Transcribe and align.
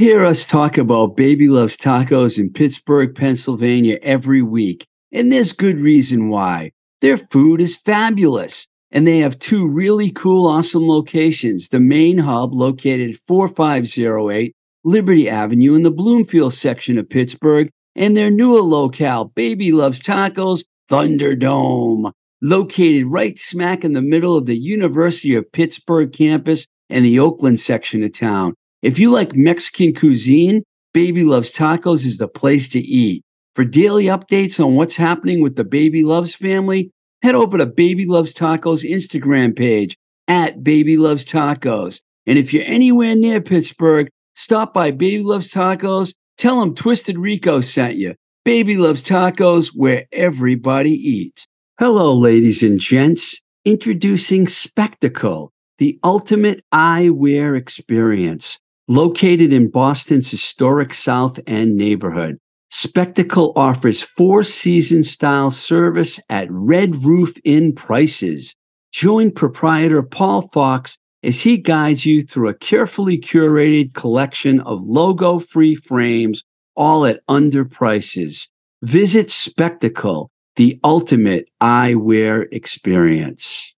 Hear 0.00 0.24
us 0.24 0.46
talk 0.46 0.78
about 0.78 1.14
Baby 1.14 1.46
Loves 1.48 1.76
Tacos 1.76 2.38
in 2.38 2.54
Pittsburgh, 2.54 3.14
Pennsylvania 3.14 3.98
every 4.00 4.40
week, 4.40 4.86
and 5.12 5.30
there's 5.30 5.52
good 5.52 5.76
reason 5.76 6.30
why. 6.30 6.72
Their 7.02 7.18
food 7.18 7.60
is 7.60 7.76
fabulous, 7.76 8.66
and 8.90 9.06
they 9.06 9.18
have 9.18 9.38
two 9.38 9.68
really 9.68 10.10
cool, 10.10 10.46
awesome 10.46 10.88
locations. 10.88 11.68
The 11.68 11.80
main 11.80 12.16
hub, 12.16 12.54
located 12.54 13.10
at 13.10 13.20
4508 13.26 14.54
Liberty 14.84 15.28
Avenue 15.28 15.74
in 15.74 15.82
the 15.82 15.90
Bloomfield 15.90 16.54
section 16.54 16.96
of 16.96 17.10
Pittsburgh, 17.10 17.68
and 17.94 18.16
their 18.16 18.30
newer 18.30 18.62
locale, 18.62 19.26
Baby 19.26 19.70
Loves 19.70 20.00
Tacos 20.00 20.64
Thunderdome, 20.90 22.10
located 22.40 23.04
right 23.04 23.38
smack 23.38 23.84
in 23.84 23.92
the 23.92 24.00
middle 24.00 24.34
of 24.34 24.46
the 24.46 24.56
University 24.56 25.34
of 25.34 25.52
Pittsburgh 25.52 26.10
campus 26.10 26.66
and 26.88 27.04
the 27.04 27.18
Oakland 27.18 27.60
section 27.60 28.02
of 28.02 28.14
town. 28.14 28.54
If 28.82 28.98
you 28.98 29.10
like 29.10 29.36
Mexican 29.36 29.94
cuisine, 29.94 30.62
Baby 30.94 31.22
Loves 31.22 31.52
Tacos 31.52 32.06
is 32.06 32.16
the 32.16 32.28
place 32.28 32.68
to 32.70 32.80
eat. 32.80 33.22
For 33.54 33.62
daily 33.62 34.04
updates 34.04 34.64
on 34.64 34.74
what's 34.74 34.96
happening 34.96 35.42
with 35.42 35.56
the 35.56 35.64
Baby 35.64 36.02
Loves 36.02 36.34
family, 36.34 36.90
head 37.22 37.34
over 37.34 37.58
to 37.58 37.66
Baby 37.66 38.06
Loves 38.06 38.32
Tacos 38.32 38.88
Instagram 38.88 39.54
page 39.54 39.98
at 40.28 40.64
Baby 40.64 40.96
Loves 40.96 41.26
Tacos. 41.26 42.00
And 42.26 42.38
if 42.38 42.54
you're 42.54 42.64
anywhere 42.64 43.14
near 43.14 43.42
Pittsburgh, 43.42 44.08
stop 44.34 44.72
by 44.72 44.92
Baby 44.92 45.24
Loves 45.24 45.52
Tacos. 45.52 46.14
Tell 46.38 46.60
them 46.60 46.74
Twisted 46.74 47.18
Rico 47.18 47.60
sent 47.60 47.96
you. 47.96 48.14
Baby 48.46 48.78
Loves 48.78 49.02
Tacos, 49.02 49.72
where 49.74 50.06
everybody 50.10 50.92
eats. 50.92 51.44
Hello, 51.78 52.16
ladies 52.16 52.62
and 52.62 52.80
gents. 52.80 53.38
Introducing 53.66 54.48
Spectacle, 54.48 55.52
the 55.76 55.98
ultimate 56.02 56.64
eyewear 56.72 57.58
experience. 57.58 58.58
Located 58.90 59.52
in 59.52 59.70
Boston's 59.70 60.28
historic 60.32 60.92
South 60.92 61.38
End 61.46 61.76
neighborhood, 61.76 62.38
Spectacle 62.70 63.52
offers 63.54 64.02
four 64.02 64.42
season 64.42 65.04
style 65.04 65.52
service 65.52 66.18
at 66.28 66.48
Red 66.50 67.04
Roof 67.04 67.36
Inn 67.44 67.72
prices. 67.72 68.52
Join 68.90 69.30
proprietor 69.30 70.02
Paul 70.02 70.48
Fox 70.52 70.98
as 71.22 71.40
he 71.40 71.56
guides 71.56 72.04
you 72.04 72.22
through 72.22 72.48
a 72.48 72.54
carefully 72.54 73.16
curated 73.16 73.94
collection 73.94 74.58
of 74.62 74.82
logo 74.82 75.38
free 75.38 75.76
frames, 75.76 76.42
all 76.74 77.06
at 77.06 77.20
under 77.28 77.64
prices. 77.64 78.48
Visit 78.82 79.30
Spectacle, 79.30 80.32
the 80.56 80.80
ultimate 80.82 81.48
eyewear 81.60 82.46
experience. 82.50 83.72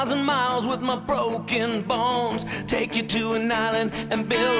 thousand 0.00 0.24
miles 0.24 0.66
with 0.66 0.80
my 0.80 0.96
broken 0.96 1.82
bones. 1.82 2.46
Take 2.66 2.96
you 2.96 3.02
to 3.02 3.34
an 3.34 3.52
island 3.52 3.92
and 4.10 4.26
build 4.26 4.59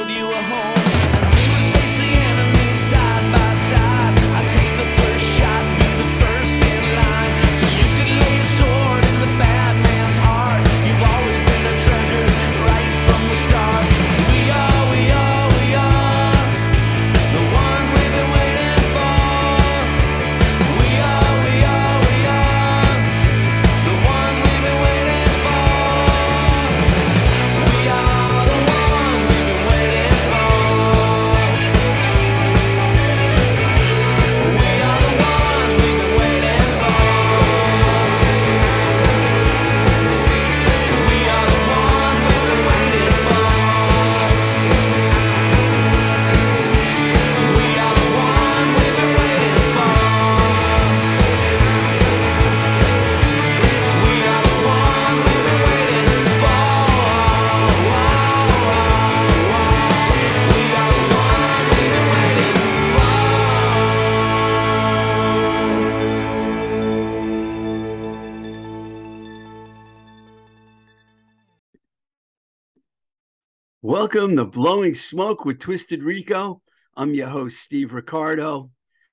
Welcome 74.12 74.34
to 74.38 74.44
Blowing 74.44 74.94
Smoke 74.96 75.44
with 75.44 75.60
Twisted 75.60 76.02
Rico. 76.02 76.62
I'm 76.96 77.14
your 77.14 77.28
host, 77.28 77.60
Steve 77.60 77.92
Ricardo. 77.92 78.72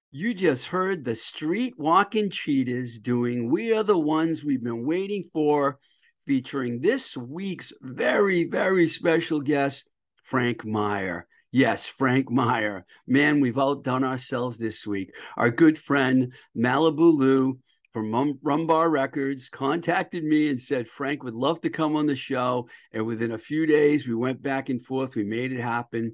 You 0.10 0.34
just 0.34 0.66
heard 0.66 1.06
the 1.06 1.14
street 1.14 1.76
walking 1.78 2.32
cheetahs 2.32 2.98
doing 2.98 3.52
We 3.52 3.78
Are 3.78 3.84
the 3.84 3.96
Ones 3.96 4.44
We've 4.44 4.64
Been 4.64 4.88
Waiting 4.88 5.22
For, 5.32 5.78
featuring 6.26 6.82
this 6.82 7.16
week's 7.16 7.72
very, 7.80 8.46
very 8.46 8.88
special 8.88 9.40
guest, 9.40 9.88
Frank 10.24 10.66
Meyer. 10.66 11.28
Yes, 11.52 11.86
Frank 11.86 12.32
Meyer. 12.32 12.84
Man, 13.06 13.40
we've 13.40 13.60
outdone 13.60 14.04
ourselves 14.04 14.58
this 14.58 14.88
week. 14.88 15.14
Our 15.38 15.52
good 15.52 15.78
friend, 15.78 16.34
Malibu 16.58 17.16
Lou, 17.16 17.60
from 17.98 18.38
Rumbar 18.44 18.92
Records 18.92 19.50
contacted 19.50 20.24
me 20.24 20.50
and 20.50 20.62
said 20.62 20.88
Frank 20.88 21.24
would 21.24 21.34
love 21.34 21.62
to 21.62 21.72
come 21.72 21.96
on 21.96 22.06
the 22.06 22.16
show. 22.16 22.70
And 22.92 23.08
within 23.08 23.32
a 23.32 23.40
few 23.40 23.66
days, 23.66 24.08
we 24.08 24.14
went 24.14 24.40
back 24.40 24.70
and 24.70 24.80
forth. 24.80 25.16
We 25.16 25.24
made 25.24 25.52
it 25.52 25.60
happen. 25.60 26.14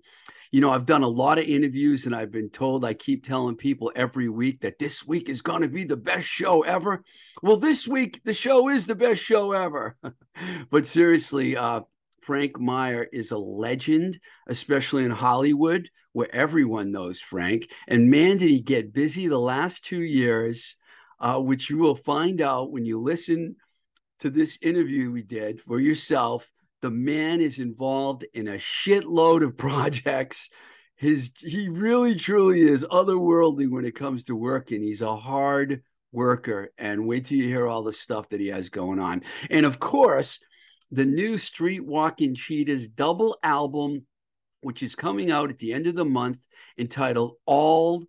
You 0.50 0.62
know, 0.62 0.70
I've 0.70 0.86
done 0.86 1.04
a 1.04 1.10
lot 1.10 1.40
of 1.40 1.44
interviews 1.44 2.06
and 2.06 2.16
I've 2.16 2.32
been 2.32 2.50
told 2.50 2.86
I 2.86 2.94
keep 2.94 3.26
telling 3.26 3.58
people 3.58 3.92
every 3.98 4.30
week 4.30 4.62
that 4.62 4.80
this 4.80 5.06
week 5.06 5.28
is 5.28 5.42
going 5.42 5.62
to 5.62 5.68
be 5.68 5.84
the 5.84 5.98
best 5.98 6.26
show 6.26 6.62
ever. 6.62 7.04
Well, 7.42 7.58
this 7.58 7.86
week, 7.86 8.24
the 8.24 8.34
show 8.34 8.70
is 8.70 8.86
the 8.86 8.96
best 8.96 9.22
show 9.22 9.52
ever. 9.52 9.98
but 10.70 10.88
seriously, 10.88 11.58
uh, 11.58 11.82
Frank 12.22 12.62
Meyer 12.62 13.06
is 13.12 13.32
a 13.32 13.38
legend, 13.38 14.22
especially 14.48 15.04
in 15.04 15.12
Hollywood, 15.12 15.90
where 16.14 16.34
everyone 16.34 16.92
knows 16.92 17.20
Frank. 17.20 17.70
And 17.90 18.10
man, 18.10 18.38
did 18.38 18.50
he 18.50 18.62
get 18.62 18.94
busy 18.94 19.28
the 19.28 19.38
last 19.38 19.84
two 19.84 20.02
years 20.02 20.78
uh, 21.24 21.40
which 21.40 21.70
you 21.70 21.78
will 21.78 21.96
find 21.96 22.42
out 22.42 22.72
when 22.72 22.84
you 22.86 23.02
listen 23.02 23.56
to 24.20 24.30
this 24.30 24.60
interview 24.62 25.10
we 25.10 25.24
did 25.24 25.62
for 25.62 25.80
yourself. 25.80 26.52
The 26.81 26.92
man 26.92 27.40
is 27.40 27.60
involved 27.60 28.25
in 28.34 28.50
a 28.50 28.58
shitload 28.58 29.42
of 29.42 29.58
projects. 29.58 30.50
His 30.96 31.31
he 31.40 31.70
really 31.70 32.16
truly 32.16 32.62
is 32.62 32.86
otherworldly 32.86 33.72
when 33.72 33.86
it 33.86 33.96
comes 33.96 34.25
to 34.25 34.36
working. 34.36 34.81
He's 34.81 35.02
a 35.02 35.16
hard 35.16 35.81
worker, 36.12 36.72
and 36.78 37.08
wait 37.08 37.25
till 37.25 37.38
you 37.38 37.48
hear 37.48 37.68
all 37.68 37.84
the 37.84 37.94
stuff 37.94 38.30
that 38.30 38.42
he 38.42 38.48
has 38.50 38.70
going 38.70 39.00
on. 39.00 39.24
And 39.50 39.66
of 39.66 39.80
course, 39.80 40.40
the 40.92 41.06
new 41.06 41.38
Street 41.38 41.86
Walking 41.86 42.36
Cheetahs 42.36 42.90
double 42.90 43.38
album, 43.44 44.06
which 44.62 44.84
is 44.84 44.94
coming 44.94 45.31
out 45.31 45.50
at 45.50 45.58
the 45.58 45.74
end 45.74 45.88
of 45.88 45.96
the 45.96 46.06
month, 46.06 46.46
entitled 46.78 47.38
All 47.46 48.04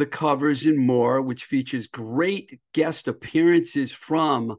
the 0.00 0.06
covers 0.06 0.66
and 0.66 0.78
more, 0.78 1.20
which 1.20 1.44
features 1.44 1.86
great 1.86 2.58
guest 2.72 3.06
appearances 3.06 3.92
from 3.92 4.56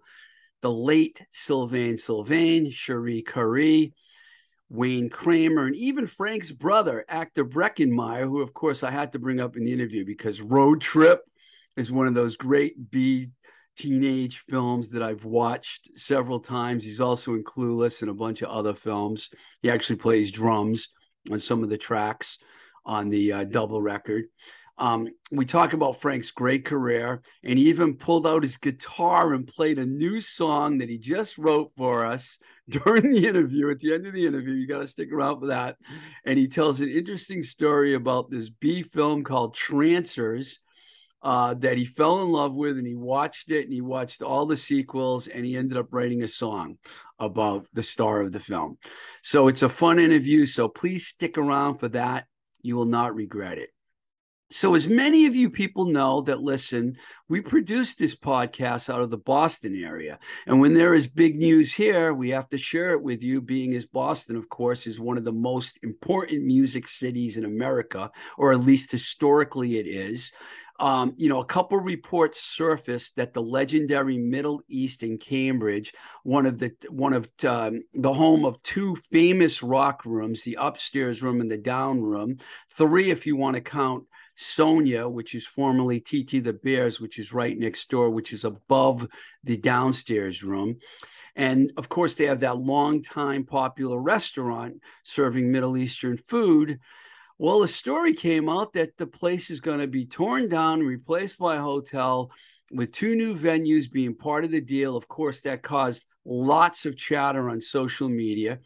the 0.61 0.71
late 0.71 1.25
Sylvain 1.31 1.97
Sylvain, 1.97 2.69
Cherie 2.69 3.23
Currie, 3.23 3.93
Wayne 4.69 5.09
Kramer, 5.09 5.65
and 5.65 5.75
even 5.75 6.05
Frank's 6.05 6.51
brother, 6.51 7.03
actor 7.09 7.43
Breckin 7.43 7.89
Meyer, 7.89 8.25
who, 8.25 8.41
of 8.41 8.53
course, 8.53 8.83
I 8.83 8.91
had 8.91 9.11
to 9.13 9.19
bring 9.19 9.41
up 9.41 9.57
in 9.57 9.65
the 9.65 9.73
interview 9.73 10.05
because 10.05 10.41
Road 10.41 10.79
Trip 10.79 11.21
is 11.75 11.91
one 11.91 12.07
of 12.07 12.13
those 12.13 12.37
great 12.37 12.91
B 12.91 13.31
teenage 13.75 14.39
films 14.47 14.89
that 14.89 15.01
I've 15.01 15.25
watched 15.25 15.97
several 15.97 16.39
times. 16.39 16.85
He's 16.85 17.01
also 17.01 17.33
in 17.33 17.43
Clueless 17.43 18.01
and 18.01 18.11
a 18.11 18.13
bunch 18.13 18.43
of 18.43 18.49
other 18.49 18.75
films. 18.75 19.29
He 19.61 19.71
actually 19.71 19.95
plays 19.95 20.31
drums 20.31 20.89
on 21.31 21.39
some 21.39 21.63
of 21.63 21.69
the 21.69 21.77
tracks 21.77 22.37
on 22.85 23.09
the 23.09 23.33
uh, 23.33 23.43
double 23.45 23.81
record. 23.81 24.25
Um, 24.81 25.09
we 25.29 25.45
talk 25.45 25.73
about 25.73 26.01
Frank's 26.01 26.31
great 26.31 26.65
career, 26.65 27.21
and 27.43 27.59
he 27.59 27.69
even 27.69 27.97
pulled 27.97 28.25
out 28.25 28.41
his 28.41 28.57
guitar 28.57 29.31
and 29.35 29.47
played 29.47 29.77
a 29.77 29.85
new 29.85 30.19
song 30.19 30.79
that 30.79 30.89
he 30.89 30.97
just 30.97 31.37
wrote 31.37 31.71
for 31.77 32.03
us 32.03 32.39
during 32.69 33.11
the 33.11 33.27
interview. 33.27 33.69
At 33.69 33.77
the 33.77 33.93
end 33.93 34.07
of 34.07 34.13
the 34.13 34.25
interview, 34.25 34.55
you 34.55 34.67
got 34.67 34.79
to 34.79 34.87
stick 34.87 35.13
around 35.13 35.39
for 35.39 35.45
that. 35.47 35.77
And 36.25 36.39
he 36.39 36.47
tells 36.47 36.81
an 36.81 36.89
interesting 36.89 37.43
story 37.43 37.93
about 37.93 38.31
this 38.31 38.49
B 38.49 38.81
film 38.81 39.23
called 39.23 39.53
Trancers. 39.53 40.59
Uh, 41.23 41.53
that 41.53 41.77
he 41.77 41.85
fell 41.85 42.23
in 42.23 42.31
love 42.31 42.55
with, 42.55 42.79
and 42.79 42.87
he 42.87 42.95
watched 42.95 43.51
it, 43.51 43.63
and 43.65 43.71
he 43.71 43.79
watched 43.79 44.23
all 44.23 44.47
the 44.47 44.57
sequels, 44.57 45.27
and 45.27 45.45
he 45.45 45.55
ended 45.55 45.77
up 45.77 45.85
writing 45.91 46.23
a 46.23 46.27
song 46.27 46.79
about 47.19 47.67
the 47.73 47.83
star 47.83 48.21
of 48.21 48.31
the 48.31 48.39
film. 48.39 48.79
So 49.21 49.47
it's 49.47 49.61
a 49.61 49.69
fun 49.69 49.99
interview. 49.99 50.47
So 50.47 50.67
please 50.67 51.05
stick 51.05 51.37
around 51.37 51.75
for 51.75 51.89
that. 51.89 52.25
You 52.63 52.75
will 52.75 52.85
not 52.85 53.13
regret 53.13 53.59
it. 53.59 53.69
So, 54.53 54.75
as 54.75 54.85
many 54.85 55.25
of 55.27 55.35
you 55.35 55.49
people 55.49 55.85
know 55.85 56.19
that 56.23 56.41
listen, 56.41 56.97
we 57.29 57.39
produce 57.39 57.95
this 57.95 58.15
podcast 58.15 58.93
out 58.93 58.99
of 58.99 59.09
the 59.09 59.17
Boston 59.17 59.81
area. 59.81 60.19
And 60.45 60.59
when 60.59 60.73
there 60.73 60.93
is 60.93 61.07
big 61.07 61.39
news 61.39 61.73
here, 61.73 62.13
we 62.13 62.31
have 62.31 62.49
to 62.49 62.57
share 62.57 62.91
it 62.91 63.01
with 63.01 63.23
you, 63.23 63.39
being 63.39 63.73
as 63.75 63.85
Boston, 63.85 64.35
of 64.35 64.49
course, 64.49 64.87
is 64.87 64.99
one 64.99 65.17
of 65.17 65.23
the 65.23 65.31
most 65.31 65.79
important 65.83 66.43
music 66.43 66.85
cities 66.85 67.37
in 67.37 67.45
America, 67.45 68.11
or 68.37 68.51
at 68.51 68.59
least 68.59 68.91
historically 68.91 69.77
it 69.77 69.87
is. 69.87 70.33
Um, 70.81 71.13
you 71.15 71.29
know, 71.29 71.39
a 71.39 71.45
couple 71.45 71.79
reports 71.79 72.41
surfaced 72.41 73.15
that 73.15 73.33
the 73.33 73.41
legendary 73.41 74.17
Middle 74.17 74.61
East 74.67 75.03
in 75.03 75.17
Cambridge, 75.17 75.93
one 76.23 76.45
of 76.45 76.57
the 76.57 76.73
one 76.89 77.13
of 77.13 77.29
um, 77.47 77.83
the 77.93 78.11
home 78.11 78.43
of 78.43 78.61
two 78.63 78.95
famous 78.95 79.63
rock 79.63 80.03
rooms, 80.05 80.43
the 80.43 80.57
upstairs 80.59 81.21
room 81.21 81.39
and 81.39 81.51
the 81.51 81.57
down 81.57 82.01
room, 82.01 82.37
three 82.69 83.11
if 83.11 83.25
you 83.25 83.37
want 83.37 83.55
to 83.55 83.61
count 83.61 84.05
Sonia, 84.35 85.07
which 85.07 85.35
is 85.35 85.45
formerly 85.45 85.99
TT 85.99 86.43
the 86.43 86.53
Bears, 86.53 86.99
which 86.99 87.19
is 87.19 87.33
right 87.33 87.57
next 87.57 87.89
door, 87.89 88.09
which 88.09 88.33
is 88.33 88.43
above 88.43 89.07
the 89.43 89.57
downstairs 89.57 90.43
room. 90.43 90.77
And 91.35 91.71
of 91.77 91.89
course, 91.89 92.15
they 92.15 92.25
have 92.25 92.41
that 92.41 92.57
long 92.57 93.01
time 93.01 93.45
popular 93.45 93.99
restaurant 93.99 94.81
serving 95.03 95.51
Middle 95.51 95.77
Eastern 95.77 96.17
food. 96.17 96.79
Well, 97.37 97.63
a 97.63 97.67
story 97.67 98.13
came 98.13 98.49
out 98.49 98.73
that 98.73 98.97
the 98.97 99.07
place 99.07 99.49
is 99.49 99.61
going 99.61 99.79
to 99.79 99.87
be 99.87 100.05
torn 100.05 100.49
down, 100.49 100.81
replaced 100.81 101.39
by 101.39 101.55
a 101.55 101.61
hotel, 101.61 102.31
with 102.71 102.91
two 102.91 103.15
new 103.15 103.35
venues 103.35 103.91
being 103.91 104.15
part 104.15 104.43
of 104.43 104.51
the 104.51 104.61
deal. 104.61 104.95
Of 104.95 105.07
course, 105.07 105.41
that 105.41 105.63
caused 105.63 106.05
lots 106.25 106.85
of 106.85 106.95
chatter 106.95 107.49
on 107.49 107.59
social 107.59 108.09
media. 108.09 108.59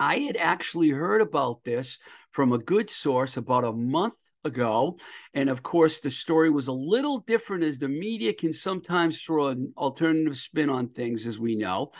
I 0.00 0.16
had 0.16 0.36
actually 0.36 0.90
heard 0.90 1.20
about 1.20 1.62
this 1.62 1.98
from 2.32 2.52
a 2.52 2.58
good 2.58 2.90
source 2.90 3.36
about 3.36 3.64
a 3.64 3.72
month 3.72 4.31
ago. 4.44 4.98
And 5.34 5.48
of 5.48 5.62
course, 5.62 6.00
the 6.00 6.10
story 6.10 6.50
was 6.50 6.68
a 6.68 6.72
little 6.72 7.18
different 7.18 7.64
as 7.64 7.78
the 7.78 7.88
media 7.88 8.32
can 8.32 8.52
sometimes 8.52 9.22
throw 9.22 9.48
an 9.48 9.72
alternative 9.76 10.36
spin 10.36 10.70
on 10.70 10.88
things, 10.88 11.26
as 11.26 11.38
we 11.38 11.56
know. 11.56 11.90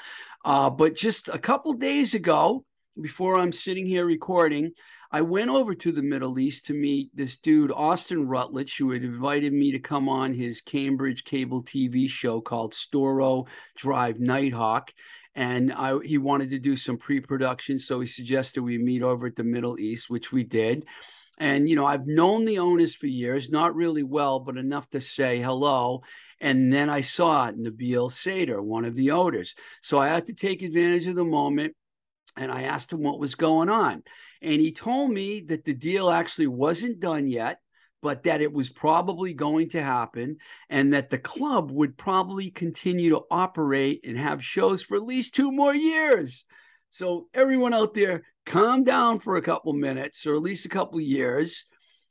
Uh, 0.45 0.71
but 0.71 0.97
just 0.97 1.29
a 1.29 1.39
couple 1.39 1.73
days 1.73 2.15
ago, 2.15 2.65
before 3.01 3.39
I'm 3.39 3.53
sitting 3.53 3.87
here 3.87 4.05
recording, 4.05 4.73
I 5.11 5.21
went 5.21 5.51
over 5.51 5.75
to 5.75 5.93
the 5.93 6.03
Middle 6.03 6.39
East 6.39 6.67
to 6.67 6.75
meet 6.75 7.15
this 7.15 7.37
dude, 7.37 7.71
Austin 7.71 8.27
Rutledge, 8.27 8.77
who 8.77 8.91
had 8.91 9.05
invited 9.05 9.53
me 9.53 9.73
to 9.73 9.79
come 9.79 10.09
on 10.09 10.35
his 10.35 10.61
Cambridge 10.61 11.25
cable 11.25 11.63
TV 11.63 12.09
show 12.09 12.41
called 12.41 12.73
Storo 12.73 13.47
Drive 13.77 14.21
Nighthawk 14.21 14.93
and 15.35 15.73
I, 15.73 15.99
he 16.05 16.19
wanted 16.19 16.51
to 16.51 16.59
do 16.59 16.77
some 16.77 16.97
pre-production 16.97 17.79
so 17.79 18.01
he 18.01 18.07
suggested 18.07 18.63
we 18.63 18.79
meet 18.79 19.03
over 19.03 19.27
at 19.27 19.37
the 19.37 19.45
middle 19.45 19.79
east 19.79 20.11
which 20.11 20.33
we 20.33 20.45
did 20.45 20.85
and 21.39 21.69
you 21.69 21.77
know 21.77 21.87
i've 21.87 22.07
known 22.07 22.45
the 22.45 22.59
owners 22.59 22.95
for 22.95 23.07
years 23.07 23.51
not 23.51 23.75
really 23.75 24.03
well 24.03 24.41
but 24.41 24.57
enough 24.57 24.89
to 24.91 25.01
say 25.01 25.41
hello. 25.41 26.03
And 26.41 26.73
then 26.73 26.91
i 26.91 27.03
saw 27.03 27.51
nabil 27.53 28.11
sater 28.11 28.61
one 28.63 28.85
of 28.85 28.95
the 28.95 29.13
owners. 29.13 29.55
So 29.81 29.99
i 29.99 30.09
had 30.09 30.27
to 30.27 30.35
take 30.35 30.63
advantage 30.63 31.07
of 31.07 31.15
the 31.15 31.25
moment 31.25 31.75
and 32.37 32.51
i 32.51 32.63
asked 32.63 32.93
him 32.93 33.03
what 33.03 33.21
was 33.21 33.35
going 33.35 33.69
on. 33.69 34.03
And 34.41 34.61
he 34.61 34.73
told 34.73 35.11
me 35.13 35.41
that 35.49 35.65
the 35.65 35.75
deal 35.75 36.11
actually 36.11 36.49
wasn't 36.49 37.01
done 37.01 37.29
yet 37.29 37.59
but 38.03 38.25
that 38.25 38.43
it 38.43 38.53
was 38.53 38.69
probably 38.69 39.33
going 39.33 39.69
to 39.71 39.83
happen 39.83 40.37
and 40.69 40.93
that 40.93 41.09
the 41.09 41.19
club 41.19 41.71
would 41.71 41.97
probably 41.97 42.51
continue 42.51 43.11
to 43.11 43.23
operate 43.31 44.01
and 44.05 44.19
have 44.19 44.45
shows 44.45 44.83
for 44.83 44.97
at 44.97 45.05
least 45.05 45.35
two 45.35 45.53
more 45.53 45.75
years. 45.75 46.45
So, 46.93 47.29
everyone 47.33 47.73
out 47.73 47.95
there, 47.95 48.23
calm 48.45 48.85
down 48.85 49.19
for 49.19 49.37
a 49.37 49.43
couple 49.43 49.73
minutes 49.73 50.27
or 50.27 50.35
at 50.35 50.43
least 50.43 50.67
a 50.67 50.69
couple 50.69 51.01
years. 51.01 51.65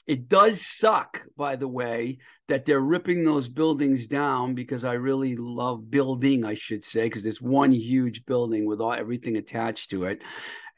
It 0.08 0.28
does 0.28 0.66
suck, 0.66 1.22
by 1.38 1.56
the 1.56 1.68
way, 1.68 2.18
that 2.48 2.66
they're 2.66 2.80
ripping 2.80 3.24
those 3.24 3.48
buildings 3.48 4.08
down 4.08 4.56
because 4.56 4.84
I 4.84 4.94
really 4.94 5.36
love 5.36 5.92
building, 5.92 6.44
I 6.44 6.56
should 6.56 6.84
say, 6.84 7.04
because 7.04 7.28
it's 7.28 7.40
one 7.40 7.72
huge 7.72 8.26
building 8.26 8.66
with 8.66 8.82
all 8.82 8.92
everything 8.92 9.38
attached 9.38 9.92
to 9.92 10.06
it. 10.06 10.24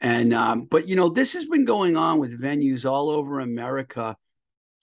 And 0.02 0.34
um, 0.34 0.66
but 0.66 0.86
you 0.86 0.96
know, 0.96 1.08
this 1.08 1.32
has 1.32 1.46
been 1.46 1.64
going 1.64 1.96
on 1.96 2.18
with 2.18 2.38
venues 2.38 2.88
all 2.88 3.08
over 3.08 3.40
America 3.40 4.18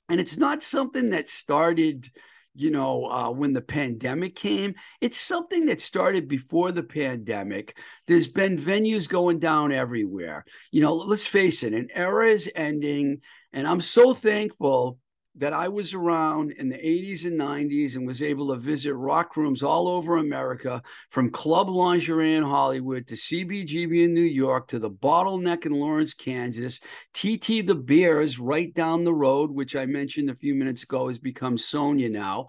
and 0.09 0.19
it's 0.19 0.37
not 0.37 0.63
something 0.63 1.11
that 1.11 1.29
started, 1.29 2.09
you 2.53 2.71
know, 2.71 3.05
uh, 3.05 3.31
when 3.31 3.53
the 3.53 3.61
pandemic 3.61 4.35
came. 4.35 4.75
It's 4.99 5.19
something 5.19 5.65
that 5.67 5.81
started 5.81 6.27
before 6.27 6.71
the 6.71 6.83
pandemic. 6.83 7.77
There's 8.07 8.27
been 8.27 8.57
venues 8.57 9.07
going 9.07 9.39
down 9.39 9.71
everywhere. 9.71 10.45
You 10.71 10.81
know, 10.81 10.95
let's 10.95 11.27
face 11.27 11.63
it, 11.63 11.73
an 11.73 11.89
era 11.93 12.27
is 12.27 12.51
ending. 12.55 13.21
And 13.53 13.67
I'm 13.67 13.81
so 13.81 14.13
thankful 14.13 14.99
that 15.35 15.53
I 15.53 15.69
was 15.69 15.93
around 15.93 16.51
in 16.51 16.67
the 16.67 16.77
80s 16.77 17.25
and 17.25 17.39
90s 17.39 17.95
and 17.95 18.05
was 18.05 18.21
able 18.21 18.49
to 18.49 18.57
visit 18.57 18.93
rock 18.93 19.37
rooms 19.37 19.63
all 19.63 19.87
over 19.87 20.17
America, 20.17 20.81
from 21.09 21.31
Club 21.31 21.69
Lingerie 21.69 22.35
in 22.35 22.43
Hollywood 22.43 23.07
to 23.07 23.15
CBGB 23.15 24.03
in 24.05 24.13
New 24.13 24.21
York 24.21 24.67
to 24.67 24.79
the 24.79 24.91
Bottleneck 24.91 25.65
in 25.65 25.71
Lawrence, 25.71 26.13
Kansas, 26.13 26.79
TT 27.13 27.65
the 27.65 27.75
Bears 27.75 28.39
right 28.39 28.73
down 28.73 29.03
the 29.03 29.13
road, 29.13 29.51
which 29.51 29.75
I 29.75 29.85
mentioned 29.85 30.29
a 30.29 30.35
few 30.35 30.53
minutes 30.53 30.83
ago 30.83 31.07
has 31.07 31.19
become 31.19 31.57
Sonia 31.57 32.09
now 32.09 32.47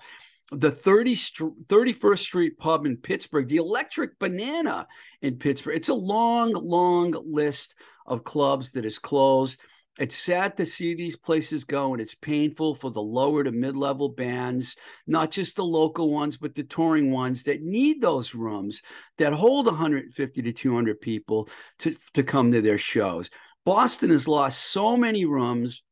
the 0.53 0.71
30 0.71 1.15
31st 1.15 2.19
Street 2.19 2.59
Pub 2.59 2.85
in 2.85 2.99
Pittsburgh, 2.99 3.49
the 3.49 3.57
Electric 3.57 4.19
Banana 4.19 4.87
in 5.23 5.37
Pittsburgh. 5.37 5.77
It's 5.77 5.89
a 5.89 5.95
long, 5.95 6.53
long 6.53 7.15
list 7.25 7.75
of 8.07 8.25
clubs 8.25 8.73
that 8.73 8.85
is 8.85 8.99
closed. 8.99 9.59
It's 9.99 10.17
sad 10.17 10.57
to 10.57 10.65
see 10.65 10.95
these 10.95 11.17
places 11.17 11.65
go, 11.65 11.93
and 11.93 12.01
it's 12.01 12.15
painful 12.15 12.75
for 12.75 12.91
the 12.91 13.03
lower 13.03 13.45
to 13.45 13.53
mid 13.53 13.77
level 13.77 14.09
bands, 14.09 14.77
not 15.07 15.31
just 15.31 15.57
the 15.57 15.65
local 15.65 16.11
ones, 16.11 16.39
but 16.39 16.55
the 16.55 16.63
touring 16.63 17.11
ones 17.11 17.43
that 17.43 17.61
need 17.61 18.01
those 18.01 18.35
rooms 18.35 18.81
that 19.19 19.35
hold 19.35 19.67
150 19.67 20.43
to 20.43 20.53
200 20.53 21.01
people 21.01 21.49
to, 21.81 21.95
to 22.15 22.23
come 22.23 22.51
to 22.53 22.63
their 22.63 22.79
shows. 22.79 23.29
Boston 23.67 24.11
has 24.11 24.27
lost 24.27 24.61
so 24.61 24.97
many 24.97 25.27
rooms 25.27 25.83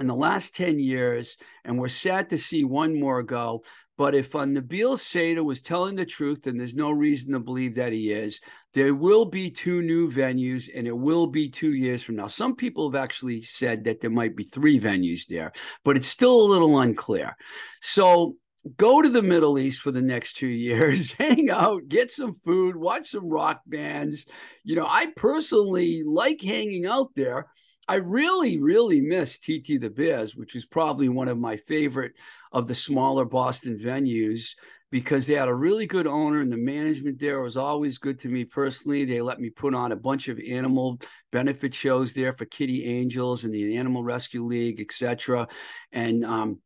in 0.00 0.08
the 0.08 0.14
last 0.14 0.56
10 0.56 0.80
years, 0.80 1.36
and 1.64 1.78
we're 1.78 1.88
sad 1.88 2.30
to 2.30 2.38
see 2.38 2.64
one 2.64 2.98
more 2.98 3.22
go. 3.22 3.62
But 3.98 4.14
if 4.14 4.34
uh, 4.34 4.40
Nabil 4.40 4.96
Sater 4.96 5.44
was 5.44 5.60
telling 5.60 5.96
the 5.96 6.06
truth, 6.06 6.46
and 6.46 6.58
there's 6.58 6.74
no 6.74 6.90
reason 6.90 7.32
to 7.32 7.40
believe 7.40 7.74
that 7.74 7.92
he 7.92 8.10
is, 8.12 8.40
there 8.72 8.94
will 8.94 9.26
be 9.26 9.50
two 9.50 9.82
new 9.82 10.10
venues, 10.10 10.68
and 10.74 10.86
it 10.86 10.96
will 10.96 11.26
be 11.26 11.50
two 11.50 11.74
years 11.74 12.02
from 12.02 12.16
now. 12.16 12.26
Some 12.26 12.56
people 12.56 12.90
have 12.90 13.02
actually 13.02 13.42
said 13.42 13.84
that 13.84 14.00
there 14.00 14.10
might 14.10 14.36
be 14.36 14.44
three 14.44 14.80
venues 14.80 15.26
there, 15.26 15.52
but 15.84 15.96
it's 15.96 16.08
still 16.08 16.40
a 16.40 16.50
little 16.50 16.80
unclear. 16.80 17.36
So 17.82 18.36
go 18.76 19.02
to 19.02 19.08
the 19.08 19.22
Middle 19.22 19.58
East 19.58 19.80
for 19.80 19.90
the 19.90 20.02
next 20.02 20.36
two 20.36 20.46
years, 20.46 21.12
hang 21.18 21.50
out, 21.50 21.88
get 21.88 22.10
some 22.10 22.34
food, 22.34 22.76
watch 22.76 23.08
some 23.10 23.28
rock 23.28 23.60
bands. 23.66 24.26
You 24.64 24.76
know, 24.76 24.86
I 24.88 25.12
personally 25.16 26.02
like 26.04 26.40
hanging 26.40 26.86
out 26.86 27.10
there 27.16 27.48
I 27.90 27.96
really, 27.96 28.60
really 28.60 29.00
miss 29.00 29.40
TT 29.40 29.80
the 29.80 29.90
Bears, 29.90 30.36
which 30.36 30.54
is 30.54 30.64
probably 30.64 31.08
one 31.08 31.26
of 31.26 31.38
my 31.38 31.56
favorite 31.56 32.12
of 32.52 32.68
the 32.68 32.74
smaller 32.76 33.24
Boston 33.24 33.76
venues 33.76 34.54
because 34.92 35.26
they 35.26 35.34
had 35.34 35.48
a 35.48 35.54
really 35.54 35.88
good 35.88 36.06
owner 36.06 36.40
and 36.40 36.52
the 36.52 36.56
management 36.56 37.18
there 37.18 37.40
was 37.40 37.56
always 37.56 37.98
good 37.98 38.20
to 38.20 38.28
me 38.28 38.44
personally. 38.44 39.04
They 39.04 39.20
let 39.20 39.40
me 39.40 39.50
put 39.50 39.74
on 39.74 39.90
a 39.90 39.96
bunch 39.96 40.28
of 40.28 40.38
animal 40.38 41.00
benefit 41.32 41.74
shows 41.74 42.12
there 42.12 42.32
for 42.32 42.44
Kitty 42.44 42.84
Angels 42.84 43.44
and 43.44 43.52
the 43.52 43.76
Animal 43.76 44.04
Rescue 44.04 44.44
League, 44.44 44.80
etc. 44.80 45.48
And 45.90 46.24
um, 46.24 46.60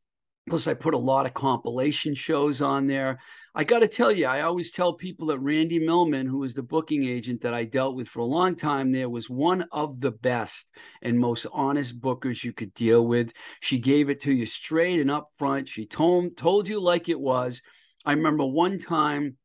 plus, 0.49 0.67
I 0.67 0.75
put 0.75 0.95
a 0.95 0.99
lot 0.99 1.27
of 1.27 1.35
compilation 1.35 2.15
shows 2.15 2.61
on 2.61 2.87
there. 2.87 3.19
I 3.55 3.65
got 3.65 3.79
to 3.79 3.89
tell 3.89 4.13
you, 4.13 4.27
I 4.27 4.43
always 4.43 4.71
tell 4.71 4.93
people 4.93 5.29
that 5.29 5.39
Randy 5.39 5.79
Millman, 5.79 6.27
who 6.27 6.39
was 6.39 6.55
the 6.55 6.63
booking 6.63 7.05
agent 7.05 7.41
that 7.43 7.55
I 7.55 7.65
dealt 7.65 7.97
with 7.97 8.09
for 8.09 8.21
a 8.21 8.27
long 8.27 8.55
time 8.55 8.93
there, 8.93 9.09
was 9.09 9.31
one 9.31 9.65
of 9.73 10.01
the 10.01 10.11
best 10.11 10.71
and 11.01 11.19
most 11.19 11.47
honest 11.53 12.01
bookers 12.01 12.45
you 12.45 12.53
could 12.53 12.75
deal 12.75 13.07
with. 13.07 13.33
She 13.61 13.79
gave 13.79 14.11
it 14.11 14.21
to 14.21 14.33
you 14.33 14.45
straight 14.45 15.01
and 15.01 15.11
up 15.11 15.29
front. 15.39 15.69
She 15.69 15.87
told, 15.87 16.37
told 16.37 16.69
you 16.69 16.81
like 16.81 17.09
it 17.09 17.21
was. 17.21 17.63
I 18.05 18.13
remember 18.13 18.45
one 18.45 18.79
time 18.79 19.39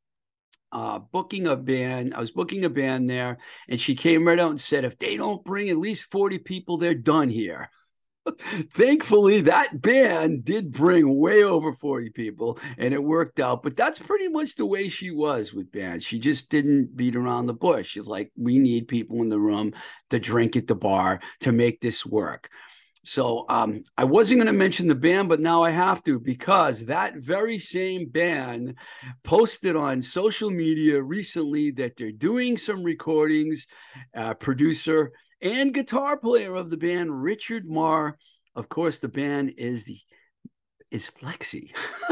uh, 0.72 1.00
booking 1.00 1.48
a 1.48 1.56
band. 1.56 2.14
I 2.14 2.20
was 2.20 2.32
booking 2.32 2.66
a 2.66 2.70
band 2.70 3.10
there, 3.10 3.38
and 3.70 3.80
she 3.80 3.96
came 3.96 4.28
right 4.28 4.40
out 4.40 4.52
and 4.52 4.62
said, 4.62 4.84
if 4.84 4.98
they 4.98 5.18
don't 5.18 5.46
bring 5.46 5.70
at 5.70 5.78
least 5.78 6.12
40 6.12 6.40
people, 6.40 6.78
they're 6.78 6.94
done 6.94 7.30
here. 7.30 7.70
Thankfully, 8.74 9.42
that 9.42 9.82
band 9.82 10.46
did 10.46 10.72
bring 10.72 11.18
way 11.18 11.44
over 11.44 11.74
40 11.74 12.10
people 12.12 12.60
and 12.78 12.94
it 12.94 13.04
worked 13.04 13.40
out. 13.40 13.64
But 13.64 13.76
that's 13.76 14.00
pretty 14.00 14.28
much 14.28 14.56
the 14.56 14.66
way 14.66 14.90
she 14.90 15.12
was 15.12 15.54
with 15.54 15.72
bands. 15.72 16.06
She 16.06 16.20
just 16.20 16.50
didn't 16.50 16.96
beat 16.96 17.16
around 17.16 17.48
the 17.48 17.54
bush. 17.54 17.88
She's 17.88 18.08
like, 18.08 18.32
we 18.38 18.60
need 18.60 18.88
people 18.88 19.22
in 19.22 19.30
the 19.30 19.40
room 19.40 19.74
to 20.10 20.20
drink 20.20 20.56
at 20.56 20.68
the 20.68 20.76
bar 20.76 21.20
to 21.42 21.52
make 21.52 21.82
this 21.82 22.06
work. 22.06 22.50
So 23.06 23.46
um, 23.48 23.84
I 23.98 24.04
wasn't 24.04 24.40
going 24.40 24.54
to 24.54 24.60
mention 24.60 24.88
the 24.88 24.96
band, 24.96 25.30
but 25.30 25.40
now 25.40 25.64
I 25.64 25.72
have 25.72 26.04
to 26.04 26.20
because 26.20 26.86
that 26.86 27.16
very 27.16 27.58
same 27.58 28.08
band 28.10 28.76
posted 29.24 29.76
on 29.76 30.02
social 30.02 30.52
media 30.52 31.02
recently 31.02 31.72
that 31.72 31.96
they're 31.96 32.12
doing 32.12 32.58
some 32.58 32.84
recordings. 32.84 33.68
Uh, 34.16 34.34
producer 34.34 35.12
and 35.42 35.74
guitar 35.74 36.18
player 36.18 36.56
of 36.56 36.70
the 36.70 36.78
band, 36.78 37.24
Richard 37.24 37.68
Marr. 37.68 38.18
Of 38.56 38.70
course, 38.70 39.00
the 39.00 39.08
band 39.08 39.54
is 39.58 39.86
the 39.86 40.00
is 40.92 41.10
Flexi. 41.10 41.70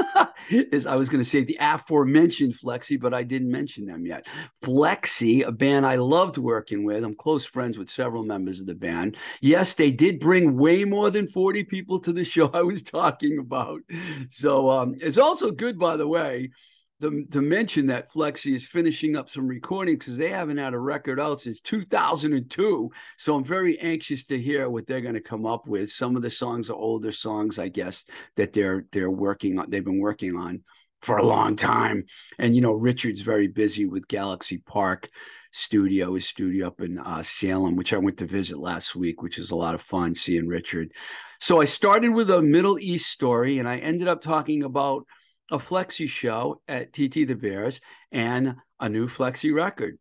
is 0.50 0.86
I 0.86 0.96
was 0.96 1.10
going 1.10 1.24
to 1.24 1.30
say 1.30 1.44
the 1.44 1.58
aforementioned 1.60 2.54
Flexi, 2.54 3.00
but 3.00 3.14
I 3.14 3.24
didn't 3.24 3.52
mention 3.52 3.88
them 3.88 4.06
yet. 4.06 4.28
Flexi, 4.64 5.46
a 5.46 5.52
band 5.52 5.86
I 5.86 5.96
loved 5.96 6.38
working 6.38 6.84
with. 6.84 7.04
I'm 7.04 7.16
close 7.16 7.46
friends 7.46 7.78
with 7.78 7.90
several 7.90 8.24
members 8.24 8.60
of 8.60 8.68
the 8.68 8.76
band. 8.76 9.18
Yes, 9.42 9.74
they 9.74 9.92
did 9.92 10.20
bring 10.20 10.56
way 10.56 10.86
more 10.86 11.10
than 11.10 11.28
40 11.28 11.64
people 11.64 12.00
to 12.02 12.14
the 12.14 12.24
show 12.24 12.52
I 12.54 12.62
was 12.62 12.84
talking 12.84 13.40
about. 13.40 13.82
So 14.30 14.70
um, 14.70 14.96
it's 15.02 15.18
also 15.18 15.52
good, 15.52 15.80
by 15.80 15.98
the 15.98 16.08
way 16.08 16.52
to, 17.02 17.26
to 17.32 17.42
mention 17.42 17.88
that 17.88 18.12
Flexi 18.12 18.56
is 18.56 18.68
finishing 18.68 19.16
up 19.16 19.30
some 19.30 19.48
recordings 19.48 20.00
because 20.00 20.18
they 20.18 20.30
haven't 20.30 20.58
had 20.58 20.74
a 20.74 20.80
record 20.80 21.20
out 21.20 21.42
since 21.42 21.62
2002. 21.62 22.90
So 23.18 23.36
I'm 23.36 23.44
very 23.44 23.80
anxious 23.80 24.24
to 24.26 24.40
hear 24.40 24.70
what 24.70 24.88
they're 24.88 25.02
going 25.02 25.14
to 25.14 25.22
come 25.22 25.46
up 25.46 25.68
with. 25.68 25.90
Some 25.90 26.16
of 26.16 26.22
the 26.22 26.30
songs 26.30 26.70
are 26.70 26.76
older 26.76 27.12
songs, 27.12 27.60
I 27.60 27.70
guess, 27.70 28.06
that 28.36 28.54
they're 28.54 28.86
they're 28.92 29.12
working 29.12 29.60
on. 29.60 29.70
They've 29.70 29.84
been 29.84 30.00
working 30.00 30.36
on 30.36 30.64
for 31.02 31.18
a 31.18 31.26
long 31.26 31.56
time. 31.56 32.06
And 32.40 32.56
you 32.56 32.62
know, 32.62 32.74
Richard's 32.74 33.22
very 33.22 33.48
busy 33.48 33.86
with 33.86 34.08
Galaxy 34.08 34.58
Park 34.58 35.10
Studio, 35.52 36.16
his 36.16 36.28
studio 36.28 36.68
up 36.68 36.82
in 36.82 36.98
uh, 36.98 37.22
Salem, 37.22 37.76
which 37.76 37.94
I 37.94 37.98
went 37.98 38.18
to 38.18 38.26
visit 38.26 38.58
last 38.58 38.96
week, 38.96 39.22
which 39.22 39.38
is 39.38 39.52
a 39.52 39.56
lot 39.56 39.76
of 39.76 39.82
fun 39.82 40.16
seeing 40.16 40.48
Richard. 40.48 40.92
So 41.40 41.62
I 41.62 41.66
started 41.66 42.10
with 42.10 42.32
a 42.32 42.42
Middle 42.42 42.80
East 42.80 43.10
story, 43.10 43.60
and 43.60 43.70
I 43.70 43.78
ended 43.78 44.08
up 44.08 44.22
talking 44.22 44.64
about 44.64 45.06
a 45.50 45.58
Flexi 45.58 46.10
show 46.10 46.62
at 46.68 46.92
TT 46.92 47.26
the 47.26 47.36
Bears 47.36 47.80
and 48.12 48.56
a 48.80 48.90
new 48.90 49.08
Flexi 49.08 49.54
record. 49.54 49.98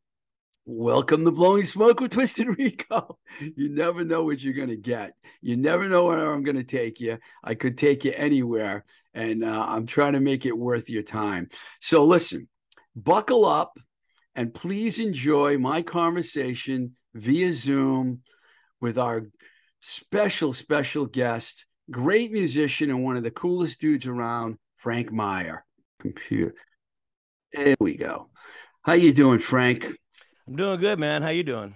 Welcome 0.64 1.24
to 1.24 1.30
Blowing 1.30 1.62
Smoke 1.62 2.00
with 2.00 2.10
Twisted 2.10 2.48
Rico. 2.58 3.18
You 3.40 3.68
never 3.68 4.04
know 4.04 4.24
what 4.24 4.42
you're 4.42 4.54
going 4.54 4.70
to 4.70 4.76
get. 4.76 5.12
You 5.40 5.56
never 5.56 5.88
know 5.88 6.06
where 6.06 6.32
I'm 6.32 6.42
going 6.42 6.56
to 6.56 6.64
take 6.64 7.00
you. 7.00 7.18
I 7.44 7.54
could 7.54 7.78
take 7.78 8.04
you 8.04 8.12
anywhere, 8.16 8.84
and 9.14 9.44
uh, 9.44 9.66
I'm 9.68 9.86
trying 9.86 10.14
to 10.14 10.20
make 10.20 10.46
it 10.46 10.58
worth 10.58 10.90
your 10.90 11.04
time. 11.04 11.48
So, 11.80 12.04
listen, 12.04 12.48
buckle 12.96 13.44
up 13.44 13.78
and 14.34 14.52
please 14.52 14.98
enjoy 14.98 15.58
my 15.58 15.82
conversation 15.82 16.96
via 17.14 17.52
Zoom 17.52 18.22
with 18.80 18.98
our 18.98 19.28
special, 19.80 20.52
special 20.52 21.06
guest, 21.06 21.66
great 21.88 22.32
musician, 22.32 22.90
and 22.90 23.04
one 23.04 23.16
of 23.16 23.22
the 23.22 23.30
coolest 23.30 23.80
dudes 23.80 24.08
around, 24.08 24.58
Frank 24.86 25.10
Meyer. 25.10 25.64
Computer. 26.00 26.54
There 27.52 27.74
we 27.80 27.96
go. 27.96 28.30
How 28.82 28.92
you 28.92 29.12
doing, 29.12 29.40
Frank? 29.40 29.84
I'm 30.46 30.54
doing 30.54 30.78
good, 30.78 31.00
man. 31.00 31.22
How 31.22 31.30
you 31.30 31.42
doing? 31.42 31.74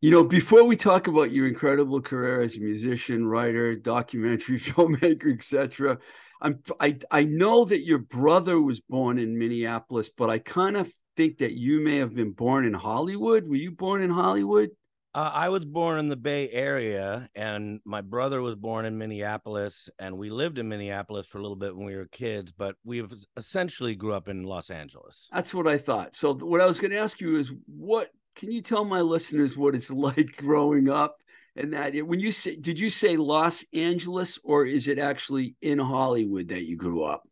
You 0.00 0.10
know, 0.10 0.24
before 0.24 0.64
we 0.64 0.74
talk 0.74 1.06
about 1.06 1.32
your 1.32 1.46
incredible 1.46 2.00
career 2.00 2.40
as 2.40 2.56
a 2.56 2.60
musician, 2.60 3.26
writer, 3.26 3.76
documentary 3.76 4.58
filmmaker, 4.58 5.34
etc., 5.34 5.98
I'm 6.40 6.60
I 6.80 6.96
I 7.10 7.24
know 7.24 7.66
that 7.66 7.84
your 7.84 7.98
brother 7.98 8.58
was 8.58 8.80
born 8.80 9.18
in 9.18 9.38
Minneapolis, 9.38 10.08
but 10.16 10.30
I 10.30 10.38
kind 10.38 10.78
of 10.78 10.90
think 11.14 11.36
that 11.40 11.52
you 11.52 11.84
may 11.84 11.98
have 11.98 12.14
been 12.14 12.32
born 12.32 12.64
in 12.64 12.72
Hollywood. 12.72 13.46
Were 13.46 13.56
you 13.56 13.72
born 13.72 14.00
in 14.00 14.08
Hollywood? 14.08 14.70
Uh, 15.16 15.30
I 15.32 15.48
was 15.48 15.64
born 15.64 15.98
in 15.98 16.08
the 16.08 16.16
Bay 16.16 16.50
Area, 16.50 17.26
and 17.34 17.80
my 17.86 18.02
brother 18.02 18.42
was 18.42 18.54
born 18.54 18.84
in 18.84 18.98
Minneapolis, 18.98 19.88
and 19.98 20.18
we 20.18 20.28
lived 20.28 20.58
in 20.58 20.68
Minneapolis 20.68 21.26
for 21.26 21.38
a 21.38 21.40
little 21.40 21.56
bit 21.56 21.74
when 21.74 21.86
we 21.86 21.96
were 21.96 22.04
kids, 22.12 22.52
but 22.52 22.76
we've 22.84 23.10
essentially 23.38 23.94
grew 23.94 24.12
up 24.12 24.28
in 24.28 24.42
Los 24.42 24.68
Angeles. 24.68 25.30
That's 25.32 25.54
what 25.54 25.66
I 25.66 25.78
thought. 25.78 26.14
So, 26.14 26.34
what 26.34 26.60
I 26.60 26.66
was 26.66 26.78
going 26.78 26.90
to 26.90 26.98
ask 26.98 27.18
you 27.18 27.36
is, 27.36 27.50
what 27.64 28.10
can 28.34 28.52
you 28.52 28.60
tell 28.60 28.84
my 28.84 29.00
listeners 29.00 29.56
what 29.56 29.74
it's 29.74 29.90
like 30.08 30.36
growing 30.36 30.90
up? 30.90 31.16
And 31.56 31.72
that 31.72 31.94
when 32.06 32.20
you 32.20 32.30
say, 32.30 32.54
did 32.54 32.78
you 32.78 32.90
say 32.90 33.16
Los 33.16 33.64
Angeles, 33.72 34.38
or 34.44 34.66
is 34.66 34.86
it 34.86 34.98
actually 34.98 35.56
in 35.62 35.78
Hollywood 35.78 36.48
that 36.48 36.66
you 36.66 36.76
grew 36.76 37.04
up? 37.04 37.22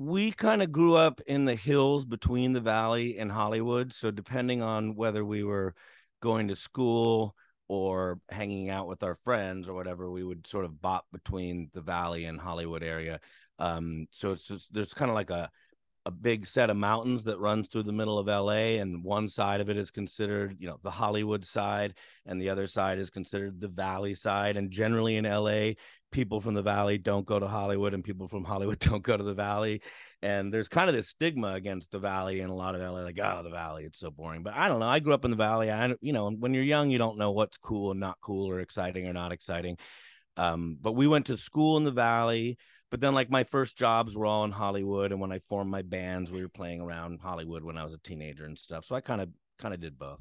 we 0.00 0.30
kind 0.30 0.62
of 0.62 0.70
grew 0.70 0.94
up 0.94 1.20
in 1.26 1.44
the 1.44 1.56
hills 1.56 2.04
between 2.04 2.52
the 2.52 2.60
valley 2.60 3.18
and 3.18 3.32
Hollywood. 3.32 3.92
So 3.92 4.12
depending 4.12 4.62
on 4.62 4.94
whether 4.94 5.24
we 5.24 5.42
were 5.42 5.74
going 6.20 6.48
to 6.48 6.56
school 6.56 7.34
or 7.68 8.18
hanging 8.30 8.70
out 8.70 8.88
with 8.88 9.02
our 9.02 9.16
friends 9.24 9.68
or 9.68 9.74
whatever, 9.74 10.10
we 10.10 10.24
would 10.24 10.46
sort 10.46 10.64
of 10.64 10.80
bop 10.80 11.06
between 11.12 11.70
the 11.74 11.80
Valley 11.80 12.24
and 12.24 12.40
Hollywood 12.40 12.82
area. 12.82 13.20
Um, 13.58 14.06
so 14.10 14.32
it's 14.32 14.46
just, 14.46 14.72
there's 14.72 14.94
kind 14.94 15.10
of 15.10 15.14
like 15.14 15.30
a 15.30 15.50
a 16.08 16.10
big 16.10 16.46
set 16.46 16.70
of 16.70 16.76
mountains 16.78 17.24
that 17.24 17.38
runs 17.38 17.68
through 17.68 17.82
the 17.82 17.92
middle 17.92 18.18
of 18.18 18.28
LA 18.28 18.80
and 18.80 19.04
one 19.04 19.28
side 19.28 19.60
of 19.60 19.68
it 19.68 19.76
is 19.76 19.90
considered, 19.90 20.56
you 20.58 20.66
know, 20.66 20.78
the 20.82 20.90
Hollywood 20.90 21.44
side 21.44 21.92
and 22.24 22.40
the 22.40 22.48
other 22.48 22.66
side 22.66 22.98
is 22.98 23.10
considered 23.10 23.60
the 23.60 23.68
valley 23.68 24.14
side 24.14 24.56
and 24.56 24.70
generally 24.70 25.16
in 25.16 25.24
LA 25.26 25.72
people 26.10 26.40
from 26.40 26.54
the 26.54 26.62
valley 26.62 26.98
don't 26.98 27.26
go 27.26 27.38
to 27.38 27.46
Hollywood 27.46 27.94
and 27.94 28.02
people 28.02 28.28
from 28.28 28.44
Hollywood 28.44 28.78
don't 28.90 29.02
go 29.02 29.16
to 29.16 29.22
the 29.22 29.34
valley 29.34 29.82
and 30.22 30.52
there's 30.52 30.68
kind 30.68 30.88
of 30.88 30.96
this 30.96 31.08
stigma 31.08 31.54
against 31.54 31.90
the 31.90 31.98
valley 31.98 32.40
and 32.40 32.50
a 32.50 32.54
lot 32.54 32.74
of 32.74 32.80
LA 32.80 33.00
like 33.00 33.18
oh 33.22 33.42
the 33.42 33.50
valley 33.50 33.84
it's 33.84 33.98
so 33.98 34.10
boring 34.10 34.42
but 34.42 34.54
I 34.54 34.68
don't 34.68 34.80
know 34.80 34.88
I 34.88 35.00
grew 35.00 35.14
up 35.14 35.24
in 35.24 35.30
the 35.30 35.36
valley 35.36 35.70
I 35.70 35.94
you 36.00 36.12
know 36.12 36.30
when 36.30 36.54
you're 36.54 36.62
young 36.62 36.90
you 36.90 36.98
don't 36.98 37.18
know 37.18 37.32
what's 37.32 37.58
cool 37.58 37.90
and 37.90 38.00
not 38.00 38.18
cool 38.20 38.50
or 38.50 38.60
exciting 38.60 39.06
or 39.06 39.12
not 39.12 39.32
exciting 39.32 39.76
um, 40.36 40.78
but 40.80 40.92
we 40.92 41.08
went 41.08 41.26
to 41.26 41.36
school 41.36 41.76
in 41.76 41.84
the 41.84 41.90
valley 41.90 42.58
but 42.90 43.00
then 43.00 43.14
like 43.14 43.30
my 43.30 43.44
first 43.44 43.76
jobs 43.76 44.16
were 44.16 44.26
all 44.26 44.44
in 44.44 44.50
Hollywood, 44.50 45.12
and 45.12 45.20
when 45.20 45.32
I 45.32 45.40
formed 45.40 45.70
my 45.70 45.82
bands, 45.82 46.32
we 46.32 46.42
were 46.42 46.48
playing 46.48 46.80
around 46.80 47.20
Hollywood 47.20 47.62
when 47.62 47.76
I 47.76 47.84
was 47.84 47.92
a 47.92 47.98
teenager 47.98 48.44
and 48.44 48.56
stuff. 48.56 48.84
So 48.84 48.94
I 48.94 49.00
kind 49.00 49.20
of 49.20 49.28
kind 49.58 49.74
of 49.74 49.80
did 49.80 49.98
both. 49.98 50.20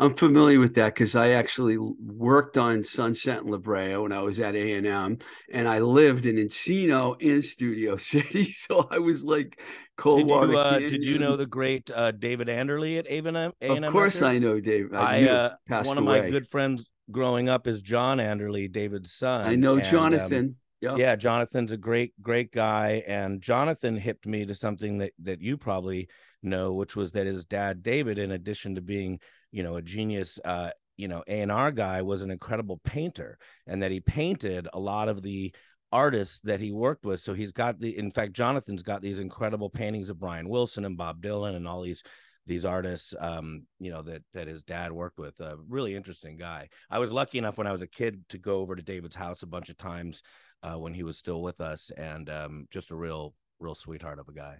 I'm 0.00 0.14
familiar 0.14 0.60
with 0.60 0.74
that 0.76 0.94
because 0.94 1.16
I 1.16 1.30
actually 1.30 1.76
worked 1.76 2.56
on 2.56 2.84
Sunset 2.84 3.38
and 3.38 3.50
La 3.50 3.58
Brea 3.58 3.96
when 3.96 4.12
I 4.12 4.20
was 4.20 4.38
at 4.38 4.54
A 4.54 4.74
and 4.74 4.86
M, 4.86 5.18
and 5.52 5.68
I 5.68 5.80
lived 5.80 6.26
in 6.26 6.36
Encino 6.36 7.20
in 7.20 7.42
Studio 7.42 7.96
City. 7.98 8.52
So 8.52 8.88
I 8.90 8.98
was 8.98 9.24
like 9.24 9.60
Coldwater. 9.96 10.46
Did 10.46 10.52
you, 10.52 10.58
uh, 10.58 10.78
did 10.78 11.04
you 11.04 11.18
know 11.18 11.36
the 11.36 11.46
great 11.46 11.90
uh, 11.90 12.12
David 12.12 12.48
Anderle 12.48 12.98
at 12.98 13.06
A 13.08 13.18
and 13.18 13.36
M? 13.36 13.84
Of 13.84 13.92
course, 13.92 14.22
I 14.22 14.38
know 14.38 14.60
David. 14.60 14.94
I, 14.94 15.26
I 15.26 15.28
uh, 15.28 15.82
one 15.84 15.98
of 15.98 16.04
away. 16.04 16.22
my 16.22 16.30
good 16.30 16.46
friends 16.46 16.84
growing 17.10 17.48
up 17.48 17.66
is 17.66 17.82
John 17.82 18.18
Anderle, 18.18 18.70
David's 18.70 19.12
son. 19.12 19.48
I 19.48 19.56
know 19.56 19.76
and, 19.76 19.84
um, 19.84 19.90
Jonathan. 19.90 20.44
Um, 20.44 20.56
yeah. 20.80 20.94
yeah, 20.96 21.16
Jonathan's 21.16 21.72
a 21.72 21.76
great, 21.76 22.12
great 22.22 22.52
guy. 22.52 23.02
And 23.06 23.40
Jonathan 23.40 23.96
hipped 23.96 24.26
me 24.26 24.46
to 24.46 24.54
something 24.54 24.98
that 24.98 25.12
that 25.22 25.42
you 25.42 25.56
probably 25.56 26.08
know, 26.42 26.72
which 26.74 26.94
was 26.94 27.12
that 27.12 27.26
his 27.26 27.44
dad, 27.44 27.82
David, 27.82 28.18
in 28.18 28.30
addition 28.30 28.76
to 28.76 28.80
being, 28.80 29.18
you 29.52 29.62
know, 29.62 29.76
a 29.76 29.82
genius 29.82 30.38
uh, 30.44 30.70
you 30.96 31.06
know, 31.06 31.22
A&R 31.28 31.70
guy 31.70 32.02
was 32.02 32.22
an 32.22 32.30
incredible 32.30 32.80
painter 32.82 33.38
and 33.66 33.82
that 33.82 33.92
he 33.92 34.00
painted 34.00 34.66
a 34.72 34.80
lot 34.80 35.08
of 35.08 35.22
the 35.22 35.54
artists 35.92 36.40
that 36.40 36.60
he 36.60 36.72
worked 36.72 37.04
with. 37.04 37.20
So 37.20 37.34
he's 37.34 37.52
got 37.52 37.78
the 37.78 37.96
in 37.96 38.10
fact, 38.10 38.32
Jonathan's 38.32 38.82
got 38.82 39.00
these 39.00 39.20
incredible 39.20 39.70
paintings 39.70 40.10
of 40.10 40.18
Brian 40.18 40.48
Wilson 40.48 40.84
and 40.84 40.96
Bob 40.96 41.22
Dylan 41.22 41.54
and 41.54 41.68
all 41.68 41.82
these 41.82 42.02
these 42.46 42.64
artists 42.64 43.14
um 43.20 43.66
you 43.78 43.90
know 43.90 44.00
that 44.00 44.22
that 44.32 44.48
his 44.48 44.62
dad 44.62 44.90
worked 44.90 45.18
with 45.18 45.38
a 45.40 45.58
really 45.68 45.94
interesting 45.94 46.38
guy 46.38 46.66
i 46.88 46.98
was 46.98 47.12
lucky 47.12 47.36
enough 47.36 47.58
when 47.58 47.66
i 47.66 47.72
was 47.72 47.82
a 47.82 47.86
kid 47.86 48.24
to 48.30 48.38
go 48.38 48.60
over 48.60 48.74
to 48.74 48.80
david's 48.80 49.14
house 49.14 49.42
a 49.42 49.46
bunch 49.46 49.68
of 49.68 49.76
times 49.76 50.22
uh, 50.62 50.74
when 50.74 50.94
he 50.94 51.02
was 51.02 51.16
still 51.16 51.42
with 51.42 51.60
us, 51.60 51.90
and 51.96 52.28
um, 52.30 52.66
just 52.70 52.90
a 52.90 52.96
real, 52.96 53.34
real 53.60 53.74
sweetheart 53.74 54.18
of 54.18 54.28
a 54.28 54.32
guy. 54.32 54.58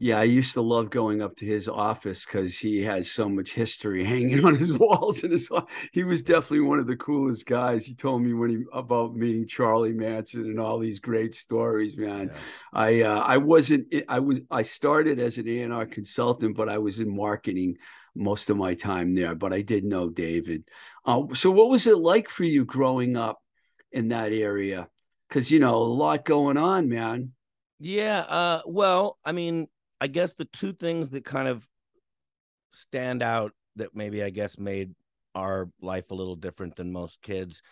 Yeah, 0.00 0.18
I 0.18 0.24
used 0.24 0.54
to 0.54 0.62
love 0.62 0.90
going 0.90 1.22
up 1.22 1.36
to 1.36 1.44
his 1.44 1.68
office 1.68 2.24
because 2.24 2.58
he 2.58 2.82
has 2.82 3.10
so 3.10 3.28
much 3.28 3.52
history 3.52 4.04
hanging 4.06 4.44
on 4.44 4.56
his 4.56 4.72
walls. 4.76 5.22
And 5.22 5.32
his 5.32 5.50
he 5.92 6.02
was 6.02 6.22
definitely 6.22 6.62
one 6.62 6.78
of 6.78 6.86
the 6.86 6.96
coolest 6.96 7.46
guys. 7.46 7.86
He 7.86 7.94
told 7.94 8.22
me 8.22 8.32
when 8.32 8.50
he 8.50 8.64
about 8.72 9.14
meeting 9.14 9.46
Charlie 9.46 9.92
Manson 9.92 10.42
and 10.42 10.58
all 10.58 10.78
these 10.78 10.98
great 10.98 11.34
stories. 11.34 11.96
Man, 11.96 12.32
yeah. 12.32 12.40
I 12.72 13.02
uh, 13.02 13.20
I 13.20 13.36
wasn't 13.36 13.94
I 14.08 14.18
was 14.18 14.40
I 14.50 14.62
started 14.62 15.20
as 15.20 15.38
an 15.38 15.48
A 15.48 15.60
and 15.60 15.72
R 15.72 15.86
consultant, 15.86 16.56
but 16.56 16.68
I 16.68 16.78
was 16.78 16.98
in 16.98 17.14
marketing 17.14 17.76
most 18.16 18.50
of 18.50 18.56
my 18.56 18.74
time 18.74 19.14
there. 19.14 19.34
But 19.34 19.52
I 19.52 19.60
did 19.62 19.84
know 19.84 20.08
David. 20.08 20.64
Uh, 21.04 21.34
so, 21.34 21.50
what 21.50 21.68
was 21.68 21.86
it 21.86 21.98
like 21.98 22.28
for 22.28 22.44
you 22.44 22.64
growing 22.64 23.16
up 23.16 23.40
in 23.92 24.08
that 24.08 24.32
area? 24.32 24.88
because 25.30 25.50
you 25.50 25.60
know 25.60 25.76
a 25.76 25.84
lot 25.84 26.24
going 26.24 26.56
on, 26.56 26.88
man. 26.88 27.32
Yeah. 27.78 28.20
Uh. 28.20 28.62
Well, 28.66 29.18
I 29.24 29.32
mean, 29.32 29.68
I 30.00 30.06
guess 30.06 30.34
the 30.34 30.46
two 30.46 30.72
things 30.72 31.10
that 31.10 31.24
kind 31.24 31.48
of 31.48 31.66
stand 32.72 33.22
out 33.22 33.52
that 33.76 33.94
maybe 33.94 34.22
I 34.22 34.30
guess 34.30 34.58
made 34.58 34.94
our 35.34 35.68
life 35.80 36.10
a 36.10 36.14
little 36.14 36.36
different 36.36 36.76
than 36.76 36.92
most 36.92 37.22
kids 37.22 37.62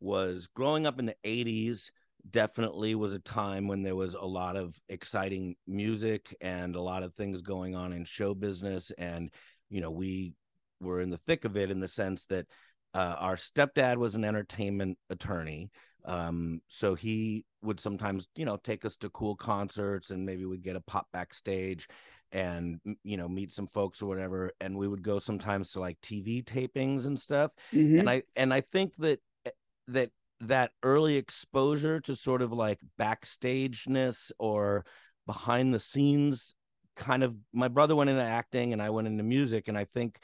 was 0.00 0.46
growing 0.54 0.86
up 0.86 0.98
in 0.98 1.06
the 1.06 1.16
80s 1.24 1.90
definitely 2.30 2.94
was 2.94 3.12
a 3.12 3.18
time 3.18 3.68
when 3.68 3.82
there 3.82 3.96
was 3.96 4.14
a 4.14 4.24
lot 4.24 4.56
of 4.56 4.78
exciting 4.88 5.56
music 5.66 6.36
and 6.40 6.76
a 6.76 6.80
lot 6.80 7.02
of 7.02 7.14
things 7.14 7.42
going 7.42 7.74
on 7.74 7.92
in 7.92 8.04
show 8.04 8.34
business. 8.34 8.92
And 8.98 9.30
you 9.70 9.80
know 9.80 9.90
we 9.90 10.34
were 10.80 11.00
in 11.00 11.10
the 11.10 11.18
thick 11.18 11.44
of 11.44 11.56
it 11.56 11.70
in 11.70 11.80
the 11.80 11.88
sense 11.88 12.26
that 12.26 12.46
uh, 12.94 13.16
our 13.18 13.36
stepdad 13.36 13.96
was 13.96 14.14
an 14.14 14.24
entertainment 14.24 14.98
attorney. 15.10 15.70
Um, 16.04 16.60
so 16.68 16.94
he 16.94 17.44
would 17.62 17.80
sometimes, 17.80 18.28
you 18.36 18.44
know, 18.44 18.56
take 18.56 18.84
us 18.84 18.96
to 18.98 19.10
cool 19.10 19.36
concerts 19.36 20.10
and 20.10 20.24
maybe 20.24 20.44
we'd 20.44 20.62
get 20.62 20.76
a 20.76 20.80
pop 20.80 21.08
backstage 21.12 21.88
and 22.32 22.78
you 23.04 23.16
know 23.16 23.28
meet 23.28 23.50
some 23.52 23.66
folks 23.66 24.02
or 24.02 24.06
whatever 24.06 24.52
and 24.60 24.76
we 24.76 24.86
would 24.86 25.02
go 25.02 25.18
sometimes 25.18 25.72
to 25.72 25.80
like 25.80 25.98
TV 26.00 26.44
tapings 26.44 27.06
and 27.06 27.18
stuff 27.18 27.52
mm-hmm. 27.72 28.00
and 28.00 28.10
I 28.10 28.22
and 28.36 28.52
I 28.52 28.60
think 28.60 28.94
that 28.96 29.20
eh, 29.46 29.50
that 29.88 30.10
that 30.40 30.72
early 30.82 31.16
exposure 31.16 32.00
to 32.00 32.14
sort 32.14 32.42
of 32.42 32.52
like 32.52 32.78
backstageness 33.00 34.30
or 34.38 34.84
behind 35.26 35.72
the 35.72 35.80
scenes 35.80 36.54
kind 36.96 37.22
of 37.22 37.34
my 37.52 37.68
brother 37.68 37.96
went 37.96 38.10
into 38.10 38.22
acting 38.22 38.72
and 38.72 38.82
I 38.82 38.90
went 38.90 39.08
into 39.08 39.24
music 39.24 39.68
and 39.68 39.78
I 39.78 39.84
think 39.84 40.18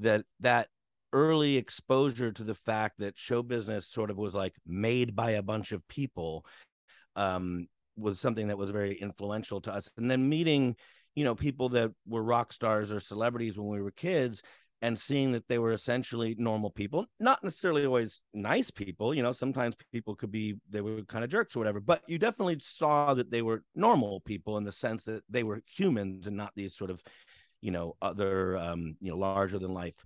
that 0.00 0.24
that 0.40 0.68
early 1.12 1.56
exposure 1.56 2.30
to 2.32 2.44
the 2.44 2.54
fact 2.54 2.96
that 2.98 3.18
show 3.18 3.42
business 3.42 3.86
sort 3.86 4.10
of 4.10 4.18
was 4.18 4.34
like 4.34 4.54
made 4.66 5.16
by 5.16 5.32
a 5.32 5.42
bunch 5.42 5.72
of 5.72 5.86
people 5.88 6.44
um, 7.18 7.66
was 7.96 8.20
something 8.20 8.48
that 8.48 8.56
was 8.56 8.70
very 8.70 8.94
influential 8.94 9.60
to 9.62 9.74
us. 9.74 9.90
And 9.96 10.10
then 10.10 10.28
meeting, 10.28 10.76
you 11.16 11.24
know, 11.24 11.34
people 11.34 11.68
that 11.70 11.90
were 12.06 12.22
rock 12.22 12.52
stars 12.52 12.92
or 12.92 13.00
celebrities 13.00 13.58
when 13.58 13.68
we 13.68 13.82
were 13.82 13.90
kids 13.90 14.40
and 14.80 14.96
seeing 14.96 15.32
that 15.32 15.48
they 15.48 15.58
were 15.58 15.72
essentially 15.72 16.36
normal 16.38 16.70
people, 16.70 17.04
not 17.18 17.42
necessarily 17.42 17.84
always 17.84 18.20
nice 18.32 18.70
people. 18.70 19.12
You 19.12 19.24
know, 19.24 19.32
sometimes 19.32 19.74
people 19.90 20.14
could 20.14 20.30
be, 20.30 20.54
they 20.70 20.80
were 20.80 21.02
kind 21.02 21.24
of 21.24 21.30
jerks 21.30 21.56
or 21.56 21.58
whatever, 21.58 21.80
but 21.80 22.02
you 22.06 22.18
definitely 22.18 22.58
saw 22.60 23.14
that 23.14 23.32
they 23.32 23.42
were 23.42 23.64
normal 23.74 24.20
people 24.20 24.56
in 24.56 24.62
the 24.62 24.70
sense 24.70 25.02
that 25.04 25.24
they 25.28 25.42
were 25.42 25.60
humans 25.66 26.28
and 26.28 26.36
not 26.36 26.52
these 26.54 26.76
sort 26.76 26.92
of, 26.92 27.02
you 27.60 27.72
know, 27.72 27.96
other, 28.00 28.56
um, 28.56 28.94
you 29.00 29.10
know, 29.10 29.18
larger 29.18 29.58
than 29.58 29.74
life 29.74 30.04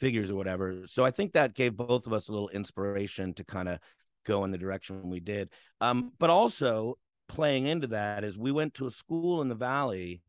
figures 0.00 0.30
or 0.30 0.36
whatever. 0.36 0.86
So 0.86 1.04
I 1.04 1.10
think 1.10 1.34
that 1.34 1.54
gave 1.54 1.76
both 1.76 2.06
of 2.06 2.14
us 2.14 2.28
a 2.28 2.32
little 2.32 2.48
inspiration 2.48 3.34
to 3.34 3.44
kind 3.44 3.68
of 3.68 3.78
go 4.26 4.44
in 4.44 4.50
the 4.50 4.58
direction 4.58 5.08
we 5.08 5.20
did. 5.20 5.48
Um, 5.80 6.12
but 6.18 6.30
also 6.30 6.98
playing 7.28 7.66
into 7.66 7.88
that 7.88 8.24
is 8.24 8.36
we 8.36 8.52
went 8.52 8.74
to 8.74 8.86
a 8.86 8.90
school 8.90 9.42
in 9.42 9.48
the 9.48 9.54
valley 9.54 10.22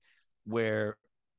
where 0.46 0.98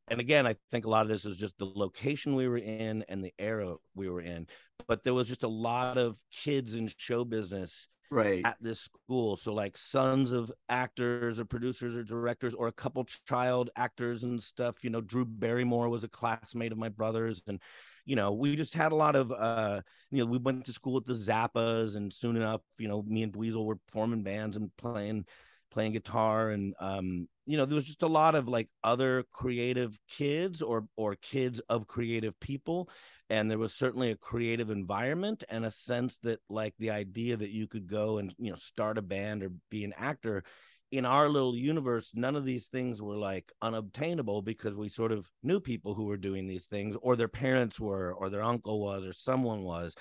and 0.09 0.21
again 0.21 0.47
i 0.47 0.55
think 0.71 0.85
a 0.85 0.89
lot 0.89 1.03
of 1.03 1.09
this 1.09 1.25
is 1.25 1.37
just 1.37 1.59
the 1.59 1.65
location 1.65 2.35
we 2.35 2.47
were 2.47 2.59
in 2.59 3.05
and 3.09 3.25
the 3.25 3.33
era 3.39 3.75
we 3.95 4.09
were 4.09 4.21
in 4.21 4.47
but 4.87 5.03
there 5.03 5.15
was 5.15 5.29
just 5.29 5.43
a 5.43 5.49
lot 5.49 5.99
of 5.99 6.17
kids 6.31 6.75
in 6.75 6.89
show 6.97 7.25
business 7.25 7.89
right 8.11 8.43
at 8.45 8.57
this 8.61 8.81
school 8.81 9.37
so 9.37 9.53
like 9.53 9.77
sons 9.77 10.33
of 10.33 10.53
actors 10.69 11.41
or 11.41 11.45
producers 11.45 11.95
or 11.95 12.05
directors 12.05 12.55
or 12.55 12.69
a 12.69 12.73
couple 12.73 13.05
child 13.27 13.71
actors 13.77 14.23
and 14.23 14.41
stuff 14.41 14.77
you 14.83 14.91
know 14.91 15.01
drew 15.01 15.25
barrymore 15.25 15.89
was 15.89 16.05
a 16.05 16.09
classmate 16.09 16.73
of 16.73 16.79
my 16.79 16.89
brother's 16.89 17.43
and 17.49 17.61
you 18.09 18.17
know, 18.17 18.33
we 18.33 18.57
just 18.57 18.73
had 18.73 18.93
a 18.93 18.97
lot 18.97 19.17
of, 19.17 19.31
uh, 19.31 19.83
you 20.11 20.19
know, 20.19 20.25
we 20.25 20.39
went 20.39 20.65
to 20.65 20.73
school 20.73 20.95
with 20.95 21.05
the 21.05 21.13
Zappas, 21.13 21.95
and 21.95 22.11
soon 22.11 22.37
enough, 22.37 22.63
you 22.79 22.89
know, 22.89 23.03
me 23.07 23.23
and 23.23 23.35
Dweezil 23.35 23.67
were 23.67 23.79
forming 23.93 24.23
bands 24.23 24.57
and 24.57 24.75
playing, 24.79 25.27
playing 25.71 25.93
guitar, 25.93 26.49
and 26.49 26.75
um, 26.81 27.29
you 27.45 27.59
know, 27.59 27.67
there 27.67 27.75
was 27.75 27.87
just 27.87 28.03
a 28.03 28.07
lot 28.09 28.35
of 28.35 28.49
like 28.49 28.71
other 28.83 29.25
creative 29.31 30.01
kids 30.09 30.63
or 30.63 30.87
or 30.97 31.17
kids 31.17 31.61
of 31.69 31.87
creative 31.87 32.41
people, 32.41 32.89
and 33.29 33.51
there 33.51 33.59
was 33.59 33.75
certainly 33.75 34.11
a 34.11 34.17
creative 34.17 34.71
environment 34.71 35.45
and 35.51 35.67
a 35.67 35.71
sense 35.71 36.17
that 36.21 36.41
like 36.49 36.73
the 36.79 36.89
idea 36.89 37.37
that 37.37 37.51
you 37.51 37.67
could 37.67 37.87
go 37.87 38.17
and 38.17 38.35
you 38.39 38.49
know 38.49 38.57
start 38.57 38.97
a 38.97 39.03
band 39.03 39.43
or 39.43 39.53
be 39.71 39.85
an 39.85 39.93
actor 39.99 40.45
in 40.91 41.05
our 41.05 41.29
little 41.29 41.57
universe, 41.57 42.13
none 42.15 42.37
of 42.37 42.45
these 42.45 42.69
things 42.69 43.03
were 43.03 43.17
like 43.17 43.53
unobtainable 43.61 44.43
because 44.43 44.77
we 44.77 44.89
sort 44.89 45.13
of 45.13 45.31
knew 45.43 45.61
people 45.61 45.95
who 45.95 46.05
were 46.05 46.17
doing 46.17 46.47
these 46.47 46.67
things, 46.67 46.97
or 47.03 47.17
their 47.17 47.29
parents 47.29 47.79
were, 47.79 48.15
or 48.15 48.31
their 48.31 48.43
uncle 48.43 48.81
was, 48.81 49.05
or 49.05 49.13
someone 49.13 49.63
was. 49.63 49.95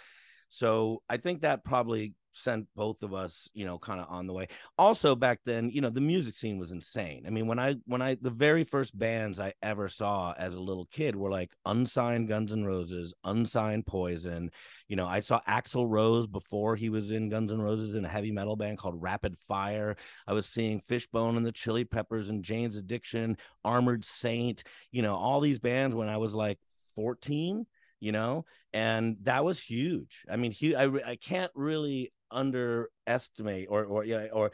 So 0.49 1.01
I 1.09 1.17
think 1.17 1.41
that 1.41 1.65
probably 1.65 2.13
sent 2.37 2.67
both 2.75 3.03
of 3.03 3.13
us, 3.13 3.49
you 3.53 3.65
know, 3.65 3.77
kind 3.77 3.99
of 3.99 4.07
on 4.09 4.27
the 4.27 4.33
way. 4.33 4.47
Also 4.77 5.15
back 5.15 5.39
then, 5.45 5.69
you 5.69 5.81
know, 5.81 5.89
the 5.89 6.01
music 6.01 6.35
scene 6.35 6.57
was 6.57 6.71
insane. 6.71 7.23
I 7.25 7.29
mean, 7.29 7.47
when 7.47 7.59
I 7.59 7.75
when 7.85 8.01
I 8.01 8.15
the 8.21 8.29
very 8.29 8.63
first 8.63 8.97
bands 8.97 9.39
I 9.39 9.53
ever 9.61 9.89
saw 9.89 10.33
as 10.37 10.55
a 10.55 10.61
little 10.61 10.85
kid 10.91 11.15
were 11.15 11.31
like 11.31 11.51
unsigned 11.65 12.27
Guns 12.27 12.51
N' 12.51 12.65
Roses, 12.65 13.13
unsigned 13.23 13.85
Poison. 13.85 14.51
You 14.87 14.95
know, 14.95 15.07
I 15.07 15.19
saw 15.19 15.41
Axl 15.47 15.85
Rose 15.89 16.27
before 16.27 16.75
he 16.75 16.89
was 16.89 17.11
in 17.11 17.29
Guns 17.29 17.51
N' 17.51 17.61
Roses 17.61 17.95
in 17.95 18.05
a 18.05 18.09
heavy 18.09 18.31
metal 18.31 18.55
band 18.55 18.77
called 18.77 19.01
Rapid 19.01 19.37
Fire. 19.39 19.95
I 20.27 20.33
was 20.33 20.45
seeing 20.45 20.79
Fishbone 20.79 21.37
and 21.37 21.45
the 21.45 21.51
Chili 21.51 21.85
Peppers 21.85 22.29
and 22.29 22.43
Jane's 22.43 22.77
Addiction, 22.77 23.37
Armored 23.65 24.05
Saint, 24.05 24.63
you 24.91 25.01
know, 25.01 25.15
all 25.15 25.39
these 25.39 25.59
bands 25.59 25.95
when 25.95 26.09
I 26.09 26.17
was 26.17 26.33
like 26.33 26.59
14 26.95 27.65
you 27.99 28.11
know 28.11 28.45
and 28.73 29.17
that 29.23 29.43
was 29.43 29.59
huge. 29.59 30.25
I 30.29 30.35
mean 30.35 30.51
he, 30.51 30.75
I, 30.75 30.85
I 30.85 31.15
can't 31.15 31.51
really 31.55 32.11
underestimate 32.29 33.67
or 33.69 33.85
or 33.85 34.03
yeah 34.03 34.27
or 34.33 34.51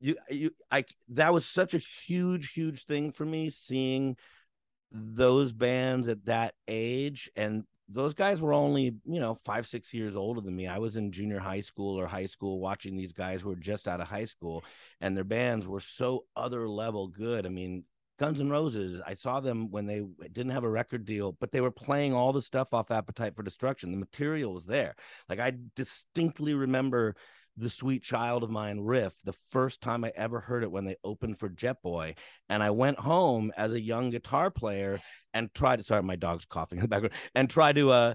you 0.00 0.16
you 0.30 0.50
I 0.70 0.84
that 1.10 1.32
was 1.32 1.46
such 1.46 1.74
a 1.74 1.78
huge 1.78 2.52
huge 2.52 2.84
thing 2.84 3.12
for 3.12 3.24
me 3.24 3.50
seeing 3.50 4.16
those 4.90 5.52
bands 5.52 6.08
at 6.08 6.24
that 6.26 6.54
age 6.68 7.30
and 7.36 7.64
those 7.88 8.14
guys 8.14 8.40
were 8.40 8.52
only 8.52 8.96
you 9.04 9.20
know 9.20 9.34
five 9.44 9.66
six 9.66 9.94
years 9.94 10.16
older 10.16 10.40
than 10.40 10.56
me. 10.56 10.66
I 10.66 10.78
was 10.78 10.96
in 10.96 11.12
junior 11.12 11.38
high 11.38 11.60
school 11.60 11.98
or 11.98 12.06
high 12.06 12.26
school 12.26 12.58
watching 12.58 12.96
these 12.96 13.12
guys 13.12 13.42
who 13.42 13.50
were 13.50 13.56
just 13.56 13.86
out 13.86 14.00
of 14.00 14.08
high 14.08 14.24
school 14.24 14.64
and 15.00 15.16
their 15.16 15.24
bands 15.24 15.68
were 15.68 15.80
so 15.80 16.24
other 16.34 16.68
level 16.68 17.08
good. 17.08 17.46
I 17.46 17.48
mean 17.48 17.84
guns 18.18 18.40
n' 18.40 18.50
roses 18.50 19.00
i 19.06 19.14
saw 19.14 19.40
them 19.40 19.70
when 19.70 19.86
they 19.86 20.02
didn't 20.32 20.52
have 20.52 20.64
a 20.64 20.68
record 20.68 21.04
deal 21.04 21.36
but 21.40 21.52
they 21.52 21.60
were 21.60 21.70
playing 21.70 22.12
all 22.12 22.32
the 22.32 22.42
stuff 22.42 22.72
off 22.72 22.90
appetite 22.90 23.36
for 23.36 23.42
destruction 23.42 23.90
the 23.90 23.96
material 23.96 24.52
was 24.52 24.66
there 24.66 24.94
like 25.28 25.38
i 25.38 25.52
distinctly 25.74 26.54
remember 26.54 27.14
the 27.56 27.70
sweet 27.70 28.02
child 28.02 28.42
of 28.42 28.50
mine 28.50 28.80
riff 28.80 29.14
the 29.24 29.32
first 29.32 29.80
time 29.80 30.04
I 30.04 30.12
ever 30.14 30.40
heard 30.40 30.62
it 30.62 30.70
when 30.70 30.84
they 30.84 30.96
opened 31.02 31.38
for 31.38 31.48
Jet 31.48 31.82
Boy. 31.82 32.14
And 32.48 32.62
I 32.62 32.70
went 32.70 32.98
home 32.98 33.52
as 33.56 33.72
a 33.72 33.80
young 33.80 34.10
guitar 34.10 34.50
player 34.50 35.00
and 35.32 35.52
tried 35.54 35.76
to 35.76 35.82
sorry, 35.82 36.02
my 36.02 36.16
dog's 36.16 36.44
coughing 36.44 36.78
in 36.78 36.82
the 36.82 36.88
background 36.88 37.14
and 37.34 37.48
try 37.48 37.72
to 37.72 37.90
uh 37.90 38.14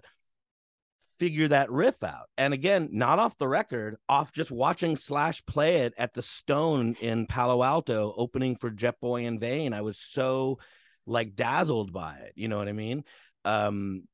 figure 1.22 1.48
that 1.50 1.70
riff 1.70 2.02
out. 2.02 2.30
And 2.36 2.52
again, 2.52 2.90
not 2.94 3.20
off 3.20 3.38
the 3.38 3.48
record, 3.48 3.98
off 4.10 4.34
just 4.34 4.50
watching 4.50 4.96
Slash 4.96 5.46
play 5.46 5.82
it 5.82 5.94
at 5.96 6.16
the 6.16 6.24
Stone 6.24 6.96
in 7.00 7.28
Palo 7.28 7.62
Alto, 7.62 8.12
opening 8.18 8.56
for 8.56 8.72
Jet 8.72 9.00
Boy 9.00 9.26
in 9.26 9.38
Vain. 9.38 9.72
I 9.72 9.82
was 9.82 10.00
so 10.00 10.58
like 11.06 11.36
dazzled 11.36 11.94
by 11.94 12.16
it. 12.24 12.34
You 12.36 12.48
know 12.48 12.58
what 12.58 12.68
I 12.68 12.72
mean? 12.72 13.04
Um, 13.46 14.08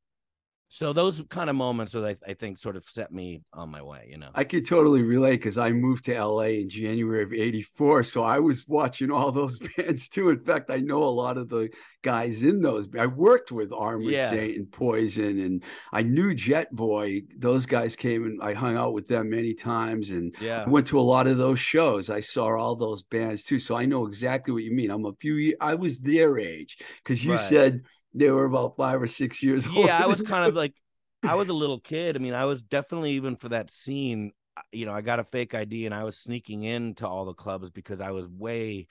so 0.70 0.92
those 0.92 1.22
kind 1.30 1.50
of 1.50 1.56
moments 1.56 1.96
are, 1.96 2.06
I, 2.06 2.18
I 2.28 2.34
think, 2.34 2.58
sort 2.58 2.76
of 2.76 2.84
set 2.84 3.12
me 3.12 3.42
on 3.54 3.70
my 3.70 3.82
way. 3.82 4.08
You 4.10 4.18
know, 4.18 4.30
I 4.36 4.44
could 4.44 4.68
totally 4.68 5.02
relate 5.02 5.38
because 5.38 5.58
I 5.58 5.72
moved 5.72 6.06
to 6.06 6.22
LA 6.22 6.60
in 6.60 6.70
January 6.70 7.24
of 7.24 7.32
'84, 7.32 8.04
so 8.04 8.24
I 8.24 8.40
was 8.40 8.68
watching 8.68 9.10
all 9.10 9.32
those 9.32 9.58
bands 9.78 10.10
too. 10.10 10.30
In 10.30 10.40
fact, 10.40 10.70
I 10.70 10.78
know 10.78 11.04
a 11.04 11.06
lot 11.06 11.38
of 11.38 11.48
the 11.48 11.70
guys 12.02 12.44
in 12.44 12.62
those. 12.62 12.90
I 13.00 13.06
worked 13.06 13.52
with 13.52 13.72
Armored 13.72 14.12
yeah. 14.12 14.30
Saint 14.30 14.58
and 14.58 14.70
Poison, 14.70 15.40
and 15.40 15.64
I 15.94 16.02
knew 16.02 16.36
Jet 16.36 16.70
Boy. 16.76 17.22
Those 17.38 17.66
guys 17.66 17.96
came 17.96 18.26
and 18.26 18.42
I 18.44 18.54
hung 18.54 18.76
out 18.76 18.94
with 18.94 19.08
them 19.08 19.30
many 19.30 19.54
times, 19.54 20.10
and 20.10 20.36
yeah, 20.42 20.64
I 20.64 20.70
went 20.70 20.88
to 20.88 21.00
a 21.00 21.02
lot 21.02 21.28
of 21.28 21.38
those 21.38 21.60
shows. 21.60 22.10
I 22.10 22.20
saw 22.20 22.58
all 22.58 22.76
those 22.76 23.04
bands 23.04 23.44
too, 23.44 23.60
so 23.60 23.78
I 23.78 23.86
know 23.86 24.06
exactly 24.06 24.52
what 24.52 24.64
you 24.64 24.74
mean. 24.74 24.92
I'm 24.92 25.06
a 25.06 25.14
few. 25.22 25.56
I 25.62 25.76
was 25.76 26.00
their 26.00 26.38
age 26.38 26.78
because 27.04 27.24
you 27.24 27.32
right. 27.32 27.40
said 27.40 27.84
they 28.18 28.32
were 28.32 28.46
about 28.46 28.76
five 28.76 29.02
or 29.02 29.08
six 29.08 29.42
years 29.44 29.68
old. 29.68 29.78
Yeah, 29.86 30.04
I 30.04 30.08
was 30.08 30.22
kind 30.22 30.48
of 30.48 30.56
like, 30.56 30.76
I 31.24 31.36
was 31.36 31.50
a 31.50 31.54
little 31.54 31.80
kid. 31.80 32.16
I 32.16 32.20
mean, 32.20 32.34
I 32.34 32.46
was 32.46 32.62
definitely 32.62 33.12
even 33.12 33.36
for 33.36 33.50
that 33.50 33.70
scene. 33.70 34.32
You 34.72 34.86
know, 34.86 34.94
I 34.94 35.02
got 35.02 35.20
a 35.20 35.24
fake 35.24 35.54
ID 35.54 35.86
and 35.86 35.94
I 35.94 36.04
was 36.04 36.18
sneaking 36.18 36.64
into 36.64 37.08
all 37.08 37.26
the 37.26 37.34
clubs 37.34 37.70
because 37.70 38.02
I 38.02 38.12
was 38.12 38.28
way 38.28 38.88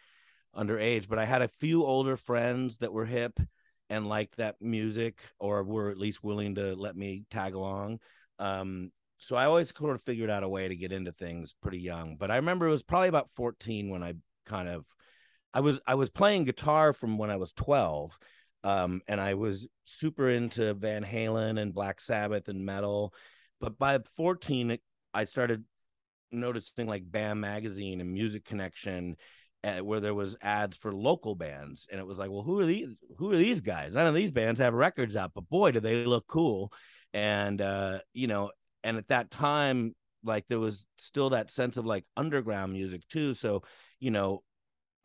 underage. 0.57 1.09
But 1.09 1.19
I 1.19 1.25
had 1.25 1.43
a 1.43 1.49
few 1.49 1.85
older 1.85 2.17
friends 2.17 2.79
that 2.79 2.93
were 2.93 3.05
hip 3.05 3.39
and 3.89 4.09
liked 4.09 4.37
that 4.37 4.57
music, 4.61 5.21
or 5.39 5.63
were 5.63 5.91
at 5.91 5.99
least 5.99 6.25
willing 6.25 6.57
to 6.57 6.75
let 6.75 6.97
me 6.97 7.25
tag 7.31 7.55
along. 7.55 8.01
Um, 8.39 8.91
so 9.19 9.37
I 9.37 9.47
always 9.47 9.73
sort 9.77 9.95
of 9.95 10.03
figured 10.03 10.31
out 10.31 10.43
a 10.43 10.49
way 10.49 10.69
to 10.69 10.77
get 10.77 10.93
into 10.93 11.13
things 11.13 11.55
pretty 11.63 11.79
young. 11.79 12.17
But 12.17 12.31
I 12.31 12.37
remember 12.37 12.67
it 12.67 12.73
was 12.73 12.83
probably 12.83 13.09
about 13.09 13.31
14 13.33 13.89
when 13.89 14.03
I 14.03 14.15
kind 14.45 14.69
of 14.69 14.85
I 15.55 15.61
was 15.61 15.81
I 15.87 15.95
was 15.95 16.11
playing 16.11 16.45
guitar 16.45 16.93
from 16.93 17.17
when 17.17 17.31
I 17.31 17.37
was 17.37 17.53
12 17.55 18.19
um, 18.65 19.01
and 19.07 19.21
I 19.21 19.35
was 19.35 19.69
super 19.85 20.29
into 20.29 20.75
Van 20.75 21.05
Halen 21.05 21.61
and 21.61 21.75
Black 21.75 22.01
Sabbath 22.01 22.49
and 22.49 22.65
metal. 22.65 23.15
But 23.61 23.79
by 23.79 23.99
14, 24.17 24.79
I 25.15 25.25
started 25.25 25.65
noticing 26.31 26.87
like 26.87 27.11
BAM 27.11 27.41
magazine 27.41 28.01
and 28.01 28.13
Music 28.13 28.45
Connection, 28.45 29.17
uh, 29.65 29.79
where 29.79 30.01
there 30.01 30.15
was 30.15 30.37
ads 30.43 30.77
for 30.77 30.93
local 30.93 31.35
bands, 31.35 31.87
and 31.91 32.01
it 32.01 32.07
was 32.07 32.19
like, 32.19 32.31
well, 32.31 32.43
who 32.43 32.61
are 32.61 32.67
these? 32.67 32.89
Who 33.19 33.33
are 33.33 33.37
these 33.37 33.61
guys? 33.61 33.95
None 33.95 34.07
of 34.07 34.15
these 34.15 34.33
bands 34.33 34.61
have 34.61 34.75
records 34.75 35.17
out, 35.17 35.33
but 35.35 35.49
boy, 35.49 35.73
do 35.73 35.81
they 35.81 36.05
look 36.05 36.27
cool! 36.27 36.73
And 37.15 37.61
uh, 37.61 38.01
you 38.13 38.27
know, 38.27 38.51
and 38.85 38.99
at 38.99 39.09
that 39.09 39.31
time, 39.31 39.95
like 40.23 40.45
there 40.49 40.61
was 40.61 40.87
still 40.99 41.31
that 41.31 41.51
sense 41.51 41.77
of 41.77 41.87
like 41.87 42.05
underground 42.17 42.73
music 42.73 43.07
too. 43.09 43.35
So, 43.35 43.63
you 43.99 44.11
know, 44.11 44.43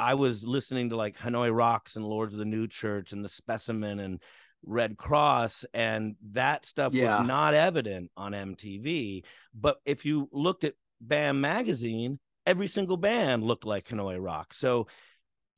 I 0.01 0.15
was 0.15 0.43
listening 0.43 0.89
to 0.89 0.95
like 0.95 1.15
Hanoi 1.19 1.55
Rocks 1.55 1.95
and 1.95 2.03
Lords 2.03 2.33
of 2.33 2.39
the 2.39 2.45
New 2.45 2.67
Church 2.67 3.13
and 3.13 3.23
the 3.23 3.29
Specimen 3.29 3.99
and 3.99 4.19
Redd 4.65 4.97
Kross, 4.97 5.63
and 5.75 6.15
that 6.31 6.65
stuff 6.65 6.95
yeah. 6.95 7.19
was 7.19 7.27
not 7.27 7.53
evident 7.53 8.09
on 8.17 8.31
MTV. 8.31 9.23
But 9.53 9.77
if 9.85 10.03
you 10.03 10.27
looked 10.31 10.63
at 10.63 10.73
BAM 11.01 11.39
magazine, 11.39 12.17
every 12.47 12.67
single 12.67 12.97
band 12.97 13.43
looked 13.43 13.63
like 13.63 13.89
Hanoi 13.89 14.17
Rock. 14.19 14.55
So 14.55 14.87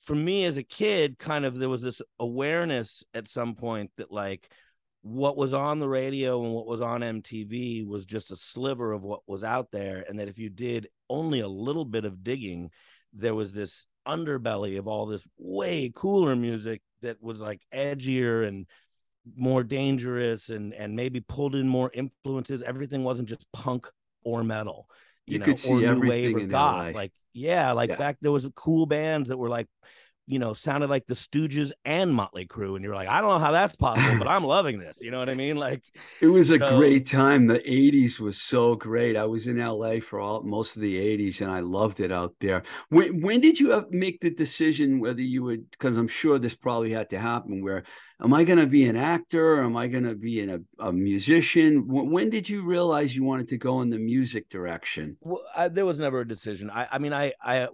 for 0.02 0.14
me 0.14 0.44
as 0.44 0.58
a 0.58 0.64
kid, 0.64 1.18
kind 1.18 1.46
of 1.46 1.58
there 1.58 1.70
was 1.70 1.82
this 1.82 2.02
awareness 2.20 3.02
at 3.14 3.30
some 3.30 3.56
point 3.56 3.92
that 3.96 4.12
like 4.12 4.52
what 5.04 5.38
was 5.38 5.54
on 5.54 5.80
the 5.80 5.88
radio 5.88 6.44
and 6.44 6.54
what 6.54 6.68
was 6.68 6.82
on 6.82 7.00
MTV 7.00 7.88
was 7.88 8.06
just 8.06 8.32
a 8.32 8.36
sliver 8.36 8.92
of 8.92 9.06
what 9.06 9.22
was 9.26 9.46
out 9.46 9.72
there. 9.72 10.04
And 10.08 10.20
that 10.20 10.28
if 10.28 10.38
you 10.38 10.50
did 10.50 10.90
only 11.10 11.40
a 11.40 11.48
little 11.48 11.86
bit 11.86 12.04
of 12.04 12.26
digging, 12.26 12.72
there 13.14 13.36
was 13.36 13.54
this 13.54 13.86
underbelly 14.08 14.78
of 14.78 14.88
all 14.88 15.06
this 15.06 15.28
way 15.38 15.92
cooler 15.96 16.36
music 16.36 16.82
that 17.02 17.22
was 17.22 17.40
like 17.40 17.62
edgier 17.74 18.48
and 18.48 18.66
more 19.36 19.64
dangerous 19.64 20.50
and 20.50 20.74
and 20.74 20.96
maybe 20.96 21.20
pulled 21.22 21.56
in 21.56 21.68
more 21.68 21.92
influences. 21.94 22.62
Everything 22.62 23.04
wasn't 23.04 23.30
just 23.30 23.50
punk 23.54 23.88
or 24.24 24.44
metal, 24.44 24.88
you, 25.26 25.34
you 25.34 25.40
know, 25.40 25.46
could 25.46 25.60
see 25.60 25.86
or 25.86 25.96
new 25.96 26.08
wave 26.10 26.36
or 26.36 26.42
goth. 26.42 26.94
Like 26.94 27.12
yeah, 27.34 27.72
like 27.72 27.90
yeah. 27.90 27.96
back 27.96 28.18
there 28.22 28.32
was 28.32 28.48
cool 28.56 28.86
bands 28.86 29.30
that 29.30 29.38
were 29.38 29.50
like 29.50 29.68
you 30.26 30.40
know, 30.40 30.54
sounded 30.54 30.90
like 30.90 31.06
the 31.06 31.14
Stooges 31.14 31.72
and 31.84 32.14
Motley 32.14 32.46
Crue, 32.46 32.76
and 32.76 32.84
you're 32.84 32.96
like, 32.96 33.10
I 33.10 33.20
don't 33.20 33.30
know 33.30 33.40
how 33.40 33.52
that's 33.52 33.76
possible, 33.76 34.18
but 34.18 34.28
I'm 34.30 34.44
loving 34.44 34.80
this. 34.80 35.02
You 35.02 35.12
know 35.12 35.20
what 35.20 35.30
I 35.30 35.34
mean? 35.34 35.58
Like, 35.58 35.84
it 36.22 36.28
was 36.28 36.52
a 36.52 36.60
so... 36.60 36.78
great 36.78 37.06
time. 37.06 37.48
The 37.48 37.60
'80s 37.60 38.20
was 38.20 38.42
so 38.42 38.76
great. 38.76 39.18
I 39.18 39.26
was 39.26 39.48
in 39.48 39.58
LA 39.58 40.00
for 40.00 40.20
all 40.20 40.42
most 40.44 40.76
of 40.76 40.82
the 40.82 40.96
'80s, 40.96 41.42
and 41.42 41.52
I 41.52 41.60
loved 41.60 42.00
it 42.00 42.12
out 42.12 42.36
there. 42.40 42.64
When 42.90 43.22
when 43.22 43.42
did 43.42 43.60
you 43.60 43.86
make 43.90 44.22
the 44.22 44.32
decision 44.32 45.00
whether 45.00 45.22
you 45.22 45.44
would? 45.44 45.70
Because 45.72 45.98
I'm 45.98 46.08
sure 46.08 46.40
this 46.40 46.56
probably 46.56 46.92
had 46.92 47.10
to 47.10 47.20
happen. 47.20 47.62
Where 47.62 47.84
am 48.22 48.34
I 48.34 48.46
going 48.46 48.60
to 48.60 48.68
be 48.68 48.88
an 48.88 48.96
actor? 48.96 49.56
Or 49.56 49.64
am 49.64 49.76
I 49.76 49.88
going 49.88 50.06
to 50.06 50.16
be 50.16 50.40
in 50.40 50.50
a, 50.50 50.60
a 50.80 50.94
musician? 50.94 51.86
When 51.88 52.30
did 52.30 52.48
you 52.48 52.64
realize 52.64 53.16
you 53.16 53.24
wanted 53.24 53.50
to 53.50 53.58
go 53.58 53.82
in 53.82 53.90
the 53.90 54.00
music 54.00 54.50
direction? 54.50 55.18
Well, 55.20 55.44
I, 55.56 55.68
there 55.68 55.86
was 55.86 56.00
never 56.00 56.22
a 56.22 56.28
decision. 56.28 56.70
I, 56.70 56.88
I 56.92 56.98
mean, 57.00 57.14
I, 57.14 57.34
I 57.42 57.68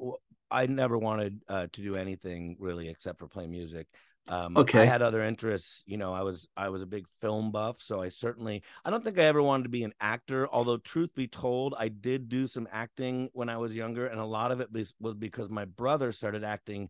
I 0.51 0.65
never 0.65 0.97
wanted 0.97 1.41
uh, 1.47 1.67
to 1.71 1.81
do 1.81 1.95
anything 1.95 2.57
really 2.59 2.89
except 2.89 3.19
for 3.19 3.27
play 3.27 3.47
music. 3.47 3.88
Um, 4.27 4.57
okay. 4.57 4.81
I 4.81 4.85
had 4.85 5.01
other 5.01 5.23
interests. 5.23 5.83
You 5.88 5.97
know, 5.97 6.13
I 6.13 6.21
was 6.21 6.47
I 6.55 6.69
was 6.69 6.83
a 6.83 6.88
big 6.88 7.07
film 7.19 7.51
buff, 7.51 7.81
so 7.81 8.01
I 8.01 8.09
certainly 8.09 8.62
I 8.85 8.91
don't 8.91 9.03
think 9.03 9.17
I 9.17 9.23
ever 9.23 9.41
wanted 9.41 9.63
to 9.63 9.69
be 9.69 9.83
an 9.83 9.93
actor. 9.99 10.47
Although, 10.47 10.77
truth 10.77 11.09
be 11.15 11.27
told, 11.27 11.73
I 11.77 11.88
did 11.88 12.29
do 12.29 12.45
some 12.45 12.67
acting 12.71 13.29
when 13.33 13.49
I 13.49 13.57
was 13.57 13.75
younger, 13.75 14.05
and 14.05 14.19
a 14.19 14.25
lot 14.25 14.51
of 14.51 14.62
it 14.62 14.71
was 14.71 14.93
because 15.17 15.49
my 15.49 15.65
brother 15.65 16.12
started 16.12 16.43
acting 16.43 16.89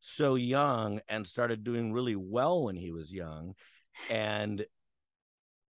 so 0.00 0.34
young 0.34 1.00
and 1.08 1.26
started 1.26 1.64
doing 1.64 1.92
really 1.94 2.16
well 2.16 2.64
when 2.64 2.76
he 2.76 2.92
was 2.92 3.12
young, 3.12 3.54
and 4.10 4.66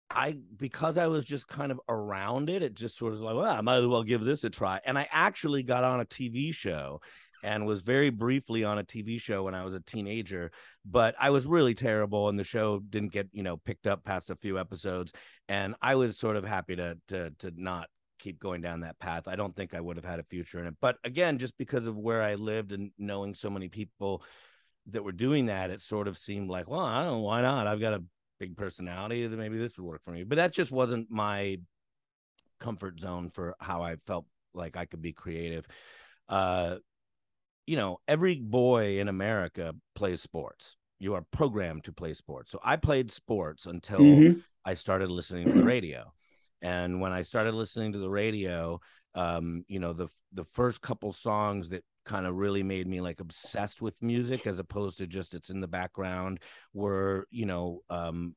I 0.10 0.38
because 0.58 0.98
I 0.98 1.08
was 1.08 1.26
just 1.26 1.48
kind 1.48 1.72
of 1.72 1.80
around 1.90 2.50
it, 2.50 2.64
it 2.64 2.76
just 2.76 2.98
sort 2.98 3.14
of 3.14 3.22
like, 3.22 3.36
well, 3.36 3.52
I 3.52 3.62
might 3.62 3.78
as 3.78 3.88
well 3.88 4.04
give 4.04 4.22
this 4.22 4.44
a 4.44 4.50
try. 4.50 4.80
And 4.86 4.98
I 4.98 5.08
actually 5.12 5.64
got 5.64 5.84
on 5.84 6.00
a 6.00 6.06
TV 6.06 6.54
show 6.54 7.02
and 7.44 7.66
was 7.66 7.82
very 7.82 8.10
briefly 8.10 8.64
on 8.64 8.80
a 8.80 8.84
TV 8.84 9.20
show 9.20 9.44
when 9.44 9.56
I 9.56 9.64
was 9.64 9.76
a 9.76 9.80
teenager, 9.80 10.52
but 10.84 11.16
I 11.20 11.30
was 11.30 11.46
really 11.46 11.76
terrible 11.76 12.30
and 12.30 12.40
the 12.40 12.44
show 12.44 12.80
didn't 12.80 13.12
get, 13.12 13.30
you 13.34 13.44
know, 13.44 13.58
picked 13.58 13.88
up 13.88 14.04
past 14.04 14.30
a 14.30 14.36
few 14.36 14.58
episodes. 14.58 15.12
And 15.48 15.76
I 15.82 15.96
was 15.96 16.18
sort 16.18 16.38
of 16.38 16.46
happy 16.46 16.76
to 16.76 16.98
to 17.10 17.32
to 17.40 17.52
not 17.56 17.90
keep 18.20 18.40
going 18.40 18.62
down 18.62 18.82
that 18.82 19.00
path. 19.00 19.28
I 19.28 19.36
don't 19.36 19.56
think 19.56 19.74
I 19.74 19.82
would 19.82 19.98
have 19.98 20.06
had 20.06 20.20
a 20.20 20.24
future 20.24 20.60
in 20.60 20.68
it. 20.68 20.76
But 20.82 20.98
again, 21.04 21.38
just 21.38 21.58
because 21.58 21.88
of 21.88 21.98
where 21.98 22.22
I 22.22 22.36
lived 22.36 22.72
and 22.72 22.92
knowing 22.98 23.34
so 23.36 23.50
many 23.50 23.70
people 23.70 24.24
that 24.88 25.04
were 25.04 25.12
doing 25.12 25.48
that, 25.48 25.70
it 25.70 25.82
sort 25.82 26.08
of 26.08 26.18
seemed 26.18 26.50
like, 26.50 26.70
well, 26.70 26.80
I 26.80 27.04
don't 27.04 27.14
know, 27.14 27.20
why 27.20 27.42
not? 27.42 27.68
I've 27.68 27.80
got 27.80 27.94
a 27.94 28.04
big 28.40 28.58
personality, 28.58 29.26
then 29.28 29.40
maybe 29.40 29.58
this 29.58 29.78
would 29.78 29.86
work 29.86 30.04
for 30.04 30.12
me. 30.12 30.24
But 30.24 30.38
that 30.38 30.54
just 30.54 30.72
wasn't 30.72 31.10
my 31.10 31.60
comfort 32.60 33.00
zone 33.00 33.30
for 33.30 33.56
how 33.60 33.82
I 33.82 33.98
felt 34.08 34.26
like 34.54 34.78
I 34.78 34.86
could 34.86 35.02
be 35.02 35.14
creative. 35.14 35.66
Uh, 36.30 36.78
you 37.66 37.76
know, 37.76 37.98
every 38.08 38.36
boy 38.36 39.00
in 39.00 39.08
America 39.08 39.74
plays 39.96 40.22
sports. 40.22 40.78
You 41.00 41.16
are 41.16 41.26
programmed 41.32 41.84
to 41.86 41.92
play 41.92 42.14
sports. 42.14 42.52
So 42.52 42.60
I 42.64 42.78
played 42.78 43.12
sports 43.12 43.66
until 43.66 44.00
mm-hmm. 44.00 44.40
I 44.64 44.76
started 44.76 45.10
listening 45.10 45.46
to 45.46 45.54
the 45.54 45.64
radio. 45.64 46.14
And 46.62 47.02
when 47.02 47.12
I 47.12 47.24
started 47.24 47.54
listening 47.54 47.92
to 47.94 48.00
the 48.00 48.10
radio, 48.10 48.80
um, 49.14 49.66
you 49.68 49.80
know, 49.80 49.94
the 49.94 50.08
the 50.34 50.46
first 50.54 50.82
couple 50.82 51.12
songs 51.12 51.70
that 51.70 51.84
kind 52.06 52.26
of 52.26 52.36
really 52.36 52.64
made 52.64 52.88
me 52.88 53.02
like 53.02 53.20
obsessed 53.20 53.82
with 53.82 54.02
music 54.02 54.48
as 54.48 54.60
opposed 54.60 55.00
to 55.00 55.08
just 55.08 55.34
it's 55.34 55.50
in 55.50 55.60
the 55.60 55.68
background 55.68 56.40
were 56.74 57.28
you 57.32 57.46
know 57.46 57.82
um 57.90 58.36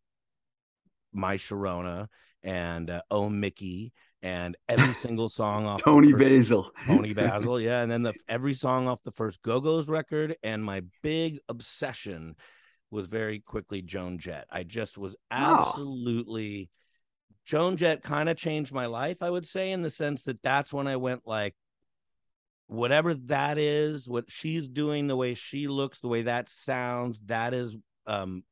my 1.13 1.37
sharona 1.37 2.09
and 2.43 2.91
uh, 2.91 3.03
oh 3.11 3.29
mickey 3.29 3.93
and 4.23 4.57
every 4.69 4.95
single 4.95 5.29
song 5.29 5.67
off 5.67 5.83
Toni 5.83 6.13
first, 6.13 6.25
Basil. 6.25 6.71
Toni 6.87 7.13
Basil, 7.15 7.61
yeah, 7.61 7.83
and 7.83 7.91
then 7.91 8.03
the 8.03 8.15
every 8.29 8.55
song 8.55 8.89
off 8.89 9.03
the 9.05 9.13
first 9.13 9.43
Go 9.43 9.61
Go's 9.61 9.89
record, 9.89 10.37
and 10.43 10.65
my 10.65 10.83
big 11.03 11.39
obsession 11.49 12.35
was 12.91 13.07
very 13.07 13.41
quickly 13.41 13.83
Joan 13.83 14.19
Jett. 14.19 14.47
I 14.51 14.63
just 14.65 14.99
was 14.99 15.15
absolutely. 15.31 16.71
Oh. 16.71 16.75
Joan 17.45 17.79
Jett 17.79 18.03
kind 18.03 18.29
of 18.29 18.37
changed 18.37 18.75
my 18.75 18.87
life, 18.87 19.23
I 19.23 19.31
would 19.31 19.47
say, 19.47 19.73
in 19.73 19.81
the 19.81 19.89
sense 19.89 20.25
that 20.25 20.43
that's 20.43 20.71
when 20.71 20.87
I 20.87 20.97
went 20.97 21.23
like, 21.25 21.55
whatever 22.69 23.15
that 23.15 23.59
is, 23.59 24.09
what 24.09 24.31
she's 24.31 24.69
doing, 24.69 25.07
the 25.07 25.17
way 25.17 25.35
she 25.35 25.67
looks, 25.67 25.99
the 25.99 26.09
way 26.09 26.23
that 26.23 26.49
sounds, 26.49 27.21
that 27.27 27.53
is 27.55 27.77
um 28.07 28.45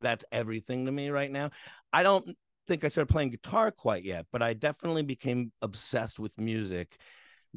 that's 0.00 0.24
everything 0.32 0.86
to 0.86 0.92
me 0.92 1.10
right 1.10 1.30
now. 1.30 1.50
I 1.92 2.02
don't 2.02 2.36
think 2.66 2.84
I 2.84 2.88
started 2.88 3.12
playing 3.12 3.30
guitar 3.30 3.70
quite 3.70 4.04
yet, 4.04 4.26
but 4.32 4.42
I 4.42 4.54
definitely 4.54 5.02
became 5.02 5.52
obsessed 5.62 6.18
with 6.18 6.32
music 6.38 6.96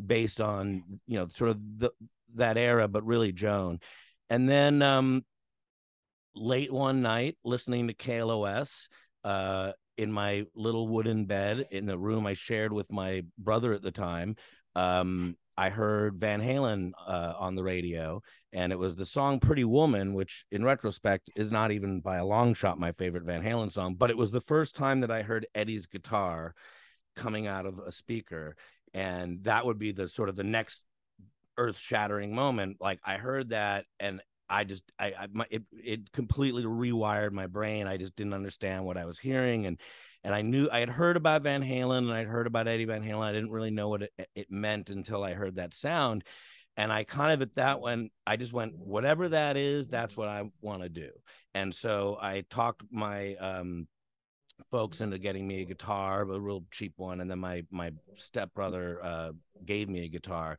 based 0.03 0.41
on, 0.41 0.83
you 1.07 1.17
know, 1.17 1.27
sort 1.27 1.51
of 1.51 1.59
the 1.77 1.91
that 2.35 2.57
era, 2.57 2.87
but 2.87 3.05
really 3.05 3.31
Joan. 3.31 3.79
And 4.29 4.49
then 4.49 4.81
um 4.81 5.23
late 6.35 6.71
one 6.71 7.01
night 7.01 7.37
listening 7.43 7.87
to 7.87 7.93
KLOS 7.93 8.87
uh 9.23 9.71
in 9.97 10.11
my 10.11 10.45
little 10.55 10.87
wooden 10.87 11.25
bed 11.25 11.67
in 11.71 11.85
the 11.85 11.97
room 11.97 12.25
I 12.25 12.33
shared 12.33 12.73
with 12.73 12.91
my 12.91 13.23
brother 13.37 13.71
at 13.73 13.81
the 13.81 13.91
time. 13.91 14.35
Um 14.75 15.35
I 15.57 15.69
heard 15.69 16.19
Van 16.19 16.41
Halen 16.41 16.91
uh, 17.05 17.33
on 17.37 17.55
the 17.55 17.63
radio, 17.63 18.21
and 18.53 18.71
it 18.71 18.79
was 18.79 18.95
the 18.95 19.05
song 19.05 19.39
Pretty 19.39 19.63
Woman, 19.63 20.13
which 20.13 20.45
in 20.51 20.63
retrospect 20.63 21.29
is 21.35 21.51
not 21.51 21.71
even 21.71 21.99
by 21.99 22.17
a 22.17 22.25
long 22.25 22.53
shot 22.53 22.79
my 22.79 22.91
favorite 22.91 23.23
Van 23.23 23.43
Halen 23.43 23.71
song, 23.71 23.95
but 23.95 24.09
it 24.09 24.17
was 24.17 24.31
the 24.31 24.41
first 24.41 24.75
time 24.75 25.01
that 25.01 25.11
I 25.11 25.21
heard 25.21 25.45
Eddie's 25.53 25.87
guitar 25.87 26.55
coming 27.15 27.47
out 27.47 27.65
of 27.65 27.79
a 27.79 27.91
speaker. 27.91 28.55
And 28.93 29.43
that 29.43 29.65
would 29.65 29.77
be 29.77 29.91
the 29.91 30.07
sort 30.09 30.29
of 30.29 30.35
the 30.35 30.43
next 30.43 30.81
earth 31.57 31.77
shattering 31.77 32.33
moment. 32.33 32.77
Like 32.79 32.99
I 33.03 33.17
heard 33.17 33.49
that, 33.49 33.85
and 33.99 34.21
I 34.49 34.63
just, 34.63 34.83
I, 34.97 35.07
I 35.07 35.27
my, 35.31 35.45
it, 35.49 35.63
it 35.71 36.11
completely 36.11 36.63
rewired 36.63 37.31
my 37.31 37.47
brain. 37.47 37.87
I 37.87 37.97
just 37.97 38.15
didn't 38.15 38.33
understand 38.33 38.85
what 38.85 38.97
I 38.97 39.05
was 39.05 39.19
hearing. 39.19 39.65
And, 39.65 39.79
and 40.23 40.35
I 40.35 40.41
knew 40.41 40.69
I 40.71 40.79
had 40.79 40.89
heard 40.89 41.17
about 41.17 41.43
Van 41.43 41.63
Halen 41.63 41.99
and 41.99 42.11
I'd 42.11 42.27
heard 42.27 42.47
about 42.47 42.67
Eddie 42.67 42.85
Van 42.85 43.03
Halen. 43.03 43.23
I 43.23 43.31
didn't 43.31 43.51
really 43.51 43.71
know 43.71 43.89
what 43.89 44.03
it, 44.03 44.13
it 44.35 44.51
meant 44.51 44.89
until 44.89 45.23
I 45.23 45.33
heard 45.33 45.55
that 45.55 45.73
sound. 45.73 46.23
And 46.77 46.91
I 46.91 47.03
kind 47.03 47.33
of 47.33 47.41
at 47.41 47.55
that 47.55 47.81
one, 47.81 48.09
I 48.25 48.37
just 48.37 48.53
went, 48.53 48.77
whatever 48.77 49.29
that 49.29 49.57
is, 49.57 49.89
that's 49.89 50.15
what 50.15 50.29
I 50.29 50.43
want 50.61 50.83
to 50.83 50.89
do. 50.89 51.09
And 51.53 51.73
so 51.73 52.17
I 52.21 52.43
talked 52.49 52.83
my 52.91 53.35
um, 53.35 53.87
folks 54.69 55.01
into 55.01 55.17
getting 55.17 55.47
me 55.47 55.61
a 55.61 55.65
guitar, 55.65 56.21
a 56.21 56.39
real 56.39 56.63
cheap 56.71 56.93
one. 56.95 57.19
And 57.19 57.29
then 57.29 57.39
my 57.39 57.63
my 57.71 57.91
stepbrother 58.15 58.99
uh, 59.03 59.31
gave 59.65 59.89
me 59.89 60.05
a 60.05 60.09
guitar. 60.09 60.57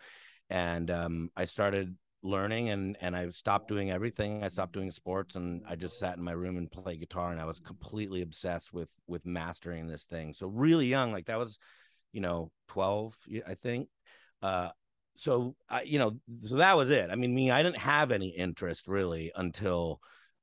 And 0.50 0.90
um, 0.90 1.30
I 1.34 1.46
started 1.46 1.96
learning 2.22 2.68
and 2.68 2.96
and 3.00 3.16
I 3.16 3.30
stopped 3.30 3.68
doing 3.68 3.90
everything. 3.90 4.44
I 4.44 4.48
stopped 4.48 4.72
doing 4.72 4.90
sports 4.90 5.34
and 5.34 5.62
I 5.68 5.76
just 5.76 5.98
sat 5.98 6.16
in 6.16 6.22
my 6.22 6.32
room 6.32 6.56
and 6.56 6.70
played 6.70 7.00
guitar 7.00 7.32
and 7.32 7.40
I 7.40 7.44
was 7.44 7.60
completely 7.60 8.22
obsessed 8.22 8.72
with 8.72 8.88
with 9.06 9.26
mastering 9.26 9.86
this 9.86 10.04
thing. 10.04 10.32
So 10.32 10.46
really 10.46 10.86
young, 10.86 11.12
like 11.12 11.26
that 11.26 11.38
was, 11.38 11.58
you 12.12 12.20
know, 12.20 12.50
12, 12.68 13.16
I 13.46 13.54
think. 13.54 13.88
Uh 14.40 14.70
so 15.16 15.54
I 15.68 15.82
you 15.82 15.98
know, 15.98 16.18
so 16.44 16.56
that 16.56 16.76
was 16.76 16.90
it. 16.90 17.10
I 17.10 17.16
mean, 17.16 17.34
me 17.34 17.50
I 17.50 17.62
didn't 17.62 17.78
have 17.78 18.10
any 18.10 18.28
interest 18.28 18.88
really 18.88 19.32
until 19.34 20.00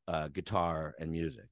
uh 0.08 0.28
guitar 0.28 0.96
and 1.00 1.12
music. 1.12 1.46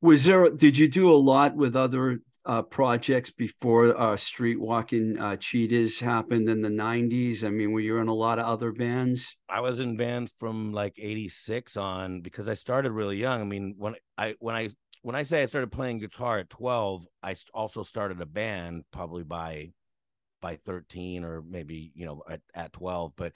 Was 0.00 0.24
there 0.24 0.50
did 0.50 0.76
you 0.76 0.88
do 0.88 1.10
a 1.10 1.16
lot 1.16 1.54
with 1.54 1.76
other 1.76 2.20
uh, 2.46 2.62
projects 2.62 3.30
before 3.30 3.98
uh, 4.00 4.16
Street 4.16 4.60
Walking 4.60 5.18
uh, 5.18 5.36
Cheetahs 5.36 5.98
happened 5.98 6.48
in 6.48 6.62
the 6.62 6.68
90s? 6.68 7.44
I 7.44 7.50
mean, 7.50 7.72
were 7.72 7.80
you 7.80 7.98
in 7.98 8.08
a 8.08 8.14
lot 8.14 8.38
of 8.38 8.46
other 8.46 8.72
bands? 8.72 9.36
I 9.48 9.60
was 9.60 9.80
in 9.80 9.96
bands 9.96 10.32
from 10.38 10.72
like 10.72 10.94
86 10.98 11.76
on 11.76 12.20
because 12.20 12.48
I 12.48 12.54
started 12.54 12.92
really 12.92 13.16
young. 13.16 13.40
I 13.40 13.44
mean, 13.44 13.74
when 13.76 13.96
I 14.16 14.36
when 14.38 14.54
I 14.54 14.70
when 15.02 15.16
I 15.16 15.24
say 15.24 15.42
I 15.42 15.46
started 15.46 15.72
playing 15.72 15.98
guitar 15.98 16.38
at 16.38 16.50
12, 16.50 17.06
I 17.22 17.34
also 17.52 17.82
started 17.82 18.20
a 18.20 18.26
band 18.26 18.84
probably 18.92 19.24
by 19.24 19.72
by 20.40 20.56
13 20.64 21.24
or 21.24 21.42
maybe, 21.42 21.90
you 21.94 22.06
know, 22.06 22.22
at, 22.30 22.40
at 22.54 22.72
12, 22.72 23.12
but 23.16 23.32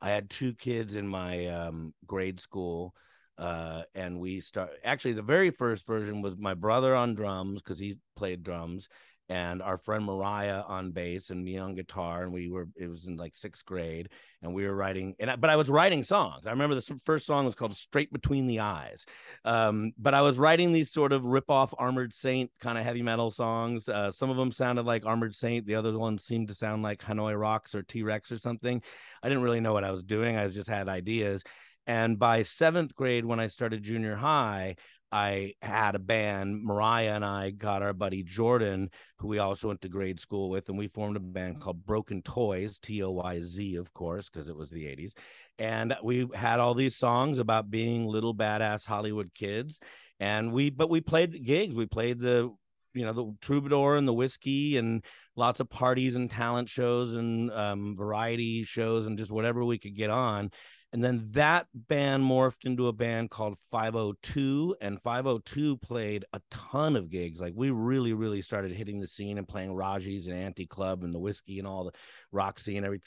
I 0.00 0.10
had 0.10 0.30
two 0.30 0.54
kids 0.54 0.96
in 0.96 1.06
my 1.06 1.46
um, 1.46 1.92
grade 2.06 2.40
school 2.40 2.94
uh, 3.38 3.82
and 3.94 4.18
we 4.18 4.40
start 4.40 4.70
actually 4.84 5.12
the 5.12 5.22
very 5.22 5.50
first 5.50 5.86
version 5.86 6.22
was 6.22 6.36
my 6.38 6.54
brother 6.54 6.94
on 6.94 7.14
drums 7.14 7.62
because 7.62 7.78
he 7.78 7.98
played 8.16 8.42
drums 8.42 8.88
and 9.28 9.60
our 9.60 9.76
friend 9.76 10.04
mariah 10.04 10.62
on 10.68 10.92
bass 10.92 11.30
and 11.30 11.44
me 11.44 11.58
on 11.58 11.74
guitar 11.74 12.22
and 12.22 12.32
we 12.32 12.48
were 12.48 12.68
it 12.76 12.88
was 12.88 13.06
in 13.06 13.16
like 13.16 13.34
sixth 13.34 13.64
grade 13.64 14.08
and 14.40 14.54
we 14.54 14.64
were 14.64 14.74
writing 14.74 15.14
and 15.18 15.30
I, 15.30 15.36
but 15.36 15.50
i 15.50 15.56
was 15.56 15.68
writing 15.68 16.04
songs. 16.04 16.46
I 16.46 16.50
remember 16.50 16.76
the 16.76 17.00
first 17.04 17.26
song 17.26 17.44
was 17.44 17.56
called 17.56 17.74
straight 17.74 18.12
between 18.12 18.46
the 18.46 18.60
eyes 18.60 19.04
um, 19.44 19.92
but 19.98 20.14
i 20.14 20.22
was 20.22 20.38
writing 20.38 20.70
these 20.70 20.92
sort 20.92 21.12
of 21.12 21.24
rip 21.24 21.50
off 21.50 21.74
armored 21.76 22.12
saint 22.12 22.50
kind 22.60 22.78
of 22.78 22.84
heavy 22.84 23.02
metal 23.02 23.30
songs. 23.30 23.88
Uh, 23.88 24.10
some 24.12 24.30
of 24.30 24.36
them 24.36 24.52
sounded 24.52 24.86
like 24.86 25.04
armored 25.04 25.34
saint 25.34 25.66
the 25.66 25.74
other 25.74 25.98
ones 25.98 26.24
seemed 26.24 26.48
to 26.48 26.54
sound 26.54 26.82
like 26.82 27.00
hanoi 27.00 27.38
rocks 27.38 27.74
or 27.74 27.82
t-rex 27.82 28.30
or 28.30 28.38
something. 28.38 28.80
I 29.22 29.28
didn't 29.28 29.42
really 29.42 29.60
know 29.60 29.72
what 29.72 29.84
i 29.84 29.90
was 29.90 30.04
doing 30.04 30.36
i 30.36 30.46
just 30.48 30.68
had 30.68 30.88
ideas 30.88 31.42
and 31.86 32.18
by 32.18 32.42
seventh 32.42 32.94
grade, 32.94 33.24
when 33.24 33.40
I 33.40 33.46
started 33.46 33.82
junior 33.82 34.16
high, 34.16 34.76
I 35.12 35.54
had 35.62 35.94
a 35.94 36.00
band. 36.00 36.64
Mariah 36.64 37.14
and 37.14 37.24
I 37.24 37.50
got 37.50 37.82
our 37.82 37.92
buddy 37.92 38.22
Jordan, 38.22 38.90
who 39.18 39.28
we 39.28 39.38
also 39.38 39.68
went 39.68 39.80
to 39.82 39.88
grade 39.88 40.18
school 40.18 40.50
with, 40.50 40.68
and 40.68 40.76
we 40.76 40.88
formed 40.88 41.16
a 41.16 41.20
band 41.20 41.60
called 41.60 41.86
Broken 41.86 42.22
Toyz, 42.22 42.80
T 42.80 43.02
O 43.02 43.12
Y 43.12 43.40
Z, 43.42 43.76
of 43.76 43.92
course, 43.94 44.28
because 44.28 44.48
it 44.48 44.56
was 44.56 44.70
the 44.70 44.84
80s. 44.84 45.12
And 45.58 45.94
we 46.02 46.28
had 46.34 46.60
all 46.60 46.74
these 46.74 46.96
songs 46.96 47.38
about 47.38 47.70
being 47.70 48.06
little 48.06 48.34
badass 48.34 48.84
Hollywood 48.84 49.30
kids. 49.32 49.80
And 50.18 50.52
we, 50.52 50.70
but 50.70 50.90
we 50.90 51.00
played 51.00 51.32
the 51.32 51.40
gigs. 51.40 51.74
We 51.74 51.86
played 51.86 52.18
the, 52.18 52.52
you 52.96 53.04
know, 53.04 53.12
the 53.12 53.34
troubadour 53.40 53.96
and 53.96 54.08
the 54.08 54.12
whiskey 54.12 54.76
and 54.76 55.04
lots 55.36 55.60
of 55.60 55.68
parties 55.68 56.16
and 56.16 56.30
talent 56.30 56.68
shows 56.68 57.14
and 57.14 57.50
um, 57.52 57.94
variety 57.96 58.64
shows 58.64 59.06
and 59.06 59.18
just 59.18 59.30
whatever 59.30 59.64
we 59.64 59.78
could 59.78 59.94
get 59.94 60.10
on. 60.10 60.50
And 60.92 61.04
then 61.04 61.28
that 61.32 61.66
band 61.74 62.24
morphed 62.24 62.64
into 62.64 62.88
a 62.88 62.92
band 62.92 63.28
called 63.28 63.58
502, 63.70 64.76
and 64.80 65.02
502 65.02 65.76
played 65.78 66.24
a 66.32 66.40
ton 66.50 66.96
of 66.96 67.10
gigs. 67.10 67.40
Like 67.40 67.52
we 67.54 67.70
really, 67.70 68.14
really 68.14 68.40
started 68.40 68.72
hitting 68.72 69.00
the 69.00 69.06
scene 69.06 69.36
and 69.36 69.46
playing 69.46 69.74
Raji's 69.74 70.26
and 70.26 70.36
Anti 70.38 70.66
Club 70.66 71.02
and 71.02 71.12
the 71.12 71.18
whiskey 71.18 71.58
and 71.58 71.68
all 71.68 71.84
the 71.84 71.92
Roxy 72.32 72.76
and 72.76 72.86
every, 72.86 73.00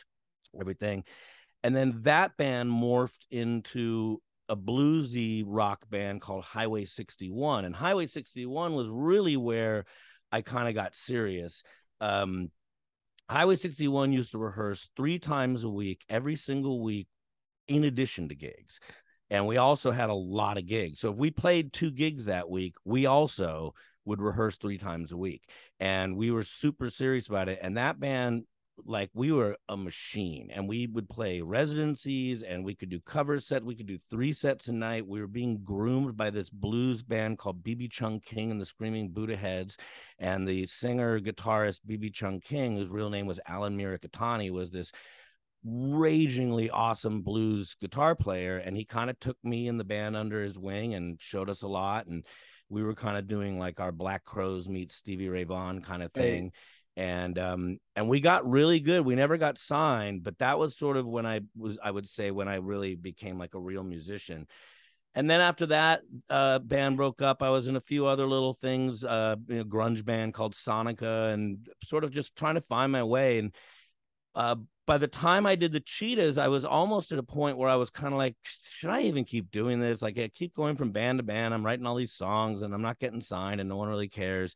everything. 0.60 1.04
And 1.64 1.76
then 1.76 2.02
that 2.04 2.38
band 2.38 2.70
morphed 2.70 3.26
into 3.32 4.22
a 4.50 4.56
bluesy 4.56 5.44
rock 5.46 5.88
band 5.90 6.22
called 6.22 6.44
Highway 6.44 6.86
61. 6.86 7.66
And 7.66 7.76
Highway 7.76 8.08
61 8.08 8.74
was 8.74 8.90
really 8.90 9.38
where 9.38 9.86
I 10.32 10.42
kind 10.42 10.68
of 10.68 10.76
got 10.76 10.96
serious. 10.96 11.64
Um, 12.02 12.50
Highway 13.30 13.56
61 13.56 14.12
used 14.12 14.32
to 14.32 14.40
rehearse 14.40 14.90
three 14.98 15.20
times 15.20 15.64
a 15.64 15.70
week, 15.70 16.04
every 16.10 16.36
single 16.36 16.82
week 16.82 17.08
in 17.68 17.84
addition 17.84 18.30
to 18.30 18.36
gigs. 18.36 18.80
And 19.30 19.46
we 19.46 19.58
also 19.58 19.92
had 19.92 20.10
a 20.10 20.16
lot 20.16 20.58
of 20.58 20.66
gigs. 20.66 21.00
So 21.00 21.12
if 21.12 21.18
we 21.18 21.30
played 21.30 21.72
two 21.72 21.92
gigs 21.92 22.26
that 22.26 22.50
week, 22.50 22.74
we 22.84 23.06
also 23.06 23.76
would 24.06 24.22
rehearse 24.22 24.58
three 24.58 24.80
times 24.80 25.12
a 25.12 25.18
week. 25.18 25.44
And 25.80 26.18
we 26.18 26.32
were 26.32 26.44
super 26.44 26.90
serious 26.90 27.28
about 27.28 27.48
it. 27.48 27.60
And 27.62 27.78
that 27.78 28.00
band, 28.00 28.46
like 28.86 29.10
we 29.14 29.32
were 29.32 29.58
a 29.68 29.78
machine 29.78 30.50
and 30.54 30.68
we 30.68 30.88
would 30.88 31.10
play 31.10 31.42
residencies 31.42 32.44
and 32.44 32.64
we 32.64 32.76
could 32.76 32.90
do 32.90 33.00
cover 33.00 33.40
sets. 33.40 33.66
We 33.66 33.76
could 33.76 33.88
do 33.88 34.00
three 34.10 34.34
sets 34.34 34.68
a 34.68 34.74
night. 34.74 35.08
We 35.08 35.22
were 35.22 35.28
being 35.28 35.60
groomed 35.64 36.18
by 36.18 36.30
this 36.30 36.50
blues 36.50 37.04
band 37.04 37.38
called 37.38 37.64
BB 37.64 37.92
Chung 37.92 38.20
King 38.20 38.52
and 38.52 38.62
the 38.62 38.66
Screaming 38.66 39.10
Buddha 39.10 39.36
Heads. 39.36 39.78
And 40.18 40.48
the 40.48 40.66
singer 40.66 41.20
guitarist 41.20 41.82
BB 41.88 42.14
Chung 42.14 42.40
King, 42.40 42.78
whose 42.78 42.90
real 42.90 43.10
name 43.10 43.26
was 43.26 43.40
Alan 43.48 43.78
Mirikitani, 43.78 44.52
was 44.52 44.72
this 44.72 44.92
ragingly 45.64 46.70
awesome 46.70 47.22
blues 47.22 47.76
guitar 47.82 48.16
player 48.16 48.58
and 48.58 48.78
he 48.78 48.86
kind 48.86 49.10
of 49.10 49.20
took 49.20 49.38
me 49.44 49.68
and 49.68 49.78
the 49.78 49.84
band 49.84 50.16
under 50.16 50.42
his 50.42 50.58
wing 50.58 50.94
and 50.94 51.22
showed 51.22 51.50
us 51.50 51.64
a 51.64 51.68
lot 51.68 52.08
and 52.08 52.26
we 52.70 52.82
were 52.82 52.96
kind 52.96 53.18
of 53.18 53.28
doing 53.28 53.60
like 53.60 53.80
our 53.82 53.92
black 53.92 54.24
crowes 54.24 54.70
meet 54.70 54.90
stevie 54.90 55.28
ray 55.28 55.44
vaughan 55.44 55.82
kind 55.82 56.02
of 56.02 56.14
thing 56.14 56.46
hey. 56.46 56.52
And 57.00 57.40
um 57.40 57.78
and 57.96 58.10
we 58.10 58.20
got 58.20 58.48
really 58.48 58.82
good 58.82 59.06
we 59.06 59.16
never 59.16 59.38
got 59.38 59.58
signed 59.58 60.22
but 60.22 60.38
that 60.40 60.60
was 60.60 60.78
sort 60.78 60.98
of 60.98 61.08
when 61.08 61.26
i 61.26 61.40
was 61.58 61.80
i 61.82 61.90
would 61.90 62.06
say 62.06 62.30
when 62.30 62.50
i 62.50 62.56
really 62.56 62.94
became 62.94 63.40
like 63.40 63.56
a 63.56 63.60
real 63.60 63.84
musician 63.84 64.46
and 65.16 65.30
then 65.30 65.40
after 65.40 65.68
that 65.68 66.02
uh 66.30 66.60
band 66.60 66.98
broke 66.98 67.22
up 67.22 67.42
i 67.42 67.50
was 67.50 67.70
in 67.70 67.78
a 67.78 67.82
few 67.82 68.06
other 68.06 68.28
little 68.28 68.54
things 68.54 69.06
uh 69.06 69.38
you 69.48 69.60
know, 69.60 69.64
grunge 69.64 70.04
band 70.04 70.34
called 70.34 70.54
sonica 70.54 71.34
and 71.34 71.70
sort 71.86 72.04
of 72.04 72.12
just 72.12 72.36
trying 72.36 72.56
to 72.56 72.62
find 72.62 72.92
my 72.92 73.04
way 73.04 73.40
and 73.40 73.56
uh 74.36 74.56
by 74.86 74.98
the 74.98 75.08
time 75.08 75.46
I 75.46 75.54
did 75.54 75.72
the 75.72 75.80
cheetahs, 75.80 76.40
I 76.40 76.48
was 76.48 76.66
almost 76.66 77.12
at 77.12 77.20
a 77.20 77.24
point 77.24 77.60
where 77.60 77.70
I 77.70 77.76
was 77.76 77.92
kind 77.92 78.12
of 78.12 78.18
like, 78.18 78.36
should 78.42 78.90
I 78.90 79.02
even 79.02 79.24
keep 79.24 79.52
doing 79.52 79.80
this? 79.80 80.02
Like, 80.02 80.18
I 80.18 80.30
keep 80.30 80.56
going 80.56 80.78
from 80.78 80.90
band 80.92 81.20
to 81.20 81.24
band. 81.24 81.54
I'm 81.54 81.64
writing 81.64 81.86
all 81.86 81.94
these 81.94 82.16
songs 82.16 82.64
and 82.64 82.74
I'm 82.74 82.82
not 82.82 82.98
getting 82.98 83.22
signed 83.22 83.62
and 83.62 83.70
no 83.70 83.78
one 83.78 83.88
really 83.88 84.08
cares. 84.08 84.56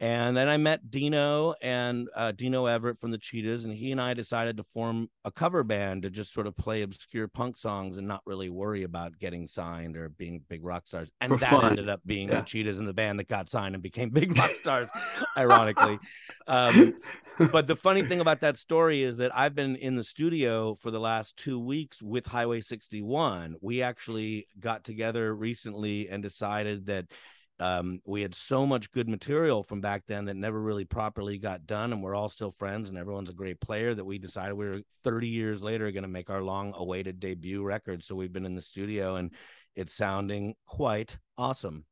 And 0.00 0.36
then 0.36 0.48
I 0.48 0.58
met 0.58 0.90
Dino 0.92 1.54
and 1.60 2.08
uh, 2.14 2.30
Dino 2.30 2.66
Everett 2.66 3.00
from 3.00 3.10
the 3.10 3.18
Cheetahs, 3.18 3.64
and 3.64 3.74
he 3.74 3.90
and 3.90 4.00
I 4.00 4.14
decided 4.14 4.56
to 4.58 4.62
form 4.62 5.08
a 5.24 5.32
cover 5.32 5.64
band 5.64 6.02
to 6.02 6.10
just 6.10 6.32
sort 6.32 6.46
of 6.46 6.56
play 6.56 6.82
obscure 6.82 7.26
punk 7.26 7.56
songs 7.56 7.98
and 7.98 8.06
not 8.06 8.20
really 8.24 8.48
worry 8.48 8.84
about 8.84 9.18
getting 9.18 9.48
signed 9.48 9.96
or 9.96 10.08
being 10.08 10.40
big 10.48 10.64
rock 10.64 10.86
stars. 10.86 11.10
And 11.20 11.32
For 11.32 11.38
that 11.38 11.50
fun. 11.50 11.64
ended 11.70 11.88
up 11.88 12.00
being 12.06 12.28
Yeah. 12.28 12.40
the 12.40 12.46
Cheetahs 12.46 12.78
and 12.78 12.86
the 12.86 12.92
band 12.94 13.18
that 13.18 13.26
got 13.26 13.48
signed 13.48 13.74
and 13.74 13.82
became 13.82 14.10
big 14.12 14.38
rock 14.38 14.54
stars, 14.54 14.88
ironically. 15.36 15.98
Um, 16.46 16.94
but 17.50 17.66
the 17.66 17.74
funny 17.76 18.02
thing 18.04 18.20
about 18.20 18.40
that 18.42 18.56
story 18.56 19.02
is 19.02 19.16
that 19.16 19.36
I've 19.36 19.56
been 19.56 19.74
in 19.74 19.96
the 19.96 20.04
studio 20.04 20.76
for 20.76 20.92
the 20.92 21.00
last 21.00 21.36
two 21.36 21.58
weeks 21.58 22.00
with 22.00 22.26
Highway 22.26 22.60
61. 22.60 23.56
We 23.60 23.82
actually 23.82 24.46
got 24.60 24.84
together 24.84 25.34
recently 25.34 26.08
and 26.08 26.22
decided 26.22 26.86
that 26.86 27.06
um, 27.60 28.00
we 28.04 28.22
had 28.22 28.34
so 28.34 28.66
much 28.66 28.92
good 28.92 29.08
material 29.08 29.62
from 29.62 29.80
back 29.80 30.04
then 30.06 30.26
that 30.26 30.36
never 30.36 30.60
really 30.60 30.84
properly 30.84 31.38
got 31.38 31.66
done, 31.66 31.92
and 31.92 32.02
we're 32.02 32.14
all 32.14 32.28
still 32.28 32.52
friends, 32.52 32.88
and 32.88 32.96
everyone's 32.96 33.30
a 33.30 33.34
great 33.34 33.60
player. 33.60 33.94
That 33.94 34.04
we 34.04 34.18
decided 34.18 34.54
we 34.54 34.66
were 34.66 34.82
30 35.02 35.28
years 35.28 35.62
later 35.62 35.90
going 35.90 36.02
to 36.02 36.08
make 36.08 36.30
our 36.30 36.42
long-awaited 36.42 37.18
debut 37.18 37.62
record. 37.62 38.04
So 38.04 38.14
we've 38.14 38.32
been 38.32 38.46
in 38.46 38.54
the 38.54 38.62
studio, 38.62 39.16
and 39.16 39.32
it's 39.74 39.92
sounding 39.92 40.54
quite 40.66 41.18
awesome. 41.36 41.84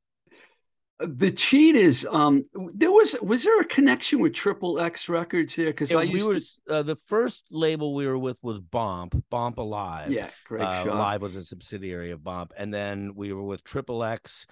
the 1.01 1.33
Cheetahs. 1.33 2.07
Um, 2.07 2.45
there 2.73 2.93
was 2.93 3.17
was 3.21 3.43
there 3.43 3.61
a 3.61 3.65
connection 3.65 4.21
with 4.21 4.35
Triple 4.35 4.79
X 4.79 5.09
Records 5.09 5.57
there? 5.57 5.67
Because 5.67 5.93
I 5.93 6.05
we 6.05 6.11
used 6.11 6.29
were 6.29 6.39
to. 6.39 6.75
uh, 6.79 6.83
the 6.85 6.97
first 6.97 7.43
label 7.51 7.93
we 7.93 8.07
were 8.07 8.19
with 8.19 8.39
was 8.41 8.61
Bomp, 8.61 9.21
Bomp 9.31 9.59
Alive. 9.59 10.13
Yeah, 10.13 10.31
great 10.47 10.63
uh, 10.63 10.85
shot. 10.85 10.95
Live 10.95 11.23
was 11.23 11.35
a 11.35 11.43
subsidiary 11.43 12.13
of 12.13 12.23
Bomp, 12.23 12.53
and 12.57 12.73
then 12.73 13.15
we 13.17 13.33
were 13.33 13.43
with 13.43 13.65
Triple 13.65 14.05
X 14.05 14.47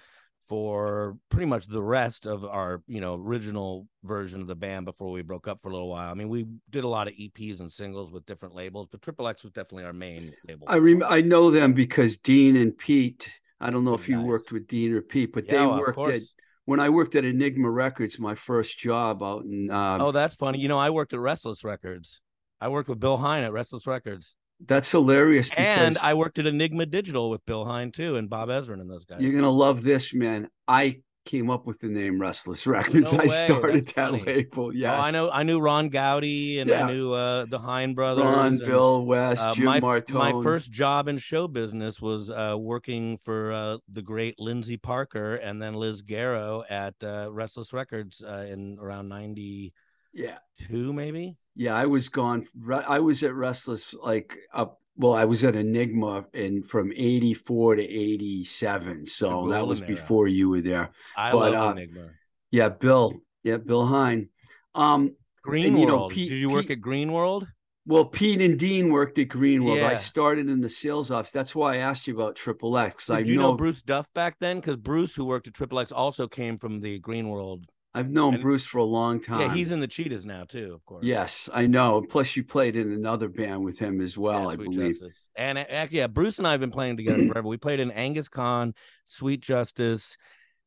for 0.47 1.17
pretty 1.29 1.45
much 1.45 1.67
the 1.67 1.81
rest 1.81 2.25
of 2.25 2.45
our, 2.45 2.81
you 2.87 3.01
know, 3.01 3.15
original 3.15 3.87
version 4.03 4.41
of 4.41 4.47
the 4.47 4.55
band 4.55 4.85
before 4.85 5.11
we 5.11 5.21
broke 5.21 5.47
up 5.47 5.61
for 5.61 5.69
a 5.69 5.71
little 5.73 5.89
while. 5.89 6.11
I 6.11 6.13
mean, 6.13 6.29
we 6.29 6.45
did 6.69 6.83
a 6.83 6.87
lot 6.87 7.07
of 7.07 7.13
EPs 7.13 7.59
and 7.59 7.71
singles 7.71 8.11
with 8.11 8.25
different 8.25 8.55
labels, 8.55 8.87
but 8.91 9.01
Triple 9.01 9.27
X 9.27 9.43
was 9.43 9.51
definitely 9.51 9.85
our 9.85 9.93
main 9.93 10.33
label. 10.47 10.67
I 10.69 10.77
rem- 10.77 11.03
I 11.07 11.21
know 11.21 11.51
them 11.51 11.73
because 11.73 12.17
Dean 12.17 12.55
and 12.55 12.77
Pete. 12.77 13.29
I 13.59 13.69
don't 13.69 13.83
know 13.83 13.93
if 13.93 14.09
you 14.09 14.21
worked 14.21 14.51
with 14.51 14.67
Dean 14.67 14.93
or 14.93 15.01
Pete, 15.01 15.31
but 15.33 15.45
Yeah, 15.45 15.51
they 15.51 15.65
well, 15.65 15.79
worked 15.79 15.99
at 16.07 16.21
when 16.65 16.79
I 16.79 16.89
worked 16.89 17.15
at 17.15 17.25
Enigma 17.25 17.69
Records, 17.69 18.19
my 18.19 18.35
first 18.35 18.77
job 18.77 19.23
out 19.23 19.45
in. 19.45 19.71
Uh, 19.71 19.97
Oh, 20.01 20.11
that's 20.11 20.35
funny. 20.35 20.59
You 20.59 20.67
know, 20.67 20.77
I 20.77 20.89
worked 20.89 21.13
at 21.13 21.19
Restless 21.19 21.63
Records. 21.63 22.21
I 22.59 22.69
worked 22.69 22.89
with 22.89 22.99
Bill 22.99 23.17
Hein 23.17 23.43
at 23.43 23.53
Restless 23.53 23.85
Records, 23.85 24.35
that's 24.65 24.89
hilarious 24.91 25.49
because 25.49 25.65
and 25.87 25.97
I 25.99 26.13
worked 26.13 26.39
at 26.39 26.45
Enigma 26.45 26.85
Digital 26.85 27.29
with 27.29 27.45
Bill 27.45 27.65
Hein 27.65 27.91
too, 27.91 28.15
and 28.15 28.29
Bob 28.29 28.49
Ezrin 28.49 28.81
and 28.81 28.89
those 28.89 29.05
guys. 29.05 29.21
you're 29.21 29.33
gonna 29.33 29.49
love 29.49 29.83
this, 29.83 30.13
man. 30.13 30.47
I 30.67 31.01
came 31.25 31.49
up 31.49 31.65
with 31.65 31.79
the 31.79 31.87
name 31.87 32.21
Restless 32.21 32.67
Records. 32.67 33.11
No 33.11 33.19
I 33.19 33.25
started 33.25 33.85
that's 33.87 33.93
that 33.93 34.11
funny. 34.11 34.23
label. 34.23 34.71
Yes, 34.75 34.93
Oh, 34.95 35.01
I 35.01 35.09
know. 35.11 35.29
I 35.31 35.41
knew 35.41 35.59
Ron 35.59 35.89
Gowdy, 35.89 36.59
and 36.59 36.69
Yeah. 36.69 36.85
I 36.85 36.91
knew 36.91 37.13
uh, 37.13 37.45
the 37.45 37.57
Hein 37.57 37.95
brothers. 37.95 38.23
Ron, 38.25 38.45
and, 38.47 38.59
Bill, 38.59 39.03
West, 39.05 39.41
uh, 39.41 39.53
Jim 39.55 39.65
my 39.65 39.79
Martone. 39.79 40.13
my 40.13 40.43
first 40.43 40.71
job 40.71 41.07
in 41.07 41.17
show 41.17 41.47
business 41.47 41.99
was 41.99 42.29
uh, 42.29 42.55
working 42.59 43.17
for 43.17 43.51
uh, 43.51 43.77
the 43.91 44.03
great 44.03 44.39
Lindsay 44.39 44.77
Parker 44.77 45.33
and 45.35 45.59
then 45.59 45.73
Liz 45.73 46.03
Garrow 46.03 46.63
at 46.69 46.93
uh, 47.03 47.29
Restless 47.31 47.73
Records 47.73 48.21
uh, 48.21 48.45
in 48.47 48.77
around 48.79 49.09
ninety 49.09 49.73
yeah, 50.15 50.37
two, 50.67 50.91
maybe. 50.93 51.37
yeah. 51.55 51.75
I 51.75 51.85
was 51.85 52.09
gone. 52.09 52.45
I 52.87 52.99
was 52.99 53.21
at 53.23 53.33
Restless 53.35 53.93
like 53.93 54.35
up. 54.53 54.79
Well, 54.97 55.13
I 55.13 55.25
was 55.25 55.43
at 55.43 55.55
Enigma 55.57 56.25
and 56.33 56.65
from 56.67 56.91
'84 56.95 57.75
to 57.75 57.83
'87, 57.83 59.05
so 59.05 59.49
that 59.49 59.67
was 59.67 59.81
before 59.81 60.27
you 60.27 60.49
were 60.49 60.61
there. 60.61 60.91
I 61.17 61.31
But, 61.33 61.51
love 61.51 61.53
uh, 61.67 61.71
Enigma. 61.79 62.09
Yeah, 62.51 62.69
Bill. 62.69 63.13
Yeah, 63.43 63.57
Bill 63.57 63.85
Hein. 63.85 64.29
Um, 64.73 65.15
Green 65.43 65.67
and, 65.67 65.79
you 65.79 65.85
know, 65.85 65.97
World. 65.97 66.11
Pete- 66.13 66.29
Did 66.29 66.37
you 66.39 66.49
work 66.49 66.63
Pete- 66.63 66.71
at 66.77 66.81
Green 66.81 67.11
World? 67.11 67.45
well, 67.85 68.05
Pete 68.05 68.41
and 68.41 68.57
Dean 68.57 68.89
worked 68.89 69.19
at 69.19 69.27
Green 69.27 69.63
World. 69.63 69.77
I 69.79 69.91
Yeah. 69.91 69.95
started 69.95 70.49
in 70.49 70.59
the 70.61 70.69
sales 70.69 71.11
office. 71.11 71.31
That's 71.31 71.53
why 71.53 71.75
I 71.75 71.77
asked 71.77 72.07
you 72.07 72.15
about 72.15 72.35
Triple 72.35 72.77
X. 72.77 73.09
I 73.11 73.17
Did 73.19 73.27
you 73.29 73.35
know, 73.35 73.51
know 73.51 73.55
Bruce 73.57 73.81
Duff 73.83 74.11
back 74.13 74.37
then? 74.39 74.59
Because 74.59 74.77
Bruce, 74.77 75.13
who 75.15 75.25
worked 75.25 75.47
at 75.47 75.53
Triple 75.53 75.79
X, 75.79 75.91
also 75.91 76.27
came 76.27 76.57
from 76.57 76.79
the 76.79 76.97
Green 76.99 77.29
World. 77.29 77.65
I've 77.95 78.11
known 78.11 78.35
and- 78.35 78.43
Bruce 78.43 78.65
for 78.65 78.79
a 78.79 78.83
long 78.83 79.21
time. 79.21 79.41
Yeah, 79.41 79.53
he's 79.53 79.71
in 79.71 79.79
the 79.79 79.87
Cheetahs 79.87 80.25
now 80.25 80.43
too, 80.43 80.73
of 80.73 80.85
course. 80.85 81.05
Yes, 81.05 81.49
I 81.53 81.65
know. 81.65 82.03
Plus, 82.07 82.35
you 82.35 82.43
played 82.43 82.75
in 82.75 82.91
another 82.91 83.29
band 83.29 83.63
with 83.63 83.79
him 83.79 84.01
as 84.01 84.17
well, 84.17 84.41
Yeah, 84.41 84.47
I 84.47 84.55
believe. 84.57 84.91
Justice. 84.91 85.29
And 85.35 85.57
uh, 85.57 85.87
yeah, 85.89 86.07
Bruce 86.07 86.37
and 86.37 86.47
I 86.47 86.51
have 86.51 86.59
been 86.59 86.71
playing 86.71 86.97
together 86.97 87.25
forever. 87.31 87.47
We 87.47 87.57
played 87.57 87.79
in 87.79 87.91
Angus 87.91 88.27
Khan, 88.27 88.73
Sweet 89.05 89.39
Justice, 89.41 90.17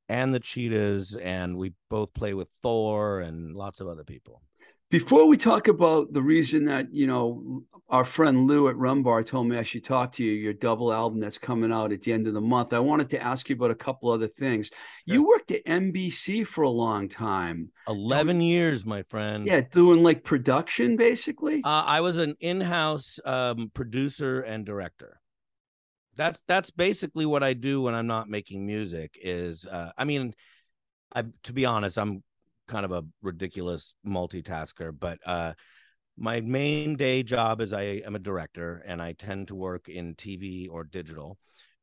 and 0.09 0.33
the 0.33 0.41
Cheetahs, 0.41 1.17
and 1.17 1.57
we 1.57 1.75
both 1.91 2.14
play 2.14 2.33
with 2.33 2.49
Thor 2.62 3.21
and 3.21 3.55
lots 3.55 3.81
of 3.81 3.88
other 3.88 4.05
people. 4.05 4.43
Before 4.90 5.29
we 5.29 5.37
talk 5.37 5.68
about 5.68 6.14
the 6.14 6.22
reason 6.22 6.64
that, 6.64 6.94
you 6.94 7.07
know, 7.07 7.62
our 7.90 8.07
friend 8.07 8.46
Lou 8.46 8.68
at 8.68 8.77
Rumbar 8.77 9.24
told 9.27 9.46
me 9.46 9.59
I 9.59 9.62
should 9.62 9.85
talk 9.85 10.12
to 10.12 10.24
you, 10.24 10.33
your 10.33 10.55
double 10.55 10.90
album 10.90 11.20
that's 11.20 11.37
coming 11.37 11.70
out 11.70 11.92
at 11.92 12.01
the 12.01 12.12
end 12.14 12.27
of 12.27 12.33
the 12.33 12.40
month, 12.40 12.72
I 12.72 12.79
wanted 12.79 13.11
to 13.11 13.22
ask 13.22 13.51
you 13.51 13.57
about 13.57 13.70
a 13.70 13.74
couple 13.74 14.11
other 14.11 14.29
things. 14.29 14.70
You 15.05 15.29
worked 15.29 15.51
at 15.51 15.64
NBC 15.66 16.46
for 16.46 16.62
a 16.62 16.70
long 16.70 17.07
time. 17.07 17.70
Eleven 17.87 18.40
years, 18.40 18.87
my 18.87 19.03
friend. 19.03 19.46
Yeah, 19.46 19.61
doing 19.61 20.03
like 20.03 20.24
production 20.24 20.96
basically. 20.96 21.61
Uh, 21.62 21.85
I 21.87 22.01
was 22.01 22.16
an 22.16 22.37
in-house 22.40 23.20
um, 23.27 23.70
producer 23.74 24.40
and 24.40 24.64
director. 24.64 25.20
That's 26.16 26.42
that's 26.48 26.70
basically 26.70 27.27
what 27.27 27.42
I 27.42 27.53
do 27.53 27.83
when 27.83 27.94
I'm 27.94 28.07
not 28.07 28.31
making 28.31 28.66
music. 28.66 29.18
Is 29.22 29.66
uh, 29.66 29.92
I 29.98 30.05
mean, 30.05 30.35
I 31.14 31.24
to 31.42 31.53
be 31.53 31.66
honest, 31.66 31.98
I'm 31.98 32.22
kind 32.68 32.85
of 32.85 32.92
a 32.92 33.04
ridiculous 33.22 33.94
multitasker, 34.07 34.92
but 34.96 35.18
uh, 35.26 35.54
my 36.16 36.40
main 36.40 36.96
day 36.96 37.22
job 37.22 37.61
is 37.61 37.72
I 37.72 38.02
am 38.04 38.16
a 38.16 38.20
director, 38.20 38.83
and 38.87 39.00
I 39.00 39.12
tend 39.12 39.48
to 39.48 39.54
work 39.54 39.88
in 39.88 40.14
TV 40.14 40.68
or 40.70 40.85
digital. 40.85 41.38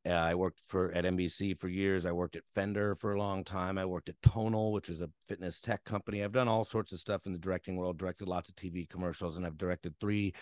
Uh, 0.05 0.11
I 0.11 0.35
worked 0.35 0.61
for 0.67 0.91
at 0.91 1.03
NBC 1.05 1.57
for 1.59 1.67
years. 1.67 2.05
I 2.05 2.11
worked 2.11 2.35
at 2.35 2.43
Fender 2.53 2.95
for 2.95 3.13
a 3.13 3.17
long 3.17 3.43
time. 3.43 3.77
I 3.77 3.85
worked 3.85 4.09
at 4.09 4.21
Tonal, 4.21 4.71
which 4.71 4.89
is 4.89 5.01
a 5.01 5.09
fitness 5.25 5.59
tech 5.59 5.83
company. 5.83 6.23
I've 6.23 6.31
done 6.31 6.47
all 6.47 6.63
sorts 6.63 6.91
of 6.91 6.99
stuff 6.99 7.25
in 7.25 7.33
the 7.33 7.39
directing 7.39 7.75
world. 7.75 7.97
Directed 7.97 8.27
lots 8.27 8.49
of 8.49 8.55
TV 8.55 8.87
commercials, 8.87 9.35
and 9.35 9.45
I've 9.45 9.57
directed 9.57 9.95
three 9.99 10.33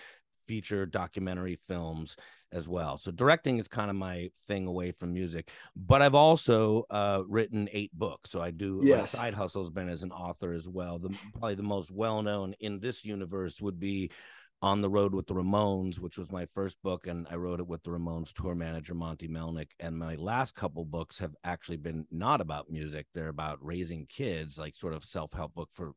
feature 0.47 0.85
documentary 0.85 1.55
films 1.67 2.15
as 2.51 2.67
well. 2.67 2.97
So 2.97 3.11
directing 3.11 3.57
is 3.57 3.67
kind 3.67 3.89
of 3.89 3.95
my 3.95 4.29
thing 4.47 4.67
away 4.67 4.91
from 4.91 5.13
music. 5.13 5.49
But 5.75 6.01
I've 6.01 6.15
also 6.15 6.85
uh, 6.89 7.23
written 7.27 7.67
eight 7.73 7.91
books. 7.93 8.29
So 8.29 8.41
I 8.41 8.51
do. 8.51 8.81
Yes. 8.83 9.13
My 9.13 9.19
side 9.19 9.33
hustle's 9.33 9.71
been 9.71 9.89
as 9.89 10.03
an 10.03 10.11
author 10.11 10.53
as 10.53 10.67
well. 10.67 10.99
The 10.99 11.15
probably 11.33 11.55
the 11.55 11.63
most 11.63 11.91
well 11.91 12.21
known 12.21 12.53
in 12.59 12.79
this 12.79 13.03
universe 13.03 13.59
would 13.59 13.79
be 13.79 14.11
on 14.61 14.79
the 14.79 14.89
road 14.89 15.13
with 15.13 15.27
the 15.27 15.33
Ramones, 15.33 15.99
which 15.99 16.17
was 16.17 16.31
my 16.31 16.45
first 16.45 16.81
book, 16.81 17.05
and 17.05 17.27
I 17.29 17.35
wrote 17.35 17.59
it 17.59 17.67
with 17.67 17.83
the 17.83 17.89
Ramones 17.89 18.31
tour 18.31 18.55
manager 18.55 18.93
Monte 18.93 19.27
Melnick. 19.27 19.71
And 19.77 19.99
my 19.99 20.15
last 20.15 20.55
couple 20.55 20.85
books 20.85 21.19
have 21.19 21.35
actually 21.43 21.77
been 21.77 22.05
not 22.11 22.39
about 22.39 22.69
music; 22.69 23.07
they're 23.13 23.27
about 23.27 23.57
raising 23.61 24.05
kids, 24.05 24.57
like 24.57 24.75
sort 24.75 24.93
of 24.93 25.03
self-help 25.03 25.53
book 25.53 25.69
for 25.73 25.93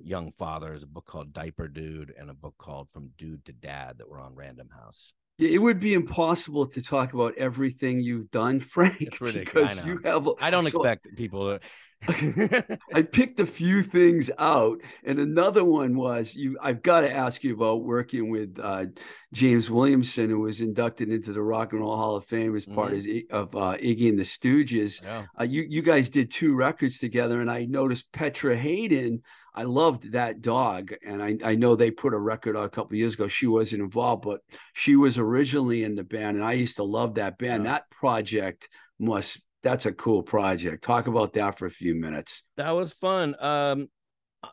young 0.00 0.32
fathers. 0.32 0.82
A 0.82 0.86
book 0.86 1.06
called 1.06 1.32
Diaper 1.32 1.68
Dude, 1.68 2.12
and 2.18 2.30
a 2.30 2.34
book 2.34 2.54
called 2.58 2.88
From 2.92 3.10
Dude 3.18 3.44
to 3.46 3.52
Dad 3.52 3.98
that 3.98 4.08
were 4.08 4.20
on 4.20 4.34
Random 4.34 4.68
House. 4.70 5.12
It 5.38 5.62
would 5.62 5.78
be 5.78 5.94
impossible 5.94 6.66
to 6.66 6.82
talk 6.82 7.12
about 7.14 7.38
everything 7.38 8.00
you've 8.00 8.30
done, 8.32 8.58
Frank, 8.74 8.98
because 9.20 9.84
you 9.84 10.00
have. 10.04 10.28
I 10.40 10.50
don't 10.50 10.64
so 10.64 10.82
expect 10.82 11.06
people 11.16 11.58
to. 11.58 11.60
I 12.94 13.02
picked 13.12 13.40
a 13.40 13.46
few 13.46 13.82
things 13.82 14.30
out, 14.38 14.80
and 15.04 15.18
another 15.18 15.64
one 15.64 15.96
was 15.96 16.34
you. 16.34 16.58
I've 16.60 16.82
got 16.82 17.00
to 17.02 17.12
ask 17.12 17.42
you 17.44 17.54
about 17.54 17.84
working 17.84 18.30
with 18.30 18.58
uh, 18.60 18.86
James 19.32 19.70
Williamson, 19.70 20.30
who 20.30 20.40
was 20.40 20.60
inducted 20.60 21.12
into 21.12 21.32
the 21.32 21.42
Rock 21.42 21.72
and 21.72 21.80
Roll 21.82 21.96
Hall 21.96 22.16
of 22.16 22.24
Fame 22.24 22.54
as 22.56 22.64
part 22.64 22.92
Mhm. 22.92 23.30
of, 23.30 23.54
of 23.54 23.56
uh, 23.56 23.76
Iggy 23.78 24.08
and 24.08 24.18
the 24.18 24.22
Stooges. 24.24 25.02
yeah. 25.02 25.26
Uh, 25.38 25.44
you 25.44 25.64
you 25.68 25.82
guys 25.82 26.08
did 26.08 26.30
two 26.32 26.54
records 26.54 26.98
together, 26.98 27.40
and 27.40 27.50
I 27.50 27.64
noticed 27.64 28.10
Petra 28.12 28.56
Haden. 28.56 29.22
I 29.54 29.64
loved 29.64 30.12
that 30.12 30.40
dog, 30.40 30.92
and 31.04 31.22
I, 31.22 31.36
I 31.44 31.54
know 31.54 31.74
they 31.74 31.90
put 31.90 32.14
a 32.14 32.18
record 32.18 32.56
out 32.56 32.64
a 32.64 32.68
couple 32.70 32.94
of 32.94 32.98
years 32.98 33.14
ago. 33.14 33.28
She 33.28 33.46
wasn't 33.46 33.82
involved, 33.82 34.22
but 34.22 34.40
she 34.74 34.96
was 34.96 35.18
originally 35.18 35.84
in 35.84 35.94
the 35.94 36.04
band, 36.04 36.36
and 36.36 36.44
I 36.44 36.52
used 36.52 36.76
to 36.76 36.84
love 36.84 37.14
that 37.14 37.38
band. 37.38 37.64
Yeah. 37.64 37.72
That 37.72 37.90
project 37.90 38.68
must 38.98 39.40
that's 39.62 39.86
a 39.86 39.92
cool 39.92 40.22
project. 40.22 40.84
Talk 40.84 41.08
about 41.08 41.32
that 41.32 41.58
for 41.58 41.66
a 41.66 41.70
few 41.70 41.94
minutes. 41.94 42.44
That 42.56 42.70
was 42.70 42.92
fun. 42.92 43.34
Um, 43.40 43.88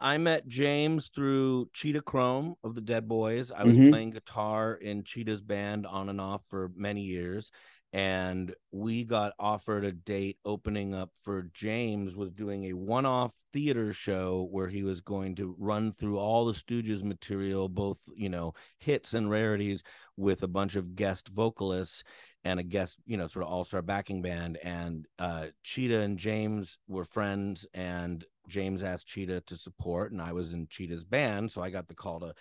I 0.01 0.17
met 0.17 0.47
James 0.47 1.11
through 1.13 1.69
Cheetah 1.73 2.01
Chrome 2.01 2.55
of 2.63 2.73
the 2.73 2.81
Dead 2.81 3.07
Boys. 3.07 3.51
I 3.51 3.63
was 3.63 3.77
Mhm. 3.77 3.91
playing 3.91 4.09
guitar 4.11 4.73
in 4.73 5.03
Cheetah's 5.03 5.41
band 5.41 5.85
on 5.85 6.09
and 6.09 6.19
off 6.19 6.43
for 6.49 6.71
many 6.75 7.03
years. 7.03 7.51
And 7.95 8.53
we 8.73 9.05
got 9.05 9.31
offered 9.39 9.85
a 9.85 9.93
date 9.93 10.37
opening 10.43 10.93
up 10.93 11.11
for 11.23 11.49
James 11.53 12.13
was 12.17 12.29
doing 12.29 12.65
a 12.65 12.73
one-off 12.73 13.31
theater 13.53 13.93
show 13.93 14.49
where 14.51 14.67
he 14.67 14.83
was 14.83 14.99
going 14.99 15.35
to 15.35 15.55
run 15.57 15.93
through 15.93 16.19
all 16.19 16.43
the 16.43 16.51
Stooges 16.51 17.03
material, 17.03 17.69
both 17.69 17.99
you 18.13 18.27
know 18.27 18.53
hits 18.79 19.13
and 19.13 19.29
rarities, 19.29 19.81
with 20.17 20.43
a 20.43 20.47
bunch 20.49 20.75
of 20.75 20.97
guest 20.97 21.29
vocalists 21.29 22.03
and 22.43 22.59
a 22.59 22.63
guest, 22.63 22.97
you 23.05 23.15
know, 23.15 23.27
sort 23.27 23.45
of 23.45 23.51
all-star 23.51 23.81
backing 23.81 24.21
band. 24.21 24.57
And 24.61 25.07
uh, 25.17 25.47
Cheetah 25.63 26.01
and 26.01 26.17
James 26.17 26.77
were 26.89 27.05
friends, 27.05 27.65
and 27.73 28.25
James 28.49 28.83
asked 28.83 29.07
Cheetah 29.07 29.39
to 29.47 29.55
support, 29.55 30.11
and 30.11 30.21
I 30.21 30.33
was 30.33 30.51
in 30.51 30.67
Cheetah's 30.67 31.05
band, 31.05 31.49
so 31.49 31.61
I 31.61 31.69
got 31.69 31.87
the 31.87 31.95
call 31.95 32.19
to 32.19 32.33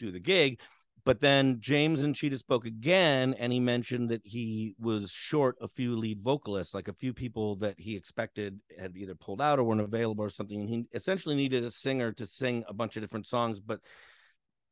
do 0.00 0.10
the 0.10 0.18
gig. 0.18 0.58
But 1.06 1.20
then 1.20 1.60
James 1.60 2.02
and 2.02 2.16
Cheetah 2.16 2.38
spoke 2.38 2.66
again, 2.66 3.32
and 3.34 3.52
he 3.52 3.60
mentioned 3.60 4.08
that 4.08 4.22
he 4.24 4.74
was 4.80 5.12
short 5.12 5.56
a 5.60 5.68
few 5.68 5.96
lead 5.96 6.20
vocalists, 6.20 6.74
like 6.74 6.88
a 6.88 6.92
few 6.92 7.14
people 7.14 7.54
that 7.56 7.78
he 7.78 7.94
expected 7.94 8.58
had 8.76 8.96
either 8.96 9.14
pulled 9.14 9.40
out 9.40 9.60
or 9.60 9.62
weren't 9.62 9.80
available 9.80 10.24
or 10.24 10.30
something. 10.30 10.60
And 10.60 10.68
he 10.68 10.84
essentially 10.92 11.36
needed 11.36 11.62
a 11.62 11.70
singer 11.70 12.10
to 12.14 12.26
sing 12.26 12.64
a 12.66 12.74
bunch 12.74 12.96
of 12.96 13.04
different 13.04 13.26
songs, 13.28 13.60
but 13.60 13.78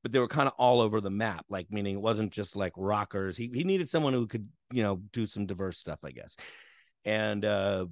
but 0.02 0.10
they 0.10 0.18
were 0.18 0.26
kind 0.26 0.48
of 0.48 0.54
all 0.58 0.80
over 0.80 1.00
the 1.00 1.08
map, 1.08 1.46
like 1.48 1.70
meaning 1.70 1.94
it 1.94 2.02
wasn't 2.02 2.32
just 2.32 2.56
like 2.56 2.72
rockers. 2.76 3.36
He 3.36 3.48
he 3.54 3.62
needed 3.62 3.88
someone 3.88 4.12
who 4.12 4.26
could, 4.26 4.48
you 4.72 4.82
know, 4.82 5.02
do 5.12 5.26
some 5.26 5.46
diverse 5.46 5.78
stuff, 5.78 6.00
I 6.02 6.10
guess. 6.10 6.34
And 7.04 7.44
uh 7.44 7.86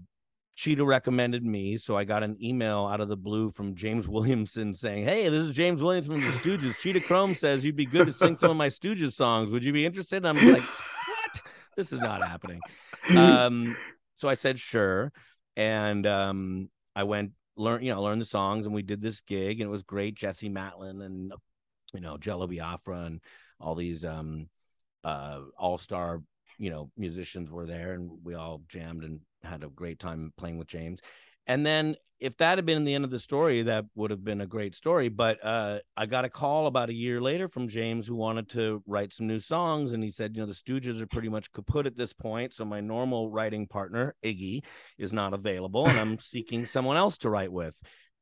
Cheetah 0.55 0.84
recommended 0.84 1.44
me, 1.44 1.76
so 1.76 1.96
I 1.96 2.05
got 2.05 2.22
an 2.22 2.36
email 2.42 2.86
out 2.86 3.00
of 3.00 3.09
the 3.09 3.16
blue 3.16 3.50
from 3.50 3.74
James 3.74 4.07
Williamson 4.09 4.72
saying, 4.74 5.05
"Hey, 5.05 5.28
this 5.28 5.42
is 5.42 5.57
James 5.57 5.82
Williamson 5.82 6.20
from 6.20 6.30
the 6.30 6.38
Stooges. 6.38 6.78
Cheetah 6.78 7.00
Chrome 7.00 7.34
says 7.34 7.64
you'd 7.64 7.76
be 7.76 7.86
good 7.86 8.07
to 8.07 8.12
sing 8.12 8.36
some 8.36 8.50
of 8.50 8.57
my 8.57 8.68
Stooges 8.68 9.12
songs. 9.12 9.50
Would 9.50 9.64
you 9.64 9.72
be 9.72 9.86
interested?" 9.86 10.24
And 10.24 10.28
I'm 10.28 10.53
like, 10.53 10.62
"What? 10.62 11.42
This 11.76 11.92
is 11.92 12.00
not 12.00 12.26
happening." 12.26 12.61
Um, 13.16 13.76
so 14.14 14.28
I 14.28 14.34
said, 14.34 14.59
"Sure," 14.59 15.12
and 15.57 16.07
um, 16.07 16.68
I 16.94 17.05
went 17.05 17.32
learn, 17.57 17.82
you 17.82 17.92
know, 17.92 18.03
learn 18.03 18.18
the 18.18 18.24
songs, 18.24 18.66
and 18.66 18.74
we 18.74 18.82
did 18.82 19.00
this 19.00 19.20
gig, 19.20 19.61
and 19.61 19.68
it 19.68 19.70
was 19.70 19.82
great. 19.82 20.14
Jesse 20.14 20.48
Malin 20.48 21.00
and 21.00 21.32
you 21.94 22.00
know 22.00 22.16
Jello 22.18 22.46
Biafra 22.46 23.05
and 23.05 23.20
all 23.59 23.74
these 23.74 24.05
um, 24.05 24.48
uh, 25.05 25.40
all 25.59 25.78
star 25.78 26.22
you 26.59 26.70
know 26.70 26.90
musicians 26.96 27.50
were 27.50 27.66
there, 27.66 27.94
and 27.94 28.11
we 28.22 28.34
all 28.34 28.62
jammed 28.68 29.05
and 29.05 29.20
had 29.45 29.64
a 29.64 29.68
great 29.68 29.99
time 29.99 30.32
playing 30.36 30.59
with 30.59 30.68
James. 30.68 31.01
And 31.47 31.66
then 31.66 31.97
if 32.20 32.36
that 32.36 32.59
had 32.59 32.66
been 32.66 32.84
the 32.84 32.95
end 32.95 33.05
of 33.05 33.11
the 33.11 33.18
story, 33.18 33.62
that 33.62 33.86
would 33.97 34.12
have 34.12 34.22
been 34.22 34.40
a 34.40 34.47
great 34.47 34.76
story. 34.76 35.09
But 35.09 35.38
uh, 35.43 35.80
I 35.97 36.07
got 36.07 36.24
a 36.24 36.30
call 36.30 36.68
about 36.68 36.88
a 36.88 36.95
year 36.95 37.20
later 37.20 37.49
from 37.49 37.66
James 37.66 38.07
who 38.07 38.14
wanted 38.14 38.49
to 38.51 38.80
write 38.86 39.12
some 39.12 39.26
new 39.26 39.40
songs. 39.40 39.93
And 39.93 40.05
he 40.05 40.11
said, 40.11 40.36
you 40.36 40.43
know, 40.43 40.47
the 40.47 40.53
Stooges 40.53 41.01
are 41.01 41.07
pretty 41.07 41.28
much 41.28 41.51
kaput 41.53 41.86
at 41.86 41.97
this 41.97 42.12
point. 42.12 42.55
So 42.55 42.64
my 42.64 42.80
normal 42.80 43.28
writing 43.28 43.66
partner, 43.66 44.14
Iggy, 44.24 44.62
is 44.99 45.12
not 45.12 45.34
available. 45.34 45.88
And 45.88 45.99
I'm 45.99 46.18
seeking 46.20 46.64
someone 46.64 46.97
else 46.97 47.18
to 47.18 47.30
write 47.30 47.53
with. 47.53 47.80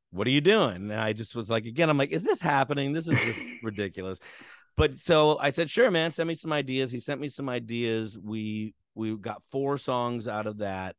What 0.09 0.25
are 0.25 0.31
you 0.31 0.41
doing? 0.41 0.89
And 0.91 0.93
I 0.93 1.13
just 1.13 1.35
was 1.35 1.49
like, 1.49 1.65
again, 1.65 1.89
I'm 1.89 1.97
like, 1.97 2.11
is 2.11 2.23
this 2.23 2.41
happening? 2.41 2.93
This 2.93 3.07
is 3.07 3.19
just 3.19 3.41
ridiculous. 3.63 4.19
But 4.77 4.95
so 4.95 5.37
I 5.37 5.51
said, 5.51 5.69
sure, 5.69 5.91
man, 5.91 6.09
send 6.09 6.27
me 6.27 6.35
some 6.35 6.51
ideas. 6.51 6.91
He 6.91 6.99
sent 6.99 7.21
me 7.21 7.29
some 7.29 7.49
ideas. 7.49 8.17
We 8.17 8.73
we 8.95 9.15
got 9.15 9.43
four 9.43 9.77
songs 9.77 10.27
out 10.27 10.47
of 10.47 10.57
that 10.57 10.95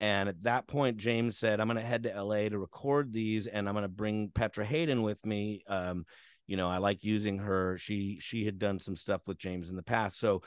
and 0.00 0.28
at 0.28 0.42
that 0.44 0.66
point, 0.66 0.96
James 0.96 1.38
said, 1.38 1.60
I'm 1.60 1.66
going 1.66 1.78
to 1.78 1.82
head 1.82 2.04
to 2.04 2.22
LA 2.22 2.48
to 2.48 2.58
record 2.58 3.12
these 3.12 3.46
and 3.46 3.68
I'm 3.68 3.74
going 3.74 3.82
to 3.82 3.88
bring 3.88 4.30
Petra 4.32 4.64
Haden 4.64 5.02
with 5.02 5.24
me. 5.26 5.62
Um, 5.66 6.04
you 6.46 6.56
know, 6.56 6.68
I 6.68 6.78
like 6.78 7.04
using 7.04 7.38
her. 7.38 7.76
She 7.78 8.18
she 8.20 8.44
had 8.44 8.58
done 8.58 8.80
some 8.80 8.96
stuff 8.96 9.20
with 9.26 9.38
James 9.38 9.70
in 9.70 9.76
the 9.76 9.82
past. 9.82 10.18
So 10.18 10.42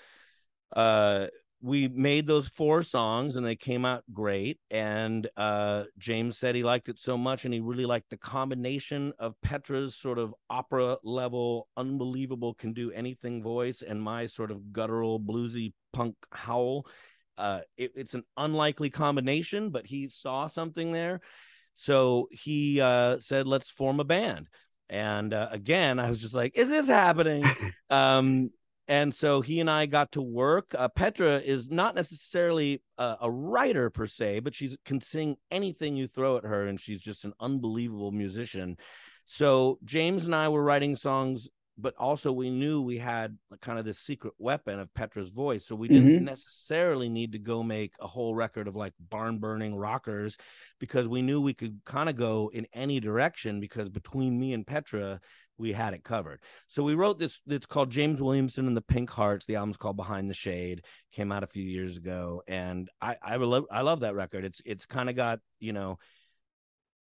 uh 0.76 1.28
we 1.64 1.88
made 1.88 2.26
those 2.26 2.48
four 2.48 2.82
songs 2.82 3.36
and 3.36 3.46
they 3.46 3.56
came 3.56 3.86
out 3.86 4.04
great. 4.12 4.60
And 4.72 5.30
uh 5.38 5.84
James 6.00 6.40
said 6.40 6.56
he 6.56 6.64
liked 6.64 6.90
it 6.90 6.98
so 6.98 7.18
much 7.18 7.46
and 7.46 7.54
he 7.54 7.60
really 7.60 7.86
liked 7.86 8.10
the 8.10 8.18
combination 8.18 9.14
of 9.20 9.40
Petra's 9.44 9.96
sort 9.96 10.18
of 10.18 10.34
opera 10.50 10.98
level, 11.04 11.68
unbelievable, 11.78 12.56
can 12.56 12.74
do 12.74 12.92
anything 12.92 13.44
voice 13.44 13.84
and 13.84 14.02
my 14.02 14.26
sort 14.26 14.50
of 14.50 14.74
guttural, 14.74 15.20
bluesy 15.20 15.74
punk 15.94 16.16
howl 16.32 16.88
uh, 17.42 17.62
it, 17.76 17.92
it's 17.96 18.14
an 18.14 18.24
unlikely 18.38 18.92
combination, 18.92 19.72
but 19.72 19.88
he 19.88 20.10
saw 20.10 20.48
something 20.48 20.92
there. 20.92 21.22
So 21.74 22.28
he 22.32 22.80
uh, 22.80 23.18
said, 23.20 23.48
let's 23.48 23.70
form 23.70 24.00
a 24.00 24.04
band. 24.04 24.48
And 24.90 25.34
uh, 25.34 25.48
again, 25.52 26.00
I 26.00 26.10
was 26.10 26.22
just 26.22 26.36
like, 26.36 26.56
is 26.56 26.70
this 26.70 26.88
happening? 26.88 27.44
um, 27.90 28.52
and 28.88 29.14
so 29.14 29.42
he 29.42 29.60
and 29.60 29.70
I 29.70 29.88
got 29.88 30.12
to 30.12 30.22
work. 30.22 30.76
Uh, 30.78 30.90
Petra 30.90 31.38
is 31.38 31.70
not 31.70 31.96
necessarily 31.96 32.84
a, 32.98 33.18
a, 33.22 33.32
writer 33.32 33.90
per 33.90 34.06
se, 34.06 34.42
but 34.42 34.54
she 34.54 34.76
can 34.86 35.00
sing 35.00 35.38
anything 35.50 35.96
you 35.96 36.08
throw 36.08 36.38
at 36.38 36.44
her, 36.44 36.68
and 36.68 36.80
she's 36.80 37.02
just 37.02 37.24
an 37.24 37.34
unbelievable 37.40 38.12
musician. 38.12 38.76
So 39.26 39.80
James 39.84 40.26
and 40.26 40.36
I 40.36 40.50
were 40.50 40.64
writing 40.64 40.96
songs 40.96 41.48
but 41.78 41.96
also 41.98 42.32
we 42.32 42.50
knew 42.50 42.82
we 42.82 42.98
had 42.98 43.38
kind 43.62 43.80
of 43.80 43.86
this 43.86 44.00
secret 44.00 44.34
weapon 44.38 44.80
of 44.80 44.94
Petra's 44.94 45.30
voice. 45.30 45.66
So 45.66 45.76
we 45.76 45.88
didn't 45.88 46.16
mm-hmm. 46.16 46.26
necessarily 46.26 47.10
need 47.10 47.32
to 47.32 47.40
go 47.40 47.64
make 47.64 47.94
a 48.00 48.08
whole 48.08 48.36
record 48.36 48.68
of 48.68 48.76
like 48.76 48.94
barn 49.00 49.40
burning 49.40 49.76
rockers 49.76 50.38
because 50.80 51.08
we 51.08 51.22
knew 51.22 51.42
we 51.42 51.54
could 51.54 51.80
kind 51.86 52.10
of 52.10 52.16
go 52.16 52.52
in 52.54 52.68
any 52.74 53.00
direction 53.00 53.60
because 53.60 53.90
between 53.90 54.40
me 54.40 54.54
and 54.54 54.68
Petra, 54.68 55.20
we 55.58 55.72
had 55.72 55.94
it 55.94 56.04
covered. 56.04 56.42
So 56.68 56.84
we 56.84 56.96
wrote 56.96 57.20
this. 57.20 57.40
It's 57.48 57.66
called 57.66 57.92
James 57.92 58.22
Williamson 58.22 58.68
and 58.68 58.76
the 58.76 58.82
Pink 58.82 59.10
Hearts. 59.10 59.46
The 59.46 59.56
album's 59.56 59.78
called 59.78 59.98
Behind 59.98 60.30
the 60.30 60.34
Shade. 60.34 60.84
Came 61.14 61.32
out 61.32 61.44
a 61.44 61.48
few 61.48 61.64
years 61.64 61.98
ago, 61.98 62.42
and 62.48 62.90
I 63.00 63.16
I 63.22 63.36
love 63.38 63.66
I 63.72 63.82
love 63.82 64.02
that 64.02 64.16
record. 64.16 64.44
It's 64.44 64.62
it's 64.66 64.86
kind 64.86 65.10
of 65.10 65.16
got 65.16 65.40
you 65.60 65.72
know 65.72 66.00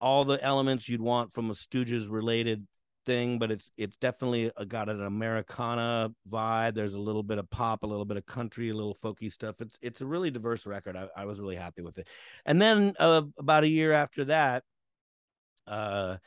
all 0.00 0.24
the 0.24 0.42
elements 0.42 0.88
you'd 0.88 1.00
want 1.00 1.32
from 1.32 1.50
a 1.50 1.54
Stooges 1.54 2.10
related 2.10 2.66
thing, 3.10 3.40
but 3.40 3.50
it's 3.50 3.72
it's 3.76 3.96
definitely 3.96 4.52
got 4.68 4.88
an 4.88 5.04
Americana 5.04 6.12
vibe. 6.30 6.74
There's 6.74 6.94
a 6.94 6.98
little 7.00 7.24
bit 7.24 7.38
of 7.38 7.50
pop, 7.50 7.82
a 7.82 7.86
little 7.86 8.04
bit 8.04 8.16
of 8.16 8.24
country, 8.24 8.70
a 8.70 8.74
little 8.74 8.94
folky 8.94 9.32
stuff. 9.32 9.56
It's 9.60 9.76
it's 9.82 10.00
a 10.00 10.06
really 10.06 10.30
diverse 10.30 10.64
record. 10.64 10.96
I, 10.96 11.08
I 11.16 11.24
was 11.24 11.40
really 11.40 11.56
happy 11.56 11.82
with 11.82 11.98
it. 11.98 12.06
And 12.46 12.62
then 12.62 12.94
uh, 13.00 13.22
about 13.36 13.64
a 13.64 13.68
year 13.68 13.92
after 13.92 14.26
that, 14.26 14.62
uh, 15.66 16.18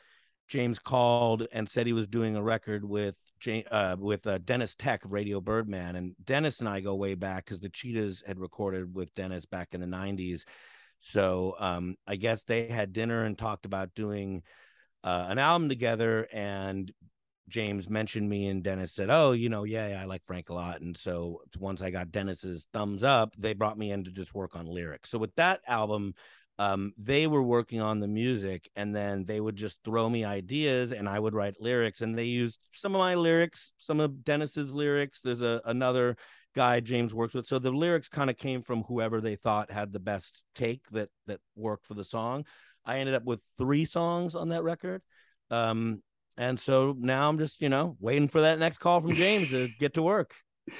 James 0.46 0.78
called 0.78 1.46
and 1.52 1.66
said 1.66 1.86
he 1.86 1.94
was 1.94 2.06
doing 2.06 2.36
a 2.36 2.42
record 2.42 2.84
with 2.84 3.16
uh, 3.70 3.96
with 3.98 4.26
uh, 4.26 4.36
Deniz 4.38 4.74
Tek 4.76 5.06
of 5.06 5.12
Radio 5.12 5.40
Birdman, 5.40 5.96
and 5.96 6.14
Deniz 6.22 6.60
and 6.60 6.68
I 6.68 6.80
go 6.80 6.94
way 6.94 7.14
back 7.14 7.46
because 7.46 7.60
the 7.60 7.70
Cheetahs 7.70 8.22
had 8.26 8.38
recorded 8.38 8.94
with 8.94 9.14
Deniz 9.14 9.46
back 9.46 9.68
in 9.72 9.80
the 9.80 9.86
'90s. 9.86 10.42
So 10.98 11.56
um, 11.58 11.96
I 12.06 12.16
guess 12.16 12.44
they 12.44 12.68
had 12.68 12.92
dinner 12.92 13.24
and 13.24 13.38
talked 13.38 13.64
about 13.64 13.94
doing 13.94 14.42
uh, 15.04 15.26
an 15.28 15.38
album 15.38 15.68
together 15.68 16.26
and 16.32 16.90
James 17.48 17.90
mentioned 17.90 18.28
me 18.28 18.46
and 18.46 18.64
Deniz 18.64 18.92
said, 18.92 19.10
"Oh, 19.10 19.32
you 19.32 19.48
know, 19.48 19.64
yeah, 19.64 19.88
yeah, 19.88 20.02
I 20.02 20.06
like 20.06 20.24
Frank 20.26 20.48
a 20.48 20.54
lot." 20.54 20.80
And 20.80 20.96
so 20.96 21.42
once 21.58 21.82
I 21.82 21.90
got 21.90 22.10
Deniz's 22.10 22.66
thumbs 22.72 23.04
up, 23.04 23.34
they 23.38 23.52
brought 23.52 23.78
me 23.78 23.92
in 23.92 24.04
to 24.04 24.10
just 24.10 24.34
work 24.34 24.56
on 24.56 24.66
lyrics. 24.66 25.10
So 25.10 25.18
with 25.18 25.34
that 25.36 25.60
album, 25.68 26.14
um, 26.58 26.92
they 26.96 27.26
were 27.26 27.42
working 27.42 27.80
on 27.80 28.00
the 28.00 28.08
music, 28.08 28.70
and 28.76 28.96
then 28.96 29.24
they 29.26 29.40
would 29.40 29.56
just 29.56 29.78
throw 29.84 30.08
me 30.08 30.24
ideas, 30.24 30.92
and 30.92 31.08
I 31.08 31.18
would 31.18 31.34
write 31.34 31.60
lyrics. 31.60 32.00
And 32.00 32.16
they 32.16 32.24
used 32.24 32.60
some 32.72 32.94
of 32.94 32.98
my 32.98 33.14
lyrics, 33.14 33.72
some 33.76 34.00
of 34.00 34.24
Deniz's 34.24 34.72
lyrics. 34.72 35.20
There's 35.20 35.42
a 35.42 35.60
another 35.66 36.16
guy 36.54 36.80
James 36.80 37.12
works 37.12 37.34
with, 37.34 37.46
so 37.46 37.58
the 37.58 37.72
lyrics 37.72 38.08
kind 38.08 38.30
of 38.30 38.38
came 38.38 38.62
from 38.62 38.84
whoever 38.84 39.20
they 39.20 39.36
thought 39.36 39.70
had 39.70 39.92
the 39.92 40.00
best 40.00 40.44
take 40.54 40.88
that 40.92 41.10
that 41.26 41.40
worked 41.56 41.86
for 41.86 41.94
the 41.94 42.04
song. 42.04 42.46
I 42.86 42.98
ended 42.98 43.14
up 43.14 43.24
with 43.24 43.42
three 43.56 43.84
songs 43.84 44.34
on 44.34 44.50
that 44.50 44.62
record. 44.62 45.02
Um, 45.50 46.02
and 46.36 46.58
so 46.58 46.94
now 46.98 47.28
I'm 47.28 47.38
just, 47.38 47.60
you 47.60 47.68
know, 47.68 47.96
waiting 48.00 48.28
for 48.28 48.42
that 48.42 48.58
next 48.58 48.78
call 48.78 49.00
from 49.00 49.12
James 49.12 49.50
to 49.50 49.68
get 49.78 49.94
to 49.94 50.02
work. 50.02 50.34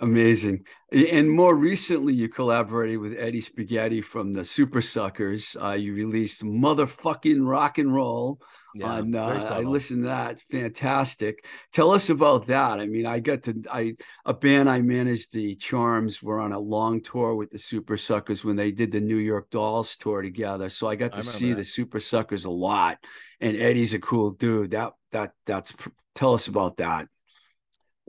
Amazing. 0.00 0.64
And 0.92 1.28
more 1.28 1.56
recently, 1.56 2.14
you 2.14 2.28
collaborated 2.28 2.98
with 2.98 3.18
Eddie 3.18 3.40
Spaghetti 3.40 4.00
from 4.00 4.32
the 4.32 4.42
Supersuckers. 4.42 5.60
Uh, 5.60 5.72
you 5.72 5.92
released 5.92 6.44
Motherfucking 6.44 7.44
Rock 7.44 7.78
and 7.78 7.92
Roll. 7.92 8.40
Yeah, 8.76 8.86
on, 8.86 9.12
uh, 9.12 9.48
I 9.50 9.62
listened 9.62 10.04
to 10.04 10.08
that. 10.08 10.40
Fantastic. 10.52 11.44
Tell 11.72 11.90
us 11.90 12.10
about 12.10 12.46
that. 12.46 12.78
I 12.78 12.86
mean, 12.86 13.06
I 13.06 13.18
got 13.18 13.42
to, 13.44 13.60
I, 13.72 13.96
a 14.24 14.32
band 14.32 14.70
I 14.70 14.82
managed, 14.82 15.32
the 15.32 15.56
Charms, 15.56 16.22
were 16.22 16.38
on 16.38 16.52
a 16.52 16.60
long 16.60 17.00
tour 17.00 17.34
with 17.34 17.50
the 17.50 17.58
Supersuckers 17.58 18.44
when 18.44 18.54
they 18.54 18.70
did 18.70 18.92
the 18.92 19.00
New 19.00 19.16
York 19.16 19.50
Dolls 19.50 19.96
tour 19.96 20.22
together. 20.22 20.70
So 20.70 20.86
I 20.86 20.94
got 20.94 21.12
to 21.14 21.18
I 21.18 21.22
see 21.22 21.52
that. 21.52 21.56
the 21.56 21.62
Supersuckers 21.62 22.46
a 22.46 22.50
lot. 22.50 22.98
And 23.40 23.56
Eddie's 23.56 23.94
a 23.94 23.98
cool 23.98 24.30
dude. 24.30 24.70
That, 24.70 24.92
that, 25.10 25.32
that's, 25.44 25.74
tell 26.14 26.34
us 26.34 26.46
about 26.46 26.76
that. 26.76 27.08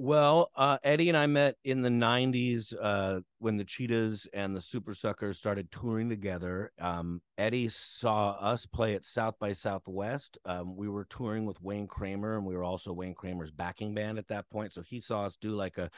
Well, 0.01 0.49
uh, 0.55 0.77
Eddie 0.81 1.09
and 1.09 1.17
I 1.17 1.27
met 1.27 1.57
in 1.65 1.81
the 1.81 1.89
90s 1.89 2.73
uh, 2.81 3.19
when 3.39 3.57
the 3.57 3.65
Cheetahs 3.65 4.29
and 4.33 4.55
the 4.55 4.61
Supersuckers 4.61 5.35
started 5.35 5.73
touring 5.73 6.07
together. 6.07 6.71
Um, 6.79 7.21
Eddie 7.37 7.67
saw 7.67 8.31
us 8.39 8.65
play 8.65 8.95
at 8.95 9.03
South 9.03 9.37
by 9.39 9.51
Southwest. 9.51 10.37
Um, 10.45 10.77
we 10.77 10.87
were 10.87 11.03
touring 11.03 11.45
with 11.45 11.61
Wayne 11.61 11.85
Kramer, 11.85 12.37
and 12.37 12.45
we 12.45 12.55
were 12.55 12.63
also 12.63 12.93
Wayne 12.93 13.13
Kramer's 13.13 13.51
backing 13.51 13.93
band 13.93 14.17
at 14.17 14.29
that 14.29 14.49
point. 14.49 14.71
So 14.71 14.83
he 14.83 15.01
saw 15.01 15.25
us 15.25 15.35
do 15.35 15.49
like 15.49 15.77
a 15.77 15.91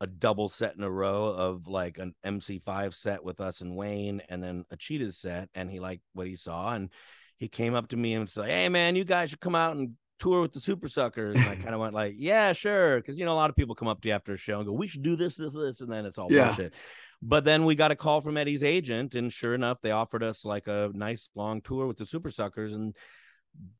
a 0.00 0.06
double 0.06 0.48
set 0.48 0.76
in 0.76 0.84
a 0.84 0.90
row 0.90 1.26
of 1.26 1.66
like 1.66 1.98
an 1.98 2.14
MC5 2.24 2.94
set 2.94 3.24
with 3.24 3.40
us 3.40 3.60
and 3.60 3.74
Wayne, 3.74 4.22
and 4.28 4.40
then 4.40 4.64
a 4.70 4.76
Cheetahs 4.76 5.18
set, 5.18 5.48
and 5.52 5.68
he 5.68 5.80
liked 5.80 6.04
what 6.12 6.28
he 6.28 6.36
saw. 6.36 6.74
And 6.74 6.90
he 7.38 7.48
came 7.48 7.74
up 7.74 7.88
to 7.88 7.96
me 7.96 8.14
and 8.14 8.30
said, 8.30 8.46
Hey, 8.46 8.68
man, 8.68 8.94
you 8.94 9.02
guys 9.02 9.30
should 9.30 9.40
come 9.40 9.56
out 9.56 9.74
and 9.76 9.94
tour 10.22 10.42
with 10.42 10.52
the 10.52 10.60
Super 10.60 10.88
Suckers?" 10.88 11.34
And 11.34 11.48
I 11.48 11.56
kind 11.56 11.74
of 11.74 11.80
went 11.80 11.94
like, 11.94 12.14
"Yeah, 12.16 12.52
sure," 12.52 12.98
because 12.98 13.18
you 13.18 13.24
know 13.24 13.32
a 13.32 13.40
lot 13.42 13.50
of 13.50 13.56
people 13.56 13.74
come 13.74 13.88
up 13.88 14.00
to 14.02 14.08
you 14.08 14.14
after 14.14 14.32
a 14.32 14.36
show 14.36 14.58
and 14.58 14.66
go, 14.66 14.72
"We 14.72 14.88
should 14.88 15.02
do 15.02 15.16
this, 15.16 15.36
this, 15.36 15.52
this," 15.52 15.80
and 15.80 15.90
then 15.90 16.06
it's 16.06 16.18
all 16.18 16.30
Yeah. 16.30 16.46
bullshit. 16.46 16.74
But 17.20 17.44
then 17.44 17.64
we 17.64 17.74
got 17.74 17.90
a 17.90 17.96
call 17.96 18.20
from 18.20 18.36
Eddie's 18.36 18.64
agent, 18.64 19.14
and 19.14 19.32
sure 19.32 19.54
enough, 19.54 19.80
they 19.80 19.90
offered 19.90 20.22
us 20.22 20.44
like 20.44 20.66
a 20.68 20.90
nice 20.94 21.28
long 21.34 21.60
tour 21.60 21.86
with 21.86 21.96
the 21.96 22.06
Super 22.06 22.30
Suckers, 22.30 22.72
and 22.72 22.96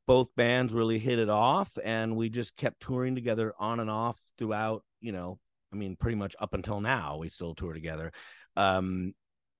both 0.05 0.35
bands 0.35 0.73
really 0.73 0.99
hit 0.99 1.19
it 1.19 1.29
off, 1.29 1.77
and 1.83 2.15
we 2.15 2.29
just 2.29 2.55
kept 2.55 2.81
touring 2.81 3.15
together 3.15 3.53
on 3.57 3.79
and 3.79 3.89
off 3.89 4.19
throughout. 4.37 4.83
You 5.01 5.11
know, 5.11 5.39
I 5.71 5.75
mean, 5.75 5.95
pretty 5.95 6.15
much 6.15 6.35
up 6.39 6.53
until 6.53 6.79
now, 6.81 7.17
we 7.17 7.29
still 7.29 7.55
tour 7.55 7.73
together. 7.73 8.11
Um, 8.55 9.13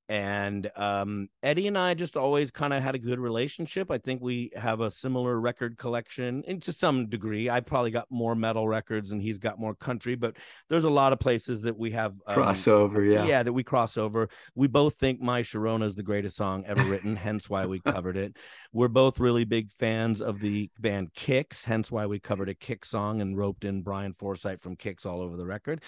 and 0.09 0.69
um, 0.75 1.29
Eddie 1.41 1.67
and 1.67 1.77
I 1.77 1.93
just 1.93 2.17
always 2.17 2.51
kind 2.51 2.73
of 2.73 2.83
had 2.83 2.95
a 2.95 2.99
good 2.99 3.19
relationship. 3.19 3.89
I 3.89 3.97
think 3.97 4.21
we 4.21 4.51
have 4.55 4.81
a 4.81 4.91
similar 4.91 5.39
record 5.39 5.77
collection, 5.77 6.43
and 6.47 6.61
to 6.63 6.73
some 6.73 7.07
degree, 7.07 7.49
I 7.49 7.61
probably 7.61 7.91
got 7.91 8.07
more 8.09 8.35
metal 8.35 8.67
records, 8.67 9.11
and 9.11 9.21
he's 9.21 9.39
got 9.39 9.59
more 9.59 9.75
country. 9.75 10.15
But 10.15 10.37
there's 10.69 10.83
a 10.83 10.89
lot 10.89 11.13
of 11.13 11.19
places 11.19 11.61
that 11.61 11.77
we 11.77 11.91
have 11.91 12.13
um, 12.27 12.37
Crossover, 12.37 13.09
yeah. 13.09 13.25
yeah, 13.25 13.43
that 13.43 13.53
we 13.53 13.63
cross 13.63 13.97
over. 13.97 14.29
We 14.55 14.67
both 14.67 14.95
think 14.95 15.21
My 15.21 15.41
Sharona 15.41 15.83
is 15.83 15.95
the 15.95 16.03
greatest 16.03 16.35
song 16.35 16.65
ever 16.67 16.83
written, 16.83 17.15
hence 17.15 17.49
why 17.49 17.65
we 17.65 17.79
covered 17.79 18.17
it. 18.17 18.37
We're 18.73 18.89
both 18.89 19.19
really 19.19 19.45
big 19.45 19.71
fans 19.71 20.21
of 20.21 20.39
the 20.39 20.69
band 20.79 21.13
Kix, 21.13 21.65
hence 21.65 21.91
why 21.91 22.05
we 22.07 22.19
covered 22.19 22.49
a 22.49 22.55
Kix 22.55 22.85
song 22.85 23.21
and 23.21 23.37
roped 23.37 23.63
in 23.63 23.83
Brian 23.83 24.13
Forsythe 24.13 24.59
from 24.59 24.75
Kix 24.75 25.05
all 25.05 25.21
over 25.21 25.37
the 25.37 25.45
record. 25.45 25.81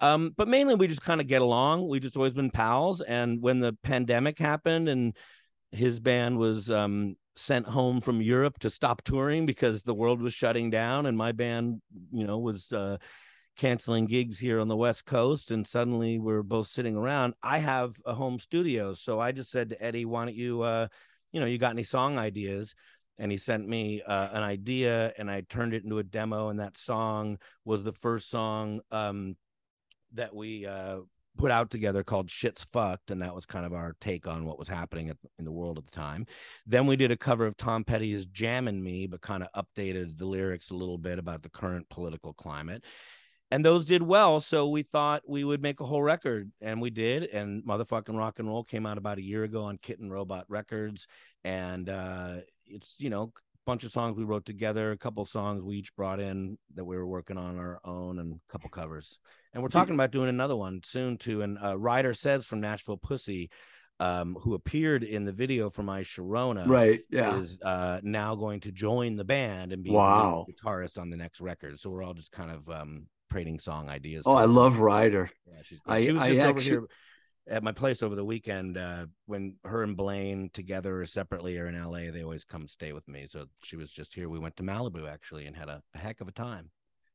Um, 0.00 0.32
but 0.36 0.48
mainly 0.48 0.74
we 0.74 0.86
just 0.86 1.02
kind 1.02 1.20
of 1.20 1.26
get 1.26 1.42
along. 1.42 1.88
We 1.88 2.00
just 2.00 2.16
always 2.16 2.32
been 2.32 2.50
pals. 2.50 3.00
And 3.00 3.42
when 3.42 3.58
the 3.58 3.76
pandemic 3.82 4.38
happened 4.38 4.88
and 4.88 5.16
his 5.72 6.00
band 6.00 6.38
was 6.38 6.70
um, 6.70 7.16
sent 7.36 7.66
home 7.66 8.00
from 8.00 8.20
Europe 8.20 8.58
to 8.60 8.70
stop 8.70 9.02
touring 9.02 9.46
because 9.46 9.82
the 9.82 9.94
world 9.94 10.20
was 10.20 10.34
shutting 10.34 10.70
down, 10.70 11.06
and 11.06 11.16
my 11.16 11.32
band, 11.32 11.80
you 12.10 12.26
know, 12.26 12.38
was 12.38 12.72
uh, 12.72 12.96
canceling 13.56 14.06
gigs 14.06 14.38
here 14.38 14.60
on 14.60 14.68
the 14.68 14.76
West 14.76 15.04
Coast, 15.04 15.50
and 15.50 15.66
suddenly 15.66 16.18
we're 16.18 16.42
both 16.42 16.68
sitting 16.68 16.96
around. 16.96 17.34
I 17.42 17.58
have 17.58 17.96
a 18.04 18.14
home 18.14 18.38
studio, 18.38 18.94
so 18.94 19.20
I 19.20 19.32
just 19.32 19.50
said 19.50 19.70
to 19.70 19.82
Eddie, 19.82 20.04
"Why 20.04 20.24
don't 20.24 20.34
you, 20.34 20.62
uh, 20.62 20.88
you 21.32 21.40
know, 21.40 21.46
you 21.46 21.58
got 21.58 21.72
any 21.72 21.84
song 21.84 22.18
ideas?" 22.18 22.74
And 23.18 23.32
he 23.32 23.36
sent 23.36 23.68
me 23.68 24.00
uh, 24.02 24.28
an 24.32 24.42
idea, 24.42 25.12
and 25.18 25.30
I 25.30 25.42
turned 25.42 25.74
it 25.74 25.82
into 25.84 25.98
a 25.98 26.04
demo. 26.04 26.50
And 26.50 26.60
that 26.60 26.76
song 26.76 27.38
was 27.64 27.82
the 27.82 27.92
first 27.92 28.30
song 28.30 28.80
um, 28.90 29.36
that 30.14 30.34
we 30.34 30.66
uh, 30.66 30.98
put 31.36 31.50
out 31.50 31.70
together 31.70 32.02
called 32.02 32.30
"Shit's 32.30 32.64
Fucked," 32.64 33.10
and 33.10 33.22
that 33.22 33.34
was 33.34 33.46
kind 33.46 33.66
of 33.66 33.72
our 33.72 33.96
take 34.00 34.26
on 34.26 34.44
what 34.44 34.58
was 34.58 34.68
happening 34.68 35.08
at, 35.10 35.16
in 35.38 35.44
the 35.44 35.52
world 35.52 35.78
at 35.78 35.84
the 35.84 35.90
time. 35.90 36.26
Then 36.66 36.86
we 36.86 36.96
did 36.96 37.10
a 37.10 37.16
cover 37.16 37.46
of 37.46 37.56
Tom 37.56 37.84
Petty's 37.84 38.26
"Jammin' 38.26 38.82
Me," 38.82 39.06
but 39.06 39.20
kind 39.20 39.42
of 39.42 39.64
updated 39.64 40.18
the 40.18 40.26
lyrics 40.26 40.70
a 40.70 40.76
little 40.76 40.98
bit 40.98 41.18
about 41.18 41.42
the 41.42 41.50
current 41.50 41.88
political 41.88 42.32
climate 42.32 42.84
and 43.50 43.64
those 43.64 43.86
did 43.86 44.02
well 44.02 44.40
so 44.40 44.68
we 44.68 44.82
thought 44.82 45.22
we 45.26 45.44
would 45.44 45.62
make 45.62 45.80
a 45.80 45.86
whole 45.86 46.02
record 46.02 46.50
and 46.60 46.80
we 46.80 46.90
did 46.90 47.24
and 47.24 47.64
motherfucking 47.64 48.16
rock 48.16 48.38
and 48.38 48.48
roll 48.48 48.64
came 48.64 48.86
out 48.86 48.98
about 48.98 49.18
a 49.18 49.22
year 49.22 49.44
ago 49.44 49.64
on 49.64 49.78
kitten 49.78 50.10
robot 50.10 50.44
records 50.48 51.06
and 51.44 51.88
uh 51.88 52.36
it's 52.66 52.96
you 52.98 53.10
know 53.10 53.32
bunch 53.68 53.84
of 53.84 53.90
songs 53.90 54.16
we 54.16 54.24
wrote 54.24 54.46
together 54.46 54.92
a 54.92 54.96
couple 54.96 55.26
songs 55.26 55.62
we 55.62 55.76
each 55.76 55.94
brought 55.94 56.20
in 56.20 56.56
that 56.74 56.86
we 56.86 56.96
were 56.96 57.06
working 57.06 57.36
on 57.36 57.58
our 57.58 57.78
own 57.84 58.18
and 58.18 58.32
a 58.32 58.50
couple 58.50 58.70
covers 58.70 59.18
and 59.52 59.62
we're 59.62 59.68
talking 59.68 59.92
about 59.92 60.10
doing 60.10 60.30
another 60.30 60.56
one 60.56 60.80
soon 60.82 61.18
too 61.18 61.42
and 61.42 61.58
uh 61.58 61.74
Ruyter 61.74 62.16
Suys 62.16 62.46
from 62.46 62.62
nashville 62.62 62.96
pussy 62.96 63.50
um, 64.00 64.38
who 64.40 64.54
appeared 64.54 65.02
in 65.02 65.24
the 65.24 65.32
video 65.32 65.68
for 65.70 65.82
my 65.82 66.02
Sharona, 66.02 66.66
Right. 66.68 67.00
Yeah. 67.10 67.36
is 67.40 67.58
uh, 67.62 68.00
now 68.04 68.36
going 68.36 68.60
to 68.60 68.70
join 68.72 69.16
the 69.16 69.24
band 69.24 69.72
and 69.72 69.82
be 69.82 69.90
Wow. 69.90 70.46
lead 70.46 70.54
guitarist 70.56 70.98
on 71.00 71.10
the 71.10 71.16
next 71.16 71.40
record. 71.40 71.80
So 71.80 71.90
we're 71.90 72.04
all 72.04 72.14
just 72.14 72.30
kind 72.30 72.52
of 72.52 72.68
um, 72.70 73.08
trading 73.32 73.58
song 73.58 73.88
ideas. 73.88 74.22
Oh, 74.24 74.36
I 74.36 74.44
love 74.44 74.74
Ruyter. 74.76 75.28
Yeah, 75.48 75.62
she's. 75.64 75.80
I- 75.84 76.02
she 76.02 76.12
was 76.12 76.22
I 76.22 76.28
just 76.28 76.40
over 76.40 76.58
actu- 76.60 76.70
here 76.70 76.82
at 77.48 77.62
my 77.62 77.72
place 77.72 78.02
over 78.02 78.14
the 78.14 78.24
weekend 78.24 78.76
uh, 78.76 79.06
when 79.26 79.56
her 79.64 79.82
and 79.82 79.96
Blaine 79.96 80.50
together 80.52 81.00
or 81.00 81.06
separately 81.06 81.58
are 81.58 81.66
in 81.66 81.80
LA. 81.82 82.10
They 82.10 82.22
always 82.22 82.44
come 82.44 82.68
stay 82.68 82.92
with 82.92 83.06
me. 83.08 83.26
So 83.28 83.46
she 83.62 83.76
was 83.76 83.90
just 83.90 84.14
here. 84.14 84.28
We 84.28 84.38
went 84.38 84.56
to 84.56 84.62
Malibu 84.62 85.08
actually 85.10 85.46
and 85.46 85.56
had 85.56 85.68
a, 85.68 85.82
a 85.94 85.98
heck 85.98 86.20
of 86.20 86.28
a 86.28 86.32
time. 86.32 86.70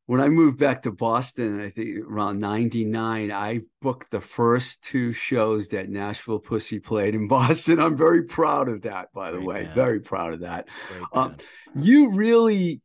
When 0.05 0.19
I 0.19 0.27
moved 0.27 0.59
back 0.59 0.81
to 0.81 0.91
Boston, 0.91 1.61
I 1.61 1.69
think 1.69 1.99
around 2.05 2.39
99, 2.41 3.31
I 3.31 3.61
booked 3.81 4.11
the 4.11 4.19
first 4.19 4.84
two 4.84 5.13
shows 5.13 5.69
that 5.69 5.88
Nashville 5.88 6.39
Pussy 6.39 6.79
played 6.79 7.15
in 7.15 7.27
Boston. 7.29 7.79
I'm 7.79 7.95
very 7.95 8.23
proud 8.23 8.67
of 8.67 8.81
that, 8.81 9.13
by 9.13 9.31
the 9.31 9.38
Great 9.38 9.47
way. 9.47 9.63
band. 9.63 9.75
Very 9.75 9.99
proud 10.01 10.34
of 10.34 10.39
that. 10.41 10.67
Um. 11.13 11.38
You 11.75 12.11
really 12.11 12.81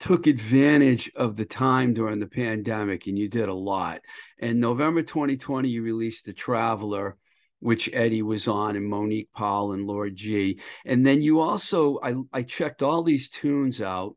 took 0.00 0.26
advantage 0.26 1.10
of 1.14 1.36
the 1.36 1.44
time 1.44 1.92
during 1.92 2.18
the 2.18 2.26
pandemic 2.26 3.06
and 3.06 3.18
you 3.18 3.28
did 3.28 3.48
a 3.48 3.54
lot. 3.54 4.00
In 4.38 4.58
November 4.58 5.02
2020, 5.02 5.68
you 5.68 5.82
released 5.82 6.24
The 6.24 6.32
Traveler, 6.32 7.16
which 7.60 7.90
Eddie 7.92 8.22
was 8.22 8.48
on, 8.48 8.76
and 8.76 8.88
Monique 8.88 9.28
Powell 9.36 9.72
and 9.72 9.86
Lord 9.86 10.16
G. 10.16 10.58
And 10.86 11.04
then 11.04 11.20
you 11.20 11.40
also, 11.40 11.98
I, 12.02 12.14
I 12.32 12.42
checked 12.42 12.82
all 12.82 13.02
these 13.02 13.28
tunes 13.28 13.82
out. 13.82 14.16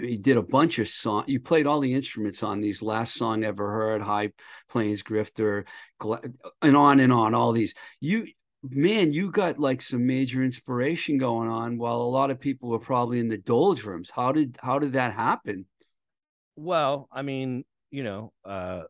You 0.00 0.16
did 0.16 0.38
a 0.38 0.42
bunch 0.42 0.78
of 0.78 0.88
song. 0.88 1.24
You 1.26 1.38
played 1.38 1.66
all 1.66 1.80
the 1.80 1.92
instruments 1.92 2.42
on 2.42 2.62
these. 2.62 2.82
Last 2.82 3.14
song 3.14 3.44
ever 3.44 3.70
heard, 3.70 4.00
High 4.00 4.32
Plains 4.70 5.02
Grifter, 5.02 5.64
and 6.62 6.76
on 6.76 6.98
and 6.98 7.12
on. 7.12 7.34
All 7.34 7.52
these. 7.52 7.74
You 8.00 8.26
man, 8.62 9.12
you 9.12 9.30
got 9.30 9.58
like 9.58 9.82
some 9.82 10.06
major 10.06 10.42
inspiration 10.42 11.18
going 11.18 11.48
on 11.48 11.78
while 11.78 11.96
a 11.96 12.02
lot 12.02 12.30
of 12.30 12.40
people 12.40 12.68
were 12.68 12.78
probably 12.78 13.18
in 13.18 13.28
the 13.28 13.38
doldrums. 13.38 14.10
How 14.10 14.32
did 14.32 14.56
how 14.60 14.78
did 14.78 14.92
that 14.92 15.14
happen? 15.14 15.66
Well, 16.56 17.08
I 17.10 17.22
mean, 17.22 17.64
you 17.90 18.04
know, 18.04 18.32
uh, 18.44 18.82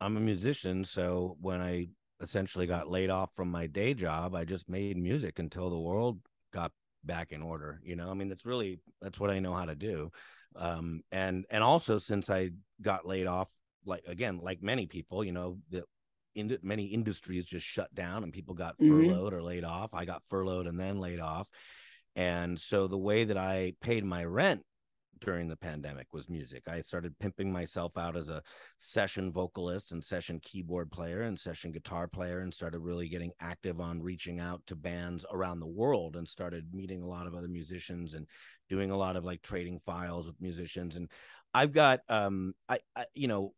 I'm 0.00 0.16
a 0.16 0.20
musician, 0.20 0.84
so 0.84 1.36
when 1.40 1.60
I 1.60 1.88
essentially 2.20 2.66
got 2.66 2.90
laid 2.90 3.10
off 3.10 3.32
from 3.34 3.50
my 3.50 3.66
day 3.66 3.94
job, 3.94 4.34
I 4.34 4.44
just 4.44 4.68
made 4.68 4.96
music 4.96 5.38
until 5.38 5.70
the 5.70 5.78
world 5.78 6.20
got 6.52 6.72
back 7.04 7.32
in 7.32 7.42
order. 7.42 7.80
You 7.84 7.96
know, 7.96 8.10
I 8.10 8.14
mean, 8.14 8.28
that's 8.28 8.44
really 8.44 8.80
that's 9.00 9.18
what 9.18 9.30
I 9.30 9.38
know 9.38 9.54
how 9.54 9.64
to 9.64 9.74
do. 9.74 10.10
Um, 10.56 11.02
and 11.10 11.44
and 11.50 11.62
also 11.62 11.98
since 11.98 12.28
I 12.28 12.50
got 12.82 13.06
laid 13.06 13.26
off, 13.26 13.50
like 13.86 14.04
again, 14.06 14.40
like 14.42 14.62
many 14.62 14.86
people, 14.86 15.24
you 15.24 15.32
know, 15.32 15.58
the 15.70 15.84
in 16.34 16.56
many 16.62 16.86
industries 16.86 17.46
just 17.46 17.66
shut 17.66 17.94
down 17.94 18.22
and 18.24 18.32
people 18.32 18.54
got 18.54 18.76
Mhm. 18.80 18.88
furloughed 18.88 19.32
or 19.32 19.42
laid 19.42 19.64
off. 19.64 19.94
I 19.94 20.04
got 20.04 20.24
furloughed 20.24 20.66
and 20.66 20.78
then 20.78 20.98
laid 20.98 21.20
off. 21.20 21.48
And 22.16 22.58
so 22.58 22.86
the 22.86 22.98
way 22.98 23.24
that 23.24 23.36
I 23.36 23.74
paid 23.80 24.04
my 24.04 24.24
rent 24.24 24.62
during 25.20 25.48
the 25.48 25.56
pandemic 25.56 26.12
was 26.12 26.28
music. 26.28 26.68
I 26.68 26.80
started 26.82 27.18
pimping 27.18 27.50
myself 27.50 27.96
out 27.96 28.16
as 28.16 28.28
a 28.28 28.42
session 28.78 29.32
vocalist 29.32 29.92
and 29.92 30.02
session 30.04 30.38
keyboard 30.40 30.90
player 30.90 31.22
and 31.22 31.38
session 31.38 31.72
guitar 31.72 32.06
player 32.08 32.40
and 32.40 32.52
started 32.52 32.80
really 32.80 33.08
getting 33.08 33.32
active 33.40 33.80
on 33.80 34.02
reaching 34.02 34.38
out 34.38 34.60
to 34.66 34.76
bands 34.76 35.24
around 35.30 35.60
the 35.60 35.66
world 35.66 36.16
and 36.16 36.28
started 36.28 36.74
meeting 36.74 37.02
a 37.02 37.08
lot 37.08 37.26
of 37.26 37.34
other 37.34 37.48
musicians 37.48 38.14
and 38.14 38.26
doing 38.68 38.90
a 38.90 38.96
lot 38.96 39.16
of 39.16 39.24
like 39.24 39.40
trading 39.40 39.78
files 39.78 40.26
with 40.26 40.40
musicians 40.40 40.96
and 40.96 41.10
I've 41.54 41.72
got 41.72 42.00
um 42.08 42.54
I, 42.68 42.80
I 42.96 43.06
you 43.14 43.28
know 43.28 43.54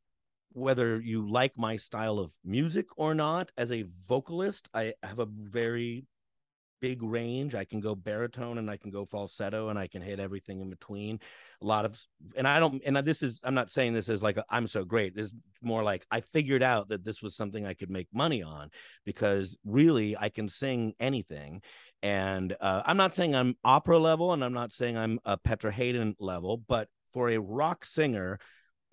whether 0.52 1.00
you 1.00 1.30
like 1.30 1.58
my 1.58 1.76
style 1.76 2.18
of 2.18 2.32
music 2.44 2.86
or 2.96 3.14
not 3.14 3.50
as 3.56 3.72
a 3.72 3.84
vocalist 4.06 4.68
I 4.74 4.94
have 5.02 5.18
a 5.18 5.26
very 5.26 6.06
big 6.80 7.02
range. 7.02 7.54
I 7.54 7.64
can 7.64 7.80
go 7.80 7.94
baritone 7.94 8.58
and 8.58 8.70
I 8.70 8.76
can 8.76 8.90
go 8.90 9.04
falsetto 9.04 9.68
and 9.68 9.78
I 9.78 9.86
can 9.86 10.02
hit 10.02 10.20
everything 10.20 10.60
in 10.60 10.70
between. 10.70 11.20
A 11.62 11.64
lot 11.64 11.84
of, 11.84 12.00
and 12.36 12.46
I 12.46 12.60
don't, 12.60 12.82
and 12.84 12.96
this 12.98 13.22
is, 13.22 13.40
I'm 13.42 13.54
not 13.54 13.70
saying 13.70 13.92
this 13.92 14.08
is 14.08 14.22
like, 14.22 14.38
i 14.50 14.56
am 14.56 14.66
so 14.66 14.84
great. 14.84 15.14
This 15.14 15.28
is 15.28 15.34
more 15.62 15.82
like 15.82 16.06
I 16.10 16.20
figured 16.20 16.62
out 16.62 16.88
that 16.88 17.04
this 17.04 17.22
was 17.22 17.34
something 17.34 17.66
I 17.66 17.74
could 17.74 17.90
make 17.90 18.08
money 18.12 18.42
on 18.42 18.70
because 19.04 19.56
really 19.64 20.16
I 20.16 20.28
can 20.28 20.48
sing 20.48 20.94
anything. 21.00 21.62
And 22.02 22.54
uh, 22.60 22.82
I'm 22.84 22.96
not 22.96 23.14
saying 23.14 23.34
I'm 23.34 23.56
opera 23.64 23.98
level 23.98 24.32
and 24.32 24.44
I'm 24.44 24.54
not 24.54 24.72
saying 24.72 24.96
I'm 24.96 25.18
a 25.24 25.36
Petra 25.36 25.72
Haden 25.72 26.16
level, 26.20 26.58
but 26.68 26.88
for 27.12 27.30
a 27.30 27.38
rock 27.38 27.84
singer, 27.84 28.38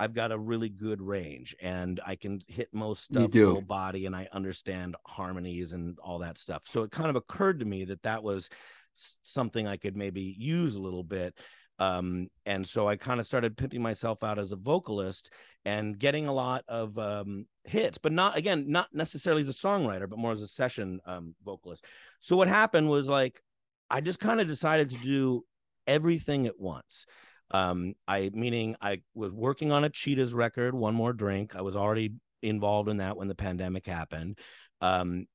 I've 0.04 0.14
got 0.14 0.34
a 0.34 0.38
really 0.38 0.68
good 0.68 1.02
range 1.02 1.56
and 1.62 2.02
I 2.06 2.16
can 2.16 2.42
hit 2.50 2.68
most 2.74 3.06
stuff 3.06 3.32
do. 3.32 3.54
full 3.54 3.62
body 3.62 4.06
and 4.06 4.14
I 4.14 4.28
understand 4.34 4.98
harmonies 5.08 5.72
and 5.72 5.98
all 6.04 6.20
that 6.20 6.38
stuff. 6.38 6.64
So 6.66 6.84
it 6.84 6.92
kind 6.92 7.10
of 7.10 7.16
occurred 7.16 7.60
to 7.60 7.66
me 7.66 7.86
that 7.86 8.04
that 8.04 8.22
was 8.22 8.50
something 8.94 9.66
I 9.66 9.78
could 9.78 9.96
maybe 9.96 10.36
use 10.38 10.76
a 10.76 10.82
little 10.82 11.06
bit. 11.06 11.38
Um, 11.80 12.28
and 12.46 12.68
so 12.68 12.86
I 12.86 12.98
kind 12.98 13.22
of 13.22 13.26
started 13.26 13.56
pimping 13.56 13.82
myself 13.82 14.24
out 14.24 14.40
as 14.40 14.52
a 14.52 14.58
vocalist 14.58 15.32
and 15.64 15.98
getting 15.98 16.28
a 16.28 16.34
lot 16.34 16.66
of 16.68 16.98
um, 17.00 17.46
hits, 17.64 17.98
but 17.98 18.12
not 18.12 18.38
again, 18.38 18.66
not 18.68 18.90
necessarily 18.92 19.42
as 19.44 19.50
a 19.50 19.54
songwriter, 19.54 20.10
but 20.10 20.20
more 20.20 20.34
as 20.34 20.42
a 20.42 20.48
session 20.48 21.00
um, 21.06 21.34
vocalist. 21.46 21.86
So 22.20 22.36
what 22.36 22.50
happened 22.50 22.90
was 22.90 23.08
like 23.08 23.42
I 23.90 24.02
just 24.02 24.20
kind 24.20 24.42
of 24.42 24.48
decided 24.48 24.90
to 24.90 24.98
do 24.98 25.46
everything 25.88 26.46
at 26.46 26.60
once 26.60 27.06
um 27.52 27.94
i 28.08 28.30
meaning 28.34 28.76
i 28.82 29.02
was 29.14 29.32
working 29.32 29.72
on 29.72 29.84
a 29.84 29.90
cheetahs 29.90 30.34
record 30.34 30.74
one 30.74 30.94
more 30.94 31.14
drink 31.14 31.56
i 31.56 31.62
was 31.62 31.76
already 31.76 32.14
involved 32.42 32.90
in 32.90 32.98
that 32.98 33.18
when 33.18 33.28
the 33.28 33.36
pandemic 33.36 33.86
happened 33.86 34.38
um 34.82 35.26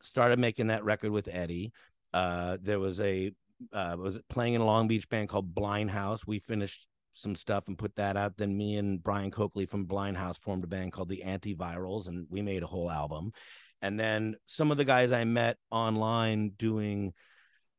started 0.00 0.38
making 0.38 0.68
that 0.68 0.84
record 0.84 1.10
with 1.10 1.28
eddie 1.28 1.72
uh 2.12 2.56
there 2.62 2.80
was 2.80 3.00
a 3.00 3.32
uh, 3.72 3.96
was 3.98 4.18
playing 4.28 4.54
in 4.54 4.60
a 4.60 4.64
Long 4.64 4.88
Beach 4.88 5.08
band 5.08 5.28
called 5.28 5.54
Blind 5.54 5.90
House. 5.90 6.26
We 6.26 6.38
finished 6.38 6.86
some 7.12 7.34
stuff 7.34 7.68
and 7.68 7.78
put 7.78 7.94
that 7.96 8.16
out. 8.16 8.36
Then 8.36 8.56
me 8.56 8.76
and 8.76 9.02
Brian 9.02 9.30
Coakley 9.30 9.66
from 9.66 9.84
Blind 9.84 10.16
House 10.16 10.38
formed 10.38 10.64
a 10.64 10.68
band 10.68 10.92
called 10.92 11.08
the 11.08 11.22
Antivirals, 11.24 12.08
and 12.08 12.26
we 12.30 12.42
made 12.42 12.62
a 12.62 12.66
whole 12.66 12.90
album. 12.90 13.32
And 13.80 13.98
then 13.98 14.36
some 14.46 14.70
of 14.70 14.76
the 14.76 14.84
guys 14.84 15.12
I 15.12 15.24
met 15.24 15.58
online 15.70 16.52
doing 16.56 17.12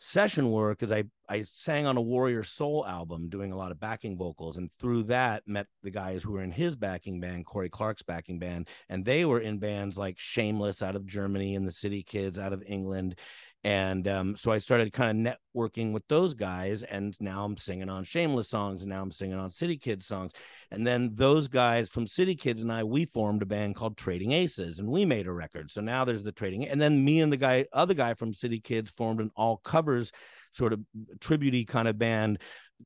session 0.03 0.51
work 0.51 0.83
is 0.83 0.91
I 0.91 1.05
I 1.29 1.43
sang 1.49 1.85
on 1.85 1.95
a 1.95 2.01
Warrior 2.01 2.43
Soul 2.43 2.85
album, 2.85 3.29
doing 3.29 3.53
a 3.53 3.57
lot 3.57 3.71
of 3.71 3.79
backing 3.79 4.17
vocals, 4.17 4.57
and 4.57 4.69
through 4.69 5.03
that 5.03 5.43
met 5.47 5.67
the 5.81 5.91
guys 5.91 6.21
who 6.21 6.33
were 6.33 6.43
in 6.43 6.51
his 6.51 6.75
backing 6.75 7.21
band, 7.21 7.45
Kory 7.45 7.69
Clarke's 7.69 8.03
backing 8.03 8.37
band, 8.37 8.67
and 8.89 9.05
they 9.05 9.23
were 9.23 9.39
in 9.39 9.59
bands 9.59 9.97
like 9.97 10.19
Shameless 10.19 10.83
out 10.83 10.95
of 10.95 11.05
Germany 11.05 11.55
and 11.55 11.65
the 11.65 11.71
City 11.71 12.03
Kids 12.03 12.37
out 12.37 12.51
of 12.51 12.61
England, 12.67 13.17
and 13.63 14.07
um, 14.09 14.35
so 14.35 14.51
I 14.51 14.57
started 14.57 14.91
kind 14.91 15.27
of 15.27 15.35
networking 15.55 15.93
with 15.93 16.03
those 16.09 16.33
guys, 16.33 16.83
and 16.83 17.15
now 17.21 17.45
I'm 17.45 17.55
singing 17.55 17.89
on 17.89 18.03
Shameless 18.03 18.49
songs, 18.49 18.81
and 18.81 18.89
now 18.89 19.01
I'm 19.01 19.11
singing 19.11 19.37
on 19.37 19.51
City 19.51 19.77
Kids 19.77 20.05
songs. 20.05 20.31
And 20.69 20.85
then 20.85 21.11
those 21.13 21.47
guys 21.47 21.89
from 21.89 22.05
City 22.05 22.35
Kids 22.35 22.61
and 22.61 22.71
I, 22.71 22.83
we 22.83 23.05
formed 23.05 23.41
a 23.41 23.45
band 23.45 23.75
called 23.75 23.95
Trading 23.95 24.33
Aces, 24.33 24.79
and 24.79 24.89
we 24.89 25.05
made 25.05 25.27
a 25.27 25.31
record. 25.31 25.71
So 25.71 25.79
now 25.79 26.03
there's 26.03 26.23
the 26.23 26.33
Trading, 26.33 26.67
and 26.67 26.81
then 26.81 27.05
me 27.05 27.21
and 27.21 27.31
the 27.31 27.37
guy, 27.37 27.65
other 27.71 27.93
guy 27.93 28.15
from 28.15 28.33
City 28.33 28.59
Kids, 28.59 28.89
formed 28.89 29.21
an 29.21 29.31
all 29.35 29.57
covers 29.57 30.11
sort 30.51 30.73
of 30.73 30.81
tributey 31.19 31.65
kind 31.65 31.87
of 31.87 31.97
band 31.97 32.39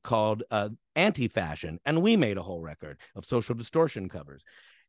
called 0.04 0.44
uh, 0.52 0.68
Anti 0.94 1.26
Fashion, 1.26 1.80
and 1.86 2.02
we 2.02 2.16
made 2.16 2.38
a 2.38 2.42
whole 2.42 2.60
record 2.60 3.00
of 3.16 3.24
Social 3.24 3.56
Distortion 3.56 4.08
covers. 4.08 4.44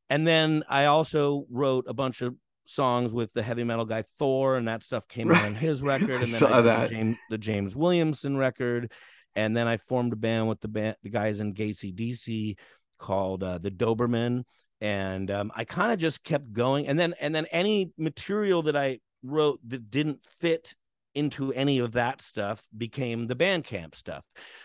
And 0.10 0.26
then 0.26 0.64
I 0.70 0.86
also 0.86 1.46
wrote 1.50 1.86
a 1.88 1.94
bunch 1.94 2.22
of 2.22 2.36
songs 2.70 3.13
with 3.13 3.34
the 3.34 3.41
heavy 3.41 3.63
metal 3.63 3.86
guy 3.86 4.03
Thor, 4.17 4.55
and 4.55 4.67
that 4.67 4.84
stuff 4.84 5.07
came 5.07 5.28
right. 5.28 5.45
on 5.45 5.55
his 5.55 5.82
record. 5.84 6.24
And 6.24 6.32
then 6.32 6.53
I 6.53 6.61
that. 6.61 6.89
The, 6.89 6.95
James, 6.95 7.17
the 7.30 7.38
James 7.38 7.76
Williamson 7.76 8.38
record, 8.38 8.91
and 9.36 9.55
then 9.55 9.67
I 9.67 9.78
formed 9.78 10.13
a 10.13 10.15
band 10.15 10.47
with 10.47 10.61
the 10.61 10.67
band, 10.67 10.95
the 11.03 11.09
guys 11.09 11.39
in 11.39 11.53
Gacy 11.53 11.93
DC 11.93 12.57
called 12.97 13.43
uh, 13.43 13.57
the 13.57 13.72
Doberman, 13.72 14.43
and 14.82 15.32
um, 15.32 15.51
I 15.55 15.65
kind 15.65 15.91
of 15.91 15.99
just 15.99 16.24
kept 16.24 16.51
going. 16.53 16.88
And 16.88 16.99
then 16.99 17.15
and 17.20 17.34
then 17.34 17.45
any 17.47 17.91
material 17.97 18.61
that 18.63 18.78
I 18.78 18.99
wrote 19.24 19.59
that 19.67 19.89
didn't 19.89 20.26
fit 20.26 20.74
into 21.20 21.51
any 21.53 21.80
of 21.80 21.91
that 21.91 22.22
stuff 22.22 22.65
became 22.76 23.28
the 23.28 23.36
Bandcamp 23.36 23.93
stuff. 23.93 24.24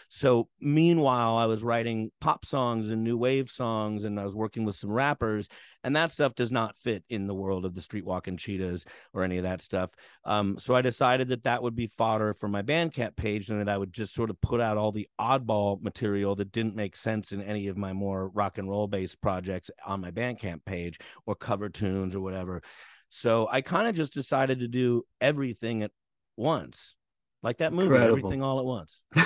So 0.08 0.48
meanwhile, 0.60 1.36
I 1.36 1.46
was 1.46 1.64
writing 1.64 2.12
pop 2.20 2.46
songs 2.46 2.90
and 2.90 3.02
new 3.02 3.18
wave 3.18 3.50
songs, 3.50 4.04
and 4.04 4.18
I 4.18 4.24
was 4.24 4.36
working 4.36 4.64
with 4.64 4.76
some 4.76 4.90
rappers, 4.90 5.48
and 5.82 5.96
that 5.96 6.12
stuff 6.12 6.36
does 6.36 6.52
not 6.52 6.76
fit 6.76 7.02
in 7.10 7.26
the 7.26 7.34
world 7.34 7.64
of 7.64 7.74
the 7.74 7.80
Streetwalking 7.80 8.38
Cheetahs 8.38 8.84
or 9.12 9.24
any 9.24 9.38
of 9.38 9.42
that 9.42 9.60
stuff. 9.60 9.90
Um, 10.24 10.56
so 10.58 10.74
I 10.74 10.82
decided 10.82 11.28
that 11.28 11.42
that 11.42 11.62
would 11.62 11.74
be 11.74 11.88
fodder 11.88 12.32
for 12.34 12.48
my 12.48 12.62
Bandcamp 12.62 13.16
page, 13.16 13.50
and 13.50 13.60
that 13.60 13.68
I 13.68 13.76
would 13.76 13.92
just 13.92 14.14
sort 14.14 14.30
of 14.30 14.40
put 14.40 14.60
out 14.60 14.76
all 14.76 14.92
the 14.92 15.08
oddball 15.20 15.82
material 15.82 16.36
that 16.36 16.52
didn't 16.52 16.76
make 16.76 16.94
sense 16.94 17.32
in 17.32 17.42
any 17.42 17.66
of 17.66 17.76
my 17.76 17.92
more 17.92 18.28
rock 18.28 18.58
and 18.58 18.70
roll 18.70 18.86
based 18.86 19.20
projects 19.20 19.70
on 19.84 20.00
my 20.00 20.12
Bandcamp 20.12 20.64
page 20.64 21.00
or 21.26 21.34
cover 21.34 21.68
tunes 21.68 22.14
or 22.14 22.20
whatever. 22.20 22.62
So 23.08 23.48
I 23.50 23.60
kind 23.60 23.86
of 23.86 23.94
just 23.94 24.12
decided 24.12 24.58
to 24.58 24.68
do 24.68 25.04
everything 25.20 25.82
at 25.84 25.92
once, 26.36 26.96
like 27.42 27.58
that 27.58 27.72
movie, 27.72 27.86
Incredible. 27.86 28.18
everything 28.18 28.42
all 28.42 28.58
at 28.58 28.64
once. 28.64 29.02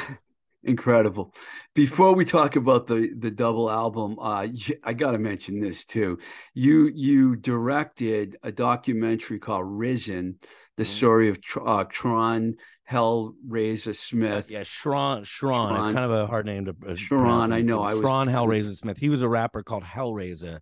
Incredible. 0.65 1.35
Before 1.75 2.15
we 2.15 2.25
talk 2.25 2.57
about 2.57 2.89
the 2.89 3.15
the 3.17 3.31
double 3.31 3.71
album, 3.71 4.19
uh, 4.19 4.49
I 4.83 4.93
got 4.93 5.13
to 5.13 5.19
mention 5.19 5.61
this 5.61 5.85
too. 5.85 6.19
You 6.53 6.91
you 6.93 7.37
directed 7.37 8.37
a 8.43 8.51
documentary 8.51 9.39
called 9.39 9.67
Risen, 9.67 10.39
the 10.77 10.83
mm-hmm. 10.83 10.91
story 10.91 11.29
of 11.29 11.39
uh, 11.65 11.85
Tron 11.85 12.57
Hell 12.83 13.35
Razah 13.47 13.95
Smith. 13.95 14.51
Yeah, 14.51 14.61
Shron, 14.61 15.21
Shron. 15.21 15.87
It's 15.87 15.95
kind 15.95 16.05
of 16.05 16.11
a 16.11 16.27
hard 16.27 16.47
name 16.47 16.65
to. 16.65 16.71
Uh, 16.71 16.95
Shron, 16.95 17.53
I 17.53 17.61
know. 17.61 17.83
I 17.83 17.95
was 17.95 18.03
Hell 18.29 18.47
Razah 18.47 18.77
Smith. 18.77 18.99
He 18.99 19.11
was 19.11 19.23
a 19.23 19.29
rapper 19.29 19.63
called 19.63 19.85
Hell 19.85 20.13
Razah 20.13 20.59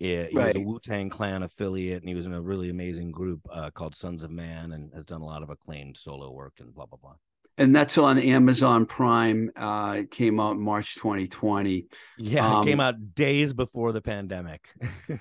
yeah, 0.00 0.24
he 0.30 0.36
right. 0.36 0.46
was 0.46 0.56
a 0.56 0.60
Wu 0.60 0.80
Tang 0.80 1.10
Clan 1.10 1.42
affiliate, 1.42 2.00
and 2.00 2.08
he 2.08 2.14
was 2.14 2.24
in 2.24 2.32
a 2.32 2.40
really 2.40 2.70
amazing 2.70 3.12
group 3.12 3.40
uh, 3.52 3.70
called 3.70 3.94
Sunz 3.94 4.22
of 4.22 4.30
Man, 4.30 4.72
and 4.72 4.90
has 4.94 5.04
done 5.04 5.20
a 5.20 5.26
lot 5.26 5.42
of 5.42 5.50
acclaimed 5.50 5.98
solo 5.98 6.30
work 6.30 6.54
and 6.58 6.74
blah 6.74 6.86
blah 6.86 6.98
blah. 7.00 7.14
And 7.58 7.76
that's 7.76 7.98
on 7.98 8.18
Amazon 8.18 8.86
Prime. 8.86 9.50
Uh, 9.54 9.96
it 9.98 10.10
came 10.10 10.40
out 10.40 10.52
in 10.52 10.62
March 10.62 10.94
2020. 10.94 11.86
Yeah, 12.16 12.46
um, 12.46 12.62
it 12.62 12.70
came 12.70 12.80
out 12.80 13.14
days 13.14 13.52
before 13.52 13.92
the 13.92 14.00
pandemic. 14.00 14.70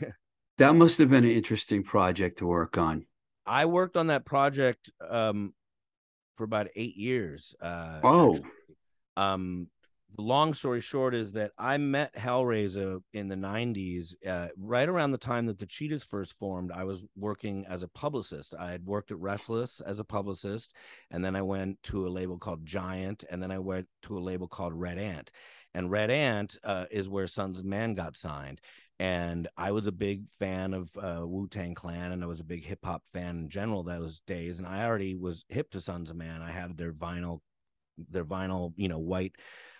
that 0.57 0.75
must 0.75 0.97
have 0.99 1.09
been 1.09 1.25
an 1.25 1.31
interesting 1.31 1.83
project 1.83 2.37
to 2.37 2.47
work 2.47 2.77
on. 2.77 3.05
I 3.45 3.65
worked 3.65 3.97
on 3.97 4.07
that 4.07 4.25
project 4.25 4.89
um, 5.05 5.53
for 6.37 6.45
about 6.45 6.67
eight 6.77 6.95
years. 6.95 7.53
Uh, 7.59 7.99
oh, 8.01 8.39
um, 9.17 9.67
the 10.15 10.21
long 10.23 10.53
story 10.53 10.81
short 10.81 11.13
is 11.13 11.33
that 11.33 11.51
I 11.57 11.77
met 11.77 12.17
Hell 12.17 12.43
Razah 12.43 13.01
in 13.13 13.27
the 13.27 13.35
90s, 13.35 14.15
uh, 14.27 14.47
right 14.57 14.89
around 14.89 15.11
the 15.11 15.17
time 15.17 15.45
that 15.45 15.59
the 15.59 15.65
Cheetahs 15.65 16.03
first 16.03 16.37
formed. 16.39 16.71
I 16.71 16.83
was 16.83 17.05
working 17.15 17.65
as 17.67 17.83
a 17.83 17.87
publicist. 17.87 18.55
I 18.59 18.71
had 18.71 18.85
worked 18.85 19.11
at 19.11 19.19
Restless 19.19 19.81
as 19.81 19.99
a 19.99 20.03
publicist, 20.03 20.73
and 21.11 21.23
then 21.23 21.35
I 21.35 21.41
went 21.41 21.81
to 21.83 22.07
a 22.07 22.09
label 22.09 22.37
called 22.37 22.65
Giant, 22.65 23.23
and 23.29 23.41
then 23.41 23.51
I 23.51 23.59
went 23.59 23.87
to 24.03 24.17
a 24.17 24.19
label 24.19 24.47
called 24.47 24.73
Red 24.73 24.97
Ant. 24.97 25.31
And 25.73 25.91
Red 25.91 26.09
Ant 26.09 26.57
uh, 26.63 26.85
is 26.89 27.07
where 27.07 27.27
Sunz 27.27 27.59
of 27.59 27.65
Man 27.65 27.93
got 27.93 28.17
signed. 28.17 28.61
And 28.99 29.47
I 29.55 29.71
was 29.71 29.87
a 29.87 29.93
big 29.93 30.29
fan 30.29 30.73
of 30.73 30.89
uh, 30.97 31.25
Wu 31.25 31.47
Tang 31.47 31.73
Clan, 31.73 32.11
and 32.11 32.23
I 32.23 32.27
was 32.27 32.41
a 32.41 32.45
big 32.45 32.65
hip 32.65 32.79
hop 32.83 33.03
fan 33.13 33.37
in 33.37 33.49
general 33.49 33.83
those 33.83 34.21
days. 34.27 34.57
And 34.57 34.67
I 34.67 34.85
already 34.85 35.15
was 35.15 35.45
hip 35.47 35.71
to 35.71 35.79
Sunz 35.79 36.09
of 36.09 36.17
Man. 36.17 36.41
I 36.41 36.51
had 36.51 36.75
their 36.77 36.91
vinyl, 36.91 37.39
their 38.09 38.25
vinyl, 38.25 38.73
you 38.75 38.89
know, 38.89 38.99
white 38.99 39.35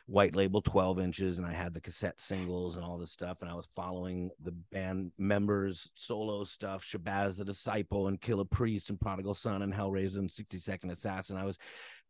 white 0.09 0.35
label 0.35 0.59
12 0.59 0.99
inches 0.99 1.37
and 1.37 1.45
I 1.45 1.53
had 1.53 1.73
the 1.73 1.81
cassette 1.81 2.19
singles 2.19 2.75
and 2.75 2.83
all 2.83 2.97
this 2.97 3.11
stuff. 3.11 3.41
And 3.41 3.49
I 3.49 3.53
was 3.53 3.67
following 3.67 4.31
the 4.41 4.51
band 4.71 5.11
members' 5.19 5.91
solo 5.93 6.43
stuff, 6.43 6.83
Shabazz 6.83 7.37
the 7.37 7.45
Disciple 7.45 8.07
and 8.07 8.19
Killah 8.19 8.49
Priest 8.49 8.89
and 8.89 8.99
Prodigal 8.99 9.35
Sunn 9.35 9.61
and 9.61 9.73
Hell 9.73 9.91
Razah 9.91 10.17
and 10.17 10.31
60 10.31 10.57
Second 10.57 10.89
Assassin. 10.89 11.37
I 11.37 11.45
was 11.45 11.59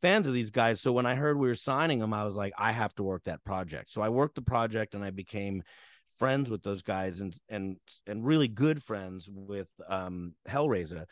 fans 0.01 0.27
of 0.27 0.33
these 0.33 0.49
guys. 0.49 0.79
So 0.79 0.93
when 0.93 1.05
I 1.05 1.15
heard 1.15 1.37
we 1.37 1.49
were 1.49 1.55
signing 1.55 1.99
them, 1.99 2.13
I 2.13 2.23
was 2.23 2.35
like, 2.35 2.53
I 2.57 2.71
have 2.71 2.95
to 2.95 3.03
work 3.03 3.25
that 3.25 3.43
project. 3.43 3.91
So 3.91 4.01
I 4.01 4.09
worked 4.09 4.35
the 4.35 4.41
project 4.41 4.95
and 4.95 5.03
I 5.03 5.09
became 5.09 5.63
friends 6.17 6.49
with 6.49 6.63
those 6.63 6.81
guys 6.81 7.21
and 7.21 7.35
and 7.49 7.77
and 8.07 8.25
really 8.25 8.47
good 8.47 8.81
friends 8.81 9.29
with 9.31 9.67
um 9.87 10.35
Hell 10.45 10.67
Razah. 10.67 11.05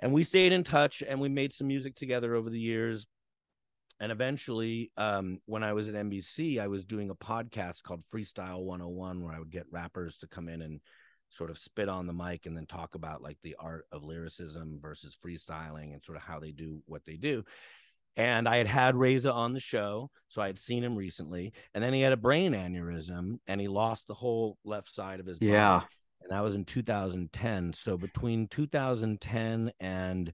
And 0.00 0.12
we 0.12 0.24
stayed 0.24 0.52
in 0.52 0.64
touch 0.64 1.02
and 1.06 1.20
we 1.20 1.28
made 1.28 1.52
some 1.52 1.66
music 1.66 1.96
together 1.96 2.34
over 2.34 2.50
the 2.50 2.60
years 2.60 3.06
and 4.00 4.12
eventually 4.12 4.90
um, 4.96 5.38
when 5.46 5.62
i 5.62 5.72
was 5.72 5.88
at 5.88 5.94
nbc 5.94 6.60
i 6.60 6.66
was 6.66 6.84
doing 6.84 7.10
a 7.10 7.14
podcast 7.14 7.82
called 7.82 8.02
freestyle 8.12 8.62
101 8.62 9.22
where 9.22 9.34
i 9.34 9.38
would 9.38 9.50
get 9.50 9.66
rappers 9.70 10.18
to 10.18 10.26
come 10.26 10.48
in 10.48 10.62
and 10.62 10.80
sort 11.28 11.50
of 11.50 11.58
spit 11.58 11.88
on 11.88 12.06
the 12.06 12.12
mic 12.12 12.46
and 12.46 12.56
then 12.56 12.66
talk 12.66 12.94
about 12.94 13.22
like 13.22 13.38
the 13.42 13.56
art 13.58 13.86
of 13.90 14.04
lyricism 14.04 14.78
versus 14.80 15.18
freestyling 15.24 15.92
and 15.92 16.04
sort 16.04 16.16
of 16.16 16.22
how 16.22 16.38
they 16.38 16.52
do 16.52 16.80
what 16.86 17.04
they 17.04 17.16
do 17.16 17.42
and 18.16 18.48
i 18.48 18.56
had 18.56 18.68
had 18.68 18.94
Razah 18.94 19.34
on 19.34 19.52
the 19.52 19.60
show 19.60 20.10
so 20.28 20.42
i 20.42 20.46
had 20.46 20.58
seen 20.58 20.84
him 20.84 20.96
recently 20.96 21.52
and 21.74 21.82
then 21.82 21.92
he 21.92 22.02
had 22.02 22.12
a 22.12 22.16
brain 22.16 22.52
aneurysm 22.52 23.38
and 23.46 23.60
he 23.60 23.68
lost 23.68 24.06
the 24.06 24.14
whole 24.14 24.58
left 24.64 24.94
side 24.94 25.18
of 25.18 25.26
his 25.26 25.38
body. 25.38 25.50
yeah 25.50 25.80
and 26.22 26.30
that 26.30 26.42
was 26.42 26.54
in 26.54 26.64
2010 26.64 27.72
so 27.72 27.98
between 27.98 28.46
2010 28.48 29.72
and 29.80 30.32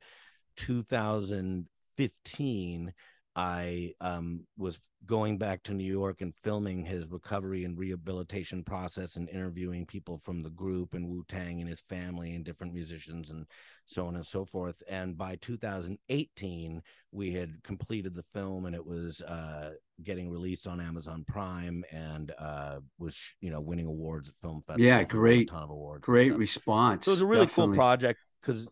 2015 0.56 2.92
I 3.40 3.94
um, 4.02 4.46
was 4.58 4.78
going 5.06 5.38
back 5.38 5.62
to 5.62 5.72
New 5.72 5.90
York 5.90 6.20
and 6.20 6.34
filming 6.34 6.84
his 6.84 7.06
recovery 7.06 7.64
and 7.64 7.78
rehabilitation 7.78 8.62
process 8.62 9.16
and 9.16 9.30
interviewing 9.30 9.86
people 9.86 10.18
from 10.18 10.40
the 10.40 10.50
group 10.50 10.92
and 10.92 11.08
Wu 11.08 11.24
Tang 11.26 11.58
and 11.58 11.68
his 11.68 11.80
family 11.88 12.34
and 12.34 12.44
different 12.44 12.74
musicians 12.74 13.30
and 13.30 13.46
so 13.86 14.06
on 14.06 14.16
and 14.16 14.26
so 14.26 14.44
forth. 14.44 14.82
And 14.86 15.16
by 15.16 15.36
2018, 15.40 16.82
we 17.12 17.32
had 17.32 17.62
completed 17.62 18.14
the 18.14 18.24
film 18.34 18.66
and 18.66 18.74
it 18.74 18.84
was 18.84 19.22
uh, 19.22 19.70
getting 20.02 20.28
released 20.28 20.66
on 20.66 20.78
Amazon 20.78 21.24
Prime 21.26 21.82
and 21.90 22.32
uh, 22.38 22.80
was 22.98 23.18
you 23.40 23.50
know 23.50 23.62
winning 23.62 23.86
awards 23.86 24.28
at 24.28 24.34
film 24.36 24.60
festivals. 24.60 24.84
Yeah, 24.84 25.02
great, 25.04 25.48
ton 25.48 25.62
of 25.62 25.70
awards, 25.70 26.04
great 26.04 26.36
response. 26.36 27.06
So 27.06 27.12
it 27.12 27.14
was 27.14 27.22
a 27.22 27.26
really 27.26 27.46
Definitely. 27.46 27.76
cool 27.76 27.82
project 27.82 28.20
because 28.42 28.68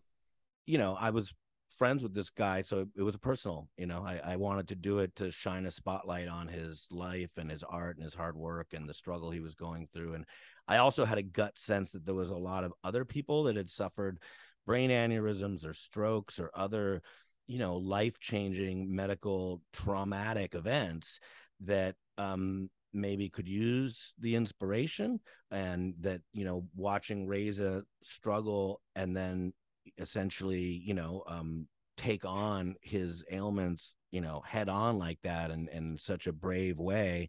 you 0.67 0.77
know 0.77 0.95
I 0.99 1.09
was 1.09 1.33
friends 1.77 2.03
with 2.03 2.13
this 2.13 2.29
guy, 2.29 2.61
so 2.61 2.85
it 2.95 3.01
was 3.01 3.17
personal. 3.17 3.67
You 3.77 3.87
know, 3.87 4.03
I, 4.05 4.19
I 4.23 4.35
wanted 4.35 4.67
to 4.69 4.75
do 4.75 4.99
it 4.99 5.15
to 5.17 5.31
shine 5.31 5.65
a 5.65 5.71
spotlight 5.71 6.27
on 6.27 6.47
his 6.47 6.87
life 6.91 7.31
and 7.37 7.49
his 7.49 7.63
art 7.63 7.97
and 7.97 8.03
his 8.03 8.15
hard 8.15 8.35
work 8.35 8.67
and 8.73 8.87
the 8.87 8.93
struggle 8.93 9.31
he 9.31 9.39
was 9.39 9.55
going 9.55 9.87
through. 9.93 10.13
And 10.13 10.25
I 10.67 10.77
also 10.77 11.05
had 11.05 11.17
a 11.17 11.23
gut 11.23 11.57
sense 11.57 11.91
that 11.91 12.05
there 12.05 12.15
was 12.15 12.31
a 12.31 12.37
lot 12.37 12.63
of 12.63 12.73
other 12.83 13.05
people 13.05 13.43
that 13.43 13.55
had 13.55 13.69
suffered 13.69 14.19
brain 14.65 14.89
aneurysms 14.89 15.65
or 15.65 15.73
strokes 15.73 16.39
or 16.39 16.51
other, 16.53 17.01
you 17.47 17.59
know, 17.59 17.77
life 17.77 18.19
changing 18.19 18.93
medical 18.93 19.61
traumatic 19.73 20.55
events 20.55 21.19
that 21.61 21.95
um, 22.17 22.69
maybe 22.93 23.29
could 23.29 23.47
use 23.47 24.13
the 24.19 24.35
inspiration 24.35 25.19
and 25.51 25.93
that 25.99 26.21
you 26.33 26.45
know 26.45 26.65
watching 26.75 27.27
Razah 27.27 27.83
struggle 28.03 28.81
and 28.95 29.15
then 29.15 29.53
essentially, 29.97 30.81
you 30.85 30.93
know, 30.93 31.23
um, 31.27 31.67
take 31.97 32.25
on 32.25 32.75
his 32.81 33.23
ailments, 33.31 33.95
you 34.11 34.21
know, 34.21 34.41
head 34.45 34.69
on 34.69 34.97
like 34.97 35.19
that 35.23 35.51
and 35.51 35.69
in 35.69 35.97
such 35.97 36.27
a 36.27 36.33
brave 36.33 36.77
way. 36.77 37.27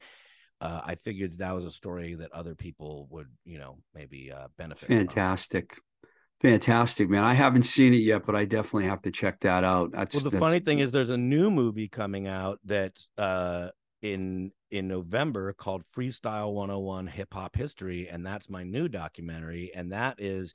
Uh, 0.60 0.80
I 0.84 0.94
figured 0.94 1.32
that, 1.32 1.38
that 1.38 1.54
was 1.54 1.64
a 1.64 1.70
story 1.70 2.14
that 2.14 2.32
other 2.32 2.54
people 2.54 3.08
would, 3.10 3.28
you 3.44 3.58
know, 3.58 3.78
maybe 3.94 4.30
uh, 4.30 4.48
benefit. 4.58 4.88
Fantastic. 4.88 5.74
From. 5.74 5.82
Fantastic, 6.42 7.10
man. 7.10 7.22
I 7.22 7.34
haven't 7.34 7.64
seen 7.64 7.92
it 7.92 7.98
yet, 7.98 8.24
but 8.24 8.34
I 8.34 8.46
definitely 8.46 8.88
have 8.88 9.02
to 9.02 9.10
check 9.10 9.40
that 9.40 9.62
out. 9.62 9.92
That's 9.92 10.14
well. 10.14 10.24
The 10.24 10.30
that's... 10.30 10.40
funny 10.40 10.60
thing 10.60 10.78
is, 10.78 10.90
there's 10.90 11.10
a 11.10 11.16
new 11.16 11.50
movie 11.50 11.88
coming 11.88 12.26
out 12.26 12.58
that 12.64 12.98
uh, 13.18 13.68
in 14.00 14.50
in 14.70 14.88
November 14.88 15.52
called 15.52 15.82
Freestyle 15.94 16.54
101 16.54 17.08
Hip 17.08 17.34
Hop 17.34 17.56
History, 17.56 18.08
and 18.08 18.24
that's 18.24 18.48
my 18.48 18.64
new 18.64 18.88
documentary. 18.88 19.70
And 19.74 19.92
that 19.92 20.16
is, 20.18 20.54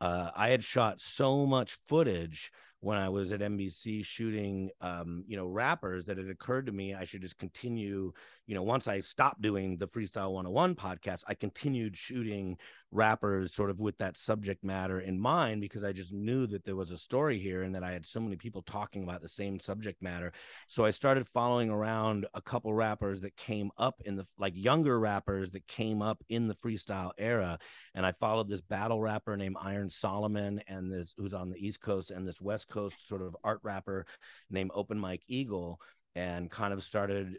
uh, 0.00 0.30
I 0.34 0.48
had 0.48 0.62
shot 0.62 1.00
so 1.00 1.46
much 1.46 1.78
footage 1.86 2.50
when 2.80 2.96
I 2.96 3.08
was 3.08 3.32
at 3.32 3.40
NBC 3.40 4.04
shooting, 4.04 4.70
um, 4.80 5.24
you 5.26 5.36
know, 5.36 5.46
rappers 5.46 6.06
that 6.06 6.18
it 6.18 6.30
occurred 6.30 6.66
to 6.66 6.72
me 6.72 6.94
I 6.94 7.04
should 7.04 7.22
just 7.22 7.38
continue. 7.38 8.12
You 8.46 8.54
know, 8.54 8.62
once 8.62 8.88
I 8.88 9.00
stopped 9.00 9.42
doing 9.42 9.76
the 9.76 9.88
Freestyle 9.88 10.32
101 10.32 10.74
podcast, 10.74 11.24
I 11.26 11.34
continued 11.34 11.96
shooting 11.96 12.56
rappers 12.90 13.52
sort 13.52 13.68
of 13.68 13.80
with 13.80 13.98
that 13.98 14.16
subject 14.16 14.64
matter 14.64 15.00
in 15.00 15.18
mind 15.18 15.60
because 15.60 15.84
I 15.84 15.92
just 15.92 16.12
knew 16.12 16.46
that 16.46 16.64
there 16.64 16.76
was 16.76 16.90
a 16.90 16.96
story 16.96 17.38
here 17.38 17.62
and 17.62 17.74
that 17.74 17.84
I 17.84 17.92
had 17.92 18.06
so 18.06 18.20
many 18.20 18.36
people 18.36 18.62
talking 18.62 19.02
about 19.02 19.20
the 19.20 19.28
same 19.28 19.60
subject 19.60 20.00
matter. 20.00 20.32
So 20.68 20.84
I 20.84 20.90
started 20.90 21.28
following 21.28 21.68
around 21.68 22.26
a 22.32 22.40
couple 22.40 22.72
rappers 22.72 23.20
that 23.20 23.36
came 23.36 23.70
up 23.76 24.00
in 24.04 24.16
the 24.16 24.26
like 24.38 24.54
younger 24.56 24.98
rappers 24.98 25.50
that 25.50 25.66
came 25.66 26.00
up 26.00 26.22
in 26.28 26.48
the 26.48 26.54
freestyle 26.54 27.10
era. 27.18 27.58
And 27.94 28.06
I 28.06 28.12
followed 28.12 28.48
this 28.48 28.62
battle 28.62 29.00
rapper 29.00 29.36
named 29.36 29.56
Iron 29.60 29.90
Solomon 29.90 30.62
and 30.66 30.90
this 30.90 31.14
who's 31.18 31.34
on 31.34 31.50
the 31.50 31.58
East 31.58 31.80
Coast 31.80 32.10
and 32.10 32.26
this 32.26 32.40
West 32.40 32.67
Coast 32.68 32.96
sort 33.08 33.22
of 33.22 33.36
art 33.42 33.60
rapper 33.62 34.06
named 34.50 34.70
Open 34.74 34.98
Mike 34.98 35.22
Eagle 35.28 35.80
and 36.14 36.50
kind 36.50 36.72
of 36.72 36.82
started 36.82 37.38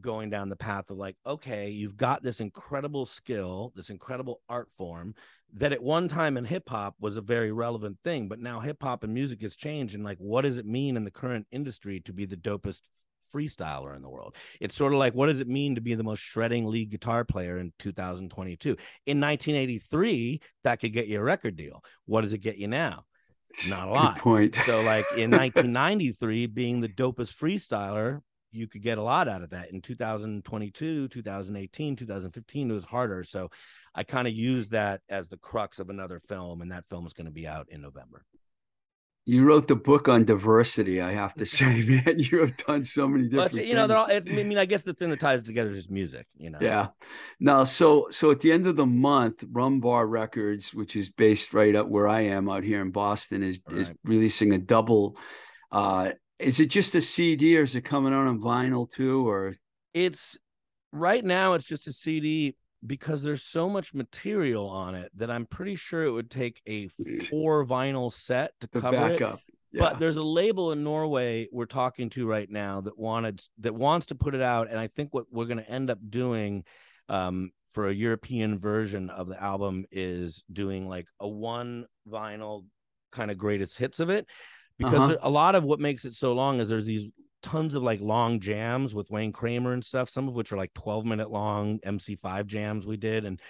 going 0.00 0.30
down 0.30 0.48
the 0.48 0.56
path 0.56 0.90
of 0.90 0.96
like, 0.96 1.16
okay, 1.26 1.70
you've 1.70 1.96
got 1.96 2.22
this 2.22 2.40
incredible 2.40 3.06
skill, 3.06 3.72
this 3.76 3.90
incredible 3.90 4.40
art 4.48 4.68
form 4.76 5.14
that 5.54 5.72
at 5.72 5.82
one 5.82 6.08
time 6.08 6.36
in 6.36 6.44
hip 6.44 6.68
hop 6.68 6.94
was 6.98 7.16
a 7.16 7.20
very 7.20 7.52
relevant 7.52 7.98
thing, 8.02 8.28
but 8.28 8.40
now 8.40 8.60
hip 8.60 8.82
hop 8.82 9.04
and 9.04 9.12
music 9.12 9.42
has 9.42 9.54
changed. 9.54 9.94
And 9.94 10.04
like, 10.04 10.18
what 10.18 10.42
does 10.42 10.58
it 10.58 10.66
mean 10.66 10.96
in 10.96 11.04
the 11.04 11.10
current 11.10 11.46
industry 11.50 12.00
to 12.00 12.12
be 12.12 12.24
the 12.24 12.36
dopest 12.36 12.88
freestyler 13.32 13.94
in 13.94 14.02
the 14.02 14.08
world? 14.08 14.34
It's 14.60 14.74
sort 14.74 14.94
of 14.94 14.98
like, 14.98 15.14
what 15.14 15.26
does 15.26 15.40
it 15.40 15.48
mean 15.48 15.74
to 15.74 15.82
be 15.82 15.94
the 15.94 16.04
most 16.04 16.20
shredding 16.20 16.66
lead 16.66 16.90
guitar 16.90 17.24
player 17.24 17.58
in 17.58 17.72
2022? 17.78 18.70
In 19.06 19.20
1983, 19.20 20.40
that 20.64 20.80
could 20.80 20.92
get 20.94 21.06
you 21.06 21.20
a 21.20 21.22
record 21.22 21.56
deal. 21.56 21.84
What 22.06 22.22
does 22.22 22.32
it 22.32 22.38
get 22.38 22.56
you 22.56 22.68
now? 22.68 23.04
Not 23.68 23.88
a 23.88 23.90
lot. 23.92 24.14
Good 24.14 24.22
point. 24.22 24.56
So, 24.66 24.82
like 24.82 25.06
in 25.16 25.30
1993, 25.30 26.46
being 26.46 26.80
the 26.80 26.88
dopest 26.88 27.36
freestyler 27.36 28.20
you 28.52 28.68
could 28.68 28.82
get 28.82 28.98
a 28.98 29.02
lot 29.02 29.28
out 29.28 29.42
of 29.42 29.50
that 29.50 29.70
in 29.70 29.80
2022 29.80 31.08
2018 31.08 31.96
2015 31.96 32.70
it 32.70 32.72
was 32.72 32.84
harder 32.84 33.24
so 33.24 33.48
i 33.94 34.04
kind 34.04 34.28
of 34.28 34.34
used 34.34 34.70
that 34.72 35.00
as 35.08 35.28
the 35.28 35.38
crux 35.38 35.78
of 35.78 35.88
another 35.88 36.20
film 36.20 36.60
and 36.60 36.70
that 36.70 36.84
film 36.88 37.06
is 37.06 37.14
going 37.14 37.24
to 37.24 37.32
be 37.32 37.46
out 37.46 37.66
in 37.70 37.80
november 37.80 38.24
you 39.24 39.44
wrote 39.44 39.68
the 39.68 39.76
book 39.76 40.08
on 40.08 40.24
diversity 40.24 41.00
i 41.00 41.12
have 41.12 41.34
to 41.34 41.46
say 41.56 41.82
man 41.82 42.18
you 42.18 42.40
have 42.40 42.56
done 42.56 42.84
so 42.84 43.08
many 43.08 43.28
different 43.28 43.66
you 43.66 43.74
know 43.74 43.86
they're 43.86 43.96
all, 43.96 44.10
i 44.10 44.20
mean 44.20 44.58
i 44.58 44.64
guess 44.64 44.82
the 44.82 44.94
thing 44.94 45.10
that 45.10 45.20
ties 45.20 45.42
together 45.42 45.70
is 45.70 45.76
just 45.76 45.90
music 45.90 46.26
you 46.36 46.50
know 46.50 46.58
yeah 46.60 46.88
now 47.40 47.64
so 47.64 48.08
so 48.10 48.30
at 48.30 48.40
the 48.40 48.52
end 48.52 48.66
of 48.66 48.76
the 48.76 48.86
month 48.86 49.44
rumbar 49.52 50.08
records 50.08 50.74
which 50.74 50.96
is 50.96 51.10
based 51.10 51.54
right 51.54 51.76
up 51.76 51.88
where 51.88 52.08
i 52.08 52.20
am 52.20 52.48
out 52.48 52.64
here 52.64 52.80
in 52.80 52.90
boston 52.90 53.42
is 53.42 53.60
right. 53.68 53.80
is 53.80 53.92
releasing 54.04 54.52
a 54.52 54.58
double 54.58 55.16
uh 55.70 56.10
is 56.42 56.60
it 56.60 56.66
just 56.66 56.94
a 56.94 57.02
CD 57.02 57.56
or 57.56 57.62
is 57.62 57.74
it 57.74 57.82
coming 57.82 58.12
out 58.12 58.26
on 58.26 58.40
vinyl 58.40 58.90
too? 58.90 59.28
Or 59.28 59.54
it's 59.94 60.38
right 60.92 61.24
now 61.24 61.54
it's 61.54 61.66
just 61.66 61.86
a 61.86 61.92
CD 61.92 62.56
because 62.86 63.22
there's 63.22 63.42
so 63.42 63.68
much 63.68 63.94
material 63.94 64.68
on 64.68 64.94
it 64.94 65.10
that 65.16 65.30
I'm 65.30 65.46
pretty 65.46 65.76
sure 65.76 66.04
it 66.04 66.10
would 66.10 66.30
take 66.30 66.60
a 66.66 66.88
four 67.30 67.64
vinyl 67.64 68.12
set 68.12 68.52
to 68.60 68.68
cover 68.68 69.08
it. 69.08 69.20
Yeah. 69.20 69.80
But 69.80 70.00
there's 70.00 70.16
a 70.16 70.22
label 70.22 70.72
in 70.72 70.84
Norway 70.84 71.48
we're 71.50 71.64
talking 71.64 72.10
to 72.10 72.26
right 72.26 72.50
now 72.50 72.82
that 72.82 72.98
wanted 72.98 73.40
that 73.60 73.74
wants 73.74 74.06
to 74.06 74.14
put 74.14 74.34
it 74.34 74.42
out, 74.42 74.68
and 74.68 74.78
I 74.78 74.88
think 74.88 75.14
what 75.14 75.26
we're 75.30 75.46
going 75.46 75.58
to 75.58 75.70
end 75.70 75.90
up 75.90 75.98
doing 76.10 76.64
um, 77.08 77.52
for 77.70 77.88
a 77.88 77.94
European 77.94 78.58
version 78.58 79.08
of 79.08 79.28
the 79.28 79.42
album 79.42 79.86
is 79.90 80.44
doing 80.52 80.88
like 80.88 81.06
a 81.20 81.28
one 81.28 81.86
vinyl 82.06 82.66
kind 83.12 83.30
of 83.30 83.38
greatest 83.38 83.78
hits 83.78 83.98
of 84.00 84.10
it 84.10 84.26
because 84.78 85.10
uh-huh. 85.10 85.16
a 85.22 85.30
lot 85.30 85.54
of 85.54 85.64
what 85.64 85.80
makes 85.80 86.04
it 86.04 86.14
so 86.14 86.32
long 86.32 86.60
is 86.60 86.68
there's 86.68 86.84
these 86.84 87.08
tons 87.42 87.74
of 87.74 87.82
like 87.82 88.00
long 88.00 88.40
jams 88.40 88.94
with 88.94 89.10
Wayne 89.10 89.32
Kramer 89.32 89.72
and 89.72 89.84
stuff, 89.84 90.08
some 90.08 90.28
of 90.28 90.34
which 90.34 90.52
are 90.52 90.56
like 90.56 90.72
12 90.74 91.04
minute 91.04 91.30
long 91.30 91.78
MC5 91.80 92.46
jams 92.46 92.86
we 92.86 92.96
did. 92.96 93.24
And, 93.24 93.40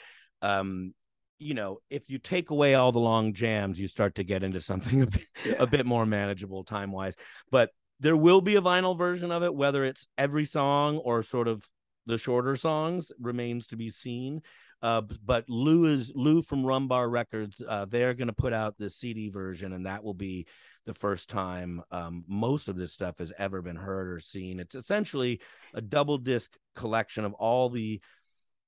um, 0.40 0.94
you 1.38 1.54
know, 1.54 1.78
if 1.90 2.08
you 2.08 2.18
take 2.18 2.50
away 2.50 2.74
all 2.74 2.92
the 2.92 2.98
long 2.98 3.32
jams, 3.32 3.78
you 3.78 3.88
start 3.88 4.16
to 4.16 4.24
get 4.24 4.42
into 4.42 4.60
something 4.60 5.02
a 5.02 5.06
bit, 5.06 5.26
yeah. 5.44 5.54
a 5.58 5.66
bit 5.66 5.86
more 5.86 6.06
manageable 6.06 6.64
time 6.64 6.92
wise. 6.92 7.16
But 7.50 7.70
there 8.00 8.16
will 8.16 8.40
be 8.40 8.56
a 8.56 8.62
vinyl 8.62 8.98
version 8.98 9.30
of 9.30 9.42
it, 9.42 9.54
whether 9.54 9.84
it's 9.84 10.06
every 10.18 10.44
song 10.44 10.98
or 10.98 11.22
sort 11.22 11.48
of 11.48 11.64
the 12.06 12.18
shorter 12.18 12.56
songs 12.56 13.12
remains 13.20 13.68
to 13.68 13.76
be 13.76 13.90
seen. 13.90 14.42
Uh, 14.82 15.02
but 15.24 15.44
Lou 15.48 15.86
is 15.86 16.10
Lou 16.14 16.42
from 16.42 16.64
Rumbar 16.64 17.08
Records. 17.08 17.62
Uh, 17.66 17.84
they're 17.84 18.14
going 18.14 18.26
to 18.26 18.32
put 18.32 18.52
out 18.52 18.76
the 18.76 18.90
CD 18.90 19.28
version, 19.28 19.72
and 19.72 19.86
that 19.86 20.02
will 20.02 20.14
be 20.14 20.46
the 20.86 20.94
first 20.94 21.28
time 21.28 21.82
um, 21.90 22.24
most 22.26 22.68
of 22.68 22.76
this 22.76 22.92
stuff 22.92 23.18
has 23.18 23.32
ever 23.38 23.62
been 23.62 23.76
heard 23.76 24.08
or 24.08 24.20
seen. 24.20 24.60
It's 24.60 24.74
essentially 24.74 25.40
a 25.74 25.80
double 25.80 26.18
disc 26.18 26.56
collection 26.74 27.24
of 27.24 27.34
all 27.34 27.68
the 27.68 28.00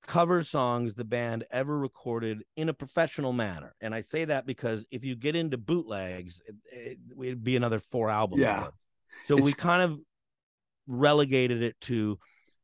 cover 0.06 0.42
songs 0.42 0.94
the 0.94 1.04
band 1.04 1.44
ever 1.50 1.78
recorded 1.78 2.44
in 2.56 2.68
a 2.68 2.74
professional 2.74 3.32
manner. 3.32 3.74
And 3.80 3.94
I 3.94 4.02
say 4.02 4.26
that 4.26 4.46
because 4.46 4.84
if 4.90 5.04
you 5.04 5.16
get 5.16 5.34
into 5.34 5.56
bootlegs, 5.56 6.42
it, 6.46 6.54
it, 6.70 6.98
would 7.16 7.42
be 7.42 7.56
another 7.56 7.78
four 7.78 8.10
albums. 8.10 8.42
Yeah. 8.42 8.68
So 9.26 9.36
it's... 9.36 9.46
we 9.46 9.52
kind 9.52 9.82
of 9.82 9.98
relegated 10.86 11.62
it 11.62 11.80
to 11.82 12.18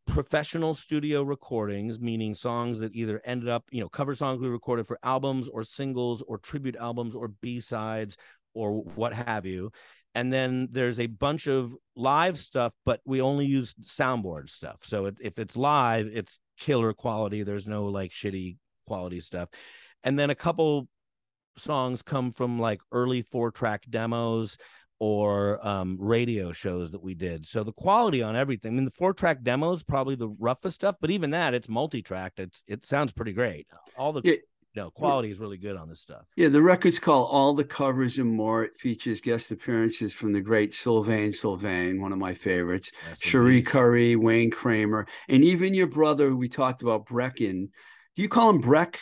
professional 0.07 0.74
studio 0.74 1.22
recordings, 1.22 1.98
meaning 1.98 2.34
songs 2.34 2.80
that 2.80 2.94
either 2.94 3.22
ended 3.24 3.48
up, 3.48 3.64
you 3.70 3.80
know, 3.80 3.88
cover 3.88 4.14
songs 4.14 4.40
we 4.40 4.48
recorded 4.48 4.86
for 4.86 4.98
albums 5.03 5.48
or 5.48 5.64
singles 5.64 6.22
or 6.22 6.38
tribute 6.38 6.76
albums 6.76 7.14
or 7.14 7.28
B 7.28 7.61
sides 7.61 8.16
or 8.55 8.82
what 8.82 9.12
have 9.12 9.46
you. 9.46 9.70
And 10.14 10.32
then 10.32 10.68
there's 10.72 10.98
a 10.98 11.07
bunch 11.07 11.46
of 11.46 11.74
live 11.94 12.36
stuff, 12.36 12.72
but 12.84 13.01
we 13.05 13.20
only 13.20 13.46
use 13.46 13.74
soundboard 13.74 14.51
stuff. 14.51 14.78
So 14.82 15.07
it, 15.07 15.16
if 15.20 15.38
it's 15.38 15.57
live, 15.57 16.09
it's 16.12 16.40
killer 16.59 16.92
quality. 16.92 17.42
There's 17.42 17.68
no 17.68 17.84
like 17.86 18.11
shitty 18.11 18.57
quality 18.86 19.20
stuff. 19.20 19.48
And 20.03 20.18
then 20.18 20.30
a 20.30 20.34
couple 20.34 20.88
songs 21.57 22.03
come 22.03 22.32
from 22.32 22.59
like 22.59 22.80
early 22.90 23.22
four 23.22 23.53
track 23.53 23.84
demos 23.88 24.57
or 24.98 25.66
um, 25.66 25.96
radio 25.98 26.53
shows 26.53 26.90
that 26.90 27.03
we 27.03 27.14
did. 27.14 27.46
So 27.46 27.64
the 27.64 27.72
quality 27.72 28.22
on 28.22 28.36
everything. 28.36 28.72
I 28.72 28.74
mean, 28.74 28.84
the 28.84 28.90
four 28.90 29.14
track 29.14 29.42
demos 29.42 29.82
probably 29.82 30.14
the 30.14 30.28
roughest 30.28 30.76
stuff, 30.76 30.96
but 31.01 31.11
even 31.11 31.30
that, 31.30 31.55
it's 31.55 31.68
multi 31.68 32.03
tracked. 32.03 32.38
It's 32.38 32.62
it 32.66 32.84
sounds 32.84 33.12
pretty 33.12 33.32
great. 33.32 33.66
All 33.96 34.12
the 34.12 34.20
yeah, 34.24 34.34
no 34.74 34.90
quality 34.90 35.30
is 35.30 35.38
really 35.38 35.56
good 35.56 35.76
on 35.76 35.88
this 35.88 36.00
stuff. 36.00 36.26
Yeah, 36.36 36.48
the 36.48 36.62
record's 36.62 36.98
called 36.98 37.28
All 37.30 37.54
the 37.54 37.64
Covers 37.64 38.18
and 38.18 38.30
More. 38.30 38.64
It 38.64 38.76
features 38.76 39.20
guest 39.20 39.50
appearances 39.50 40.12
from 40.12 40.32
the 40.32 40.40
great 40.40 40.72
Sylvain 40.72 41.32
Sylvain, 41.32 42.00
one 42.00 42.12
of 42.12 42.18
my 42.18 42.34
favorites, 42.34 42.90
yes, 43.08 43.20
Cherie 43.20 43.62
Currie, 43.62 44.16
Wayne 44.16 44.50
Kramer, 44.50 45.06
and 45.28 45.42
even 45.44 45.74
your 45.74 45.88
brother 45.88 46.34
we 46.34 46.48
talked 46.48 46.82
about, 46.82 47.06
Breckin. 47.06 47.68
Do 48.16 48.22
you 48.22 48.28
call 48.28 48.50
him 48.50 48.60
Breck? 48.60 48.98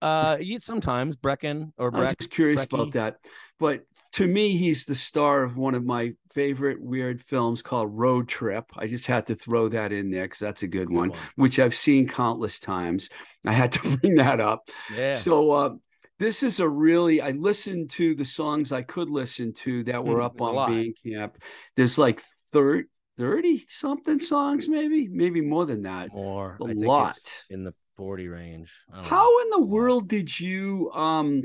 Uh, 0.00 0.38
sometimes 0.58 1.16
Breckin 1.16 1.72
or 1.76 1.90
Breck. 1.90 2.10
I'm 2.10 2.14
just 2.18 2.30
curious 2.30 2.64
Brecky. 2.64 2.74
about 2.74 2.92
that. 2.92 3.16
But 3.58 3.84
to 4.16 4.26
me, 4.26 4.56
he's 4.56 4.86
the 4.86 4.94
star 4.94 5.42
of 5.42 5.58
one 5.58 5.74
of 5.74 5.84
my 5.84 6.14
favorite 6.32 6.80
weird 6.80 7.20
films 7.20 7.60
called 7.60 7.98
Road 7.98 8.28
Trip. 8.28 8.64
I 8.74 8.86
just 8.86 9.06
had 9.06 9.26
to 9.26 9.34
throw 9.34 9.68
that 9.68 9.92
in 9.92 10.10
there 10.10 10.24
because 10.24 10.38
that's 10.38 10.62
a 10.62 10.66
good, 10.66 10.88
good 10.88 10.96
one, 10.96 11.10
one, 11.10 11.18
which 11.34 11.58
I've 11.58 11.74
seen 11.74 12.08
countless 12.08 12.58
times. 12.58 13.10
I 13.46 13.52
had 13.52 13.72
to 13.72 13.80
bring 13.98 14.14
that 14.14 14.40
up. 14.40 14.70
Yeah. 14.94 15.10
So 15.10 15.50
uh, 15.52 15.74
this 16.18 16.42
is 16.42 16.60
a 16.60 16.68
really 16.68 17.20
I 17.20 17.32
listened 17.32 17.90
to 17.90 18.14
the 18.14 18.24
songs 18.24 18.72
I 18.72 18.80
could 18.80 19.10
listen 19.10 19.52
to 19.52 19.84
that 19.84 20.02
were 20.02 20.20
mm, 20.20 20.24
up 20.24 20.40
on 20.40 20.54
Bandcamp. 20.54 21.34
There's 21.76 21.98
like 21.98 22.22
30, 22.52 22.84
30 23.18 23.64
something 23.68 24.20
songs, 24.20 24.66
maybe, 24.66 25.08
maybe 25.08 25.42
more 25.42 25.66
than 25.66 25.82
that. 25.82 26.14
More. 26.14 26.56
A 26.62 26.64
lot. 26.64 27.18
in 27.50 27.64
the 27.64 27.74
40 27.98 28.28
range. 28.28 28.74
How 28.90 29.24
know. 29.24 29.40
in 29.42 29.50
the 29.50 29.66
world 29.66 30.08
did 30.08 30.40
you 30.40 30.90
um 30.94 31.42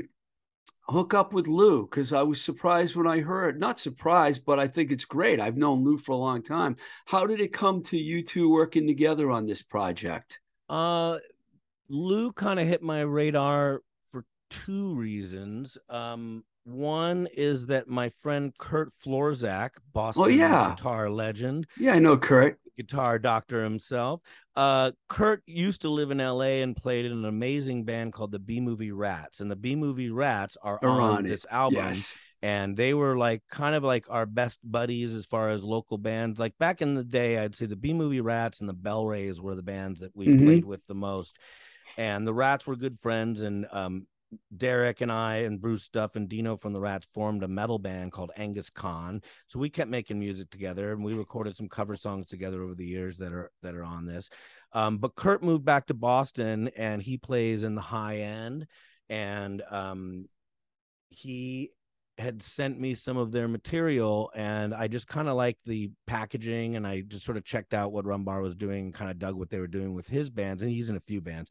hook 0.88 1.14
up 1.14 1.32
with 1.32 1.46
Lou 1.46 1.82
because 1.82 2.12
I 2.12 2.22
was 2.22 2.40
surprised 2.40 2.96
when 2.96 3.06
I 3.06 3.20
heard, 3.20 3.58
not 3.60 3.78
surprised, 3.78 4.44
but 4.44 4.58
I 4.58 4.66
think 4.66 4.90
it's 4.90 5.04
great. 5.04 5.40
I've 5.40 5.56
known 5.56 5.84
Lou 5.84 5.98
for 5.98 6.12
a 6.12 6.16
long 6.16 6.42
time. 6.42 6.76
How 7.06 7.26
did 7.26 7.40
it 7.40 7.52
come 7.52 7.82
to 7.84 7.96
you 7.96 8.22
two 8.22 8.50
working 8.52 8.86
together 8.86 9.30
on 9.30 9.46
this 9.46 9.62
project? 9.62 10.40
Uh, 10.68 11.18
Lou 11.88 12.32
kind 12.32 12.58
of 12.58 12.66
hit 12.66 12.82
my 12.82 13.00
radar 13.00 13.82
for 14.10 14.24
two 14.50 14.94
reasons. 14.94 15.78
Um, 15.88 16.44
one 16.64 17.28
is 17.34 17.66
that 17.66 17.88
my 17.88 18.08
friend 18.10 18.52
Kurt 18.58 18.92
Florzak, 18.92 19.70
Boston 19.92 20.24
Oh, 20.24 20.28
yeah. 20.28 20.74
guitar 20.76 21.10
legend, 21.10 21.66
Yeah, 21.76 21.94
I 21.94 21.98
know 21.98 22.16
Kurt. 22.16 22.58
guitar 22.76 23.18
doctor 23.18 23.62
himself. 23.62 24.20
Uh, 24.56 24.92
Kurt 25.08 25.42
used 25.46 25.82
to 25.82 25.88
live 25.88 26.10
in 26.10 26.18
LA 26.20 26.62
and 26.62 26.76
played 26.76 27.04
in 27.04 27.12
an 27.12 27.24
amazing 27.24 27.84
band 27.84 28.12
called 28.12 28.32
the 28.32 28.38
B 28.38 28.60
Movie 28.60 28.92
Rats, 28.92 29.40
and 29.40 29.50
the 29.50 29.56
B 29.56 29.74
Movie 29.76 30.10
Rats 30.10 30.56
are 30.62 30.78
Are 30.82 31.00
on, 31.00 31.18
on 31.18 31.22
this 31.24 31.46
album. 31.50 31.84
Yes. 31.84 32.18
And 32.44 32.76
they 32.76 32.92
were 32.92 33.16
like 33.16 33.40
kind 33.48 33.76
of 33.76 33.84
like 33.84 34.06
our 34.10 34.26
best 34.26 34.58
buddies 34.64 35.14
as 35.14 35.26
far 35.26 35.50
as 35.50 35.62
local 35.62 35.96
bands. 35.96 36.40
Like 36.40 36.58
back 36.58 36.82
in 36.82 36.94
the 36.94 37.04
day, 37.04 37.38
I'd 37.38 37.54
say 37.54 37.66
the 37.66 37.76
B 37.76 37.92
Movie 37.94 38.20
Rats 38.20 38.58
and 38.60 38.68
the 38.68 38.72
Bell 38.74 39.06
Rays 39.06 39.40
were 39.40 39.54
the 39.54 39.62
bands 39.62 40.00
that 40.00 40.14
we 40.16 40.26
Mhm. 40.26 40.44
played 40.44 40.64
with 40.64 40.84
the 40.88 40.94
most. 40.94 41.38
And 41.96 42.26
the 42.26 42.34
Rats 42.34 42.66
were 42.66 42.74
good 42.74 42.98
friends, 43.00 43.42
and 43.42 43.66
um, 43.70 44.06
Derek 44.56 45.00
and 45.00 45.12
I 45.12 45.38
and 45.38 45.60
Bruce 45.60 45.88
Duff 45.88 46.16
and 46.16 46.28
Dino 46.28 46.56
from 46.56 46.72
the 46.72 46.80
Rats 46.80 47.08
formed 47.12 47.42
a 47.42 47.48
metal 47.48 47.78
band 47.78 48.12
called 48.12 48.30
Angus 48.36 48.70
Khan. 48.70 49.22
So 49.46 49.58
we 49.58 49.70
kept 49.70 49.90
making 49.90 50.18
music 50.18 50.50
together 50.50 50.92
and 50.92 51.04
we 51.04 51.14
recorded 51.14 51.56
some 51.56 51.68
cover 51.68 51.96
songs 51.96 52.26
together 52.26 52.62
over 52.62 52.74
the 52.74 52.86
years 52.86 53.18
that 53.18 53.32
are 53.32 53.50
that 53.62 53.74
are 53.74 53.84
on 53.84 54.06
this. 54.06 54.30
Um, 54.72 54.98
but 54.98 55.14
Kurt 55.14 55.42
moved 55.42 55.64
back 55.64 55.86
to 55.86 55.94
Boston 55.94 56.70
and 56.76 57.02
he 57.02 57.18
plays 57.18 57.64
in 57.64 57.74
the 57.74 57.82
high 57.82 58.18
end 58.18 58.66
and 59.08 59.62
um, 59.70 60.26
he 61.10 61.70
had 62.18 62.42
sent 62.42 62.78
me 62.78 62.94
some 62.94 63.16
of 63.16 63.32
their 63.32 63.48
material 63.48 64.30
and 64.34 64.74
I 64.74 64.86
just 64.88 65.06
kind 65.06 65.28
of 65.28 65.36
liked 65.36 65.60
the 65.64 65.90
packaging 66.06 66.76
and 66.76 66.86
I 66.86 67.00
just 67.02 67.24
sort 67.24 67.36
of 67.36 67.44
checked 67.44 67.74
out 67.74 67.92
what 67.92 68.04
Rumbar 68.04 68.42
was 68.42 68.54
doing, 68.54 68.92
kind 68.92 69.10
of 69.10 69.18
dug 69.18 69.34
what 69.34 69.50
they 69.50 69.58
were 69.58 69.66
doing 69.66 69.94
with 69.94 70.08
his 70.08 70.30
bands 70.30 70.62
and 70.62 70.70
he's 70.70 70.90
in 70.90 70.96
a 70.96 71.00
few 71.00 71.20
bands. 71.20 71.50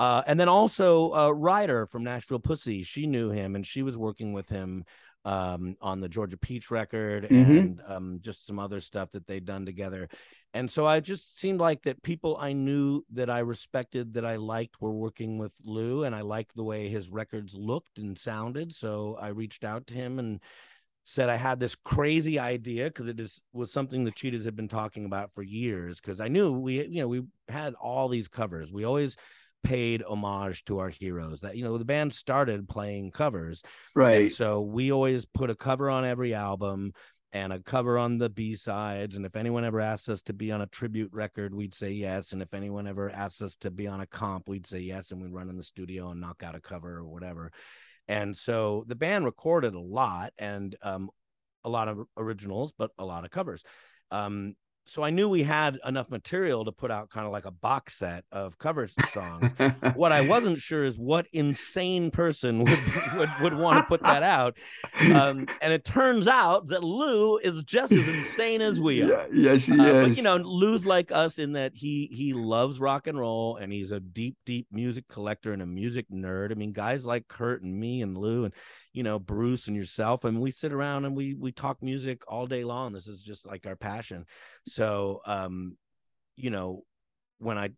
Uh, 0.00 0.22
and 0.26 0.40
then 0.40 0.48
also 0.48 1.10
uh, 1.10 1.26
Ruyter 1.28 1.86
from 1.86 2.02
Nashville 2.04 2.38
Pussy, 2.38 2.82
she 2.82 3.06
knew 3.06 3.28
him 3.28 3.54
and 3.54 3.66
she 3.66 3.82
was 3.82 3.98
working 3.98 4.32
with 4.32 4.48
him 4.48 4.84
um, 5.26 5.76
on 5.82 6.00
the 6.00 6.08
Georgia 6.08 6.38
Peach 6.38 6.70
record 6.70 7.24
Mhm. 7.24 7.58
and 7.58 7.82
um, 7.86 8.18
just 8.22 8.46
some 8.46 8.58
other 8.58 8.80
stuff 8.80 9.10
that 9.10 9.26
they'd 9.26 9.44
done 9.44 9.66
together. 9.66 10.08
And 10.54 10.70
so 10.70 10.86
I 10.86 11.00
just 11.00 11.38
seemed 11.38 11.60
like 11.60 11.82
that 11.82 12.02
people 12.02 12.38
I 12.40 12.54
knew 12.54 13.04
that 13.12 13.28
I 13.28 13.40
respected, 13.40 14.14
that 14.14 14.24
I 14.24 14.36
liked, 14.36 14.80
were 14.80 14.90
working 14.90 15.36
with 15.36 15.52
Lou, 15.62 16.04
and 16.04 16.14
I 16.14 16.22
liked 16.22 16.56
the 16.56 16.64
way 16.64 16.88
his 16.88 17.10
records 17.10 17.54
looked 17.54 17.98
and 17.98 18.18
sounded. 18.18 18.74
So 18.74 19.18
I 19.20 19.28
reached 19.28 19.64
out 19.64 19.86
to 19.88 19.94
him 19.94 20.18
and 20.18 20.40
said 21.04 21.28
I 21.28 21.36
had 21.36 21.60
this 21.60 21.74
crazy 21.74 22.38
idea 22.38 22.86
because 22.86 23.08
it 23.08 23.20
is 23.20 23.42
was 23.52 23.70
something 23.70 24.04
the 24.04 24.12
Cheetahs 24.12 24.46
had 24.46 24.56
been 24.56 24.66
talking 24.66 25.04
about 25.04 25.34
for 25.34 25.42
years. 25.42 26.00
Because 26.00 26.20
I 26.20 26.28
knew 26.28 26.52
we, 26.52 26.86
you 26.86 27.02
know, 27.02 27.08
we 27.08 27.20
had 27.48 27.74
all 27.74 28.08
these 28.08 28.28
covers. 28.28 28.72
We 28.72 28.84
always 28.84 29.16
paid 29.62 30.02
homage 30.02 30.64
to 30.64 30.78
our 30.78 30.88
heroes. 30.88 31.40
That 31.40 31.56
you 31.56 31.64
know, 31.64 31.78
the 31.78 31.84
band 31.84 32.12
started 32.12 32.68
playing 32.68 33.10
covers, 33.12 33.62
Right. 33.94 34.22
and 34.22 34.32
so 34.32 34.60
we 34.60 34.92
always 34.92 35.26
put 35.26 35.50
a 35.50 35.54
cover 35.54 35.90
on 35.90 36.04
every 36.04 36.34
album 36.34 36.92
and 37.32 37.52
a 37.52 37.60
cover 37.60 37.96
on 37.96 38.18
the 38.18 38.28
B 38.28 38.56
sides. 38.56 39.14
And 39.14 39.24
if 39.24 39.36
anyone 39.36 39.64
ever 39.64 39.80
asked 39.80 40.08
us 40.08 40.22
to 40.22 40.32
be 40.32 40.50
on 40.50 40.62
a 40.62 40.66
tribute 40.66 41.12
record, 41.12 41.54
we'd 41.54 41.74
say 41.74 41.92
yes. 41.92 42.32
And 42.32 42.42
if 42.42 42.52
anyone 42.54 42.88
ever 42.88 43.08
asked 43.08 43.40
us 43.40 43.54
to 43.60 43.70
be 43.70 43.86
on 43.86 44.00
a 44.00 44.06
comp, 44.06 44.48
we'd 44.48 44.66
say 44.66 44.80
yes. 44.80 45.12
And 45.12 45.22
we'd 45.22 45.32
run 45.32 45.48
in 45.48 45.56
the 45.56 45.62
studio 45.62 46.10
and 46.10 46.20
knock 46.20 46.42
out 46.42 46.56
a 46.56 46.60
cover 46.60 46.96
or 46.98 47.04
whatever. 47.04 47.52
And 48.08 48.36
so 48.36 48.84
the 48.88 48.96
band 48.96 49.24
recorded 49.24 49.74
a 49.74 49.80
lot 49.80 50.32
and 50.38 50.74
um, 50.82 51.08
a 51.64 51.68
lot 51.68 51.86
of 51.86 52.00
originals, 52.16 52.72
but 52.76 52.90
a 52.98 53.04
lot 53.04 53.24
of 53.24 53.30
covers. 53.30 53.62
Um, 54.10 54.56
so 54.86 55.02
I 55.04 55.10
knew 55.10 55.28
we 55.28 55.42
had 55.44 55.78
enough 55.86 56.10
material 56.10 56.64
to 56.64 56.72
put 56.72 56.90
out 56.90 57.10
kind 57.10 57.24
of 57.26 57.32
like 57.32 57.44
a 57.44 57.50
box 57.50 57.94
set 57.94 58.24
of 58.32 58.58
cover 58.58 58.88
songs 58.88 59.52
what 59.94 60.10
I 60.12 60.22
wasn't 60.22 60.58
sure 60.58 60.84
is 60.84 60.98
what 60.98 61.26
insane 61.32 62.10
person 62.10 62.58
would 62.64 62.78
would, 63.16 63.28
would 63.42 63.54
want 63.54 63.78
to 63.78 63.84
put 63.84 64.02
that 64.02 64.22
out. 64.22 64.56
Um, 65.00 65.46
and 65.62 65.72
it 65.72 65.84
turns 65.84 66.26
out 66.26 66.68
that 66.68 66.82
Lou 66.82 67.38
is 67.38 67.62
just 67.64 67.92
as 67.92 68.08
insane 68.08 68.60
as 68.62 68.80
we 68.80 69.02
are. 69.02 69.06
Yeah, 69.08 69.26
yes, 69.32 69.66
he 69.66 69.78
Uh, 69.78 69.84
is. 69.84 70.08
but 70.08 70.16
you 70.16 70.22
know, 70.24 70.36
Lou's 70.36 70.84
like 70.86 71.12
us 71.12 71.38
in 71.38 71.52
that 71.52 71.72
he 71.74 72.08
he 72.12 72.32
loves 72.32 72.80
rock 72.80 73.06
and 73.06 73.18
roll 73.18 73.56
and 73.56 73.72
he's 73.72 73.92
a 73.92 74.00
deep, 74.00 74.36
deep 74.44 74.66
music 74.72 75.06
collector 75.08 75.52
and 75.52 75.62
a 75.62 75.66
music 75.66 76.06
nerd. 76.10 76.50
I 76.50 76.54
mean, 76.54 76.72
guys 76.72 77.04
like 77.04 77.28
Kurt 77.28 77.62
and 77.62 77.78
me 77.78 78.02
and 78.02 78.16
Lou 78.18 78.44
and 78.44 78.54
you 78.92 79.02
know 79.02 79.18
Bruce 79.18 79.68
and 79.68 79.76
yourself, 79.76 80.24
and 80.24 80.40
we 80.40 80.50
sit 80.50 80.72
around 80.72 81.04
and 81.04 81.16
we 81.16 81.34
we 81.34 81.52
talk 81.52 81.82
music 81.82 82.22
all 82.28 82.46
day 82.46 82.64
long. 82.64 82.92
This 82.92 83.06
is 83.06 83.22
just 83.22 83.46
like 83.46 83.66
our 83.66 83.76
passion. 83.76 84.26
So, 84.66 85.20
um, 85.26 85.76
you 86.36 86.50
know, 86.50 86.82
when 87.38 87.58
I 87.58 87.70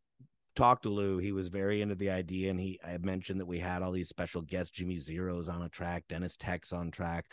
talked 0.56 0.84
to 0.84 0.88
Lou, 0.88 1.18
he 1.18 1.32
was 1.32 1.48
very 1.48 1.82
into 1.82 1.94
the 1.94 2.10
idea, 2.10 2.50
and 2.50 2.60
he 2.60 2.80
I 2.84 2.96
mentioned 2.98 3.40
that 3.40 3.46
we 3.46 3.58
had 3.58 3.82
all 3.82 3.92
these 3.92 4.08
special 4.08 4.42
guests, 4.42 4.70
Jimmy 4.70 4.98
Zeros 4.98 5.48
on 5.48 5.62
a 5.62 5.68
track, 5.68 6.04
Deniz 6.08 6.36
Tek's 6.36 6.72
on 6.72 6.90
track, 6.90 7.26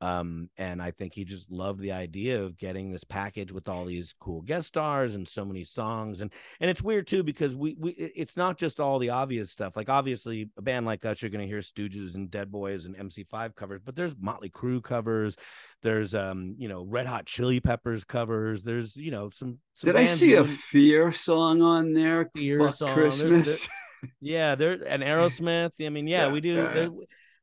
um, 0.00 0.48
and 0.56 0.80
I 0.80 0.92
think 0.92 1.12
he 1.14 1.24
just 1.24 1.50
loved 1.50 1.80
the 1.80 1.92
idea 1.92 2.42
of 2.42 2.56
getting 2.56 2.92
this 2.92 3.02
package 3.04 3.50
with 3.50 3.68
all 3.68 3.84
these 3.84 4.14
cool 4.20 4.42
guest 4.42 4.68
stars 4.68 5.14
and 5.16 5.26
so 5.26 5.44
many 5.44 5.64
songs, 5.64 6.20
and 6.20 6.32
and 6.60 6.70
it's 6.70 6.82
weird 6.82 7.06
too 7.06 7.22
because 7.22 7.56
we 7.56 7.74
we 7.78 7.90
it's 7.90 8.36
not 8.36 8.58
just 8.58 8.78
all 8.78 8.98
the 8.98 9.10
obvious 9.10 9.50
stuff. 9.50 9.76
Like 9.76 9.88
obviously, 9.88 10.50
a 10.56 10.62
band 10.62 10.86
like 10.86 11.04
us, 11.04 11.20
you're 11.20 11.30
going 11.30 11.40
to 11.46 11.48
hear 11.52 11.58
Stooges 11.60 12.14
and 12.14 12.30
Dead 12.30 12.50
Boys 12.52 12.84
and 12.84 12.96
MC5 12.96 13.54
covers, 13.56 13.80
but 13.84 13.96
there's 13.96 14.14
Motley 14.20 14.50
Crue 14.50 14.82
covers, 14.82 15.36
there's 15.82 16.14
um 16.14 16.54
you 16.58 16.68
know 16.68 16.84
Red 16.84 17.06
Hot 17.06 17.26
Chili 17.26 17.58
Peppers 17.60 18.04
covers, 18.04 18.62
there's 18.62 18.96
you 18.96 19.10
know 19.10 19.30
some. 19.30 19.58
some 19.74 19.88
Did 19.88 19.96
I 19.96 20.04
see 20.04 20.34
a 20.34 20.44
Fear 20.44 21.10
song 21.12 21.60
on 21.62 21.92
there? 21.92 22.30
Fear 22.36 22.70
song. 22.70 22.94
There's- 22.94 23.20
there- 23.20 23.28
Christmas. 23.30 23.68
yeah, 24.20 24.54
there 24.54 24.78
and 24.86 25.02
Aerosmith. 25.10 25.72
I 25.84 25.88
mean, 25.88 26.06
yeah, 26.06 26.26
Yeah, 26.26 26.32
we 26.32 26.40
do. 26.40 26.54
yeah, 26.54 26.68
there- 26.72 26.82
yeah. 26.84 26.88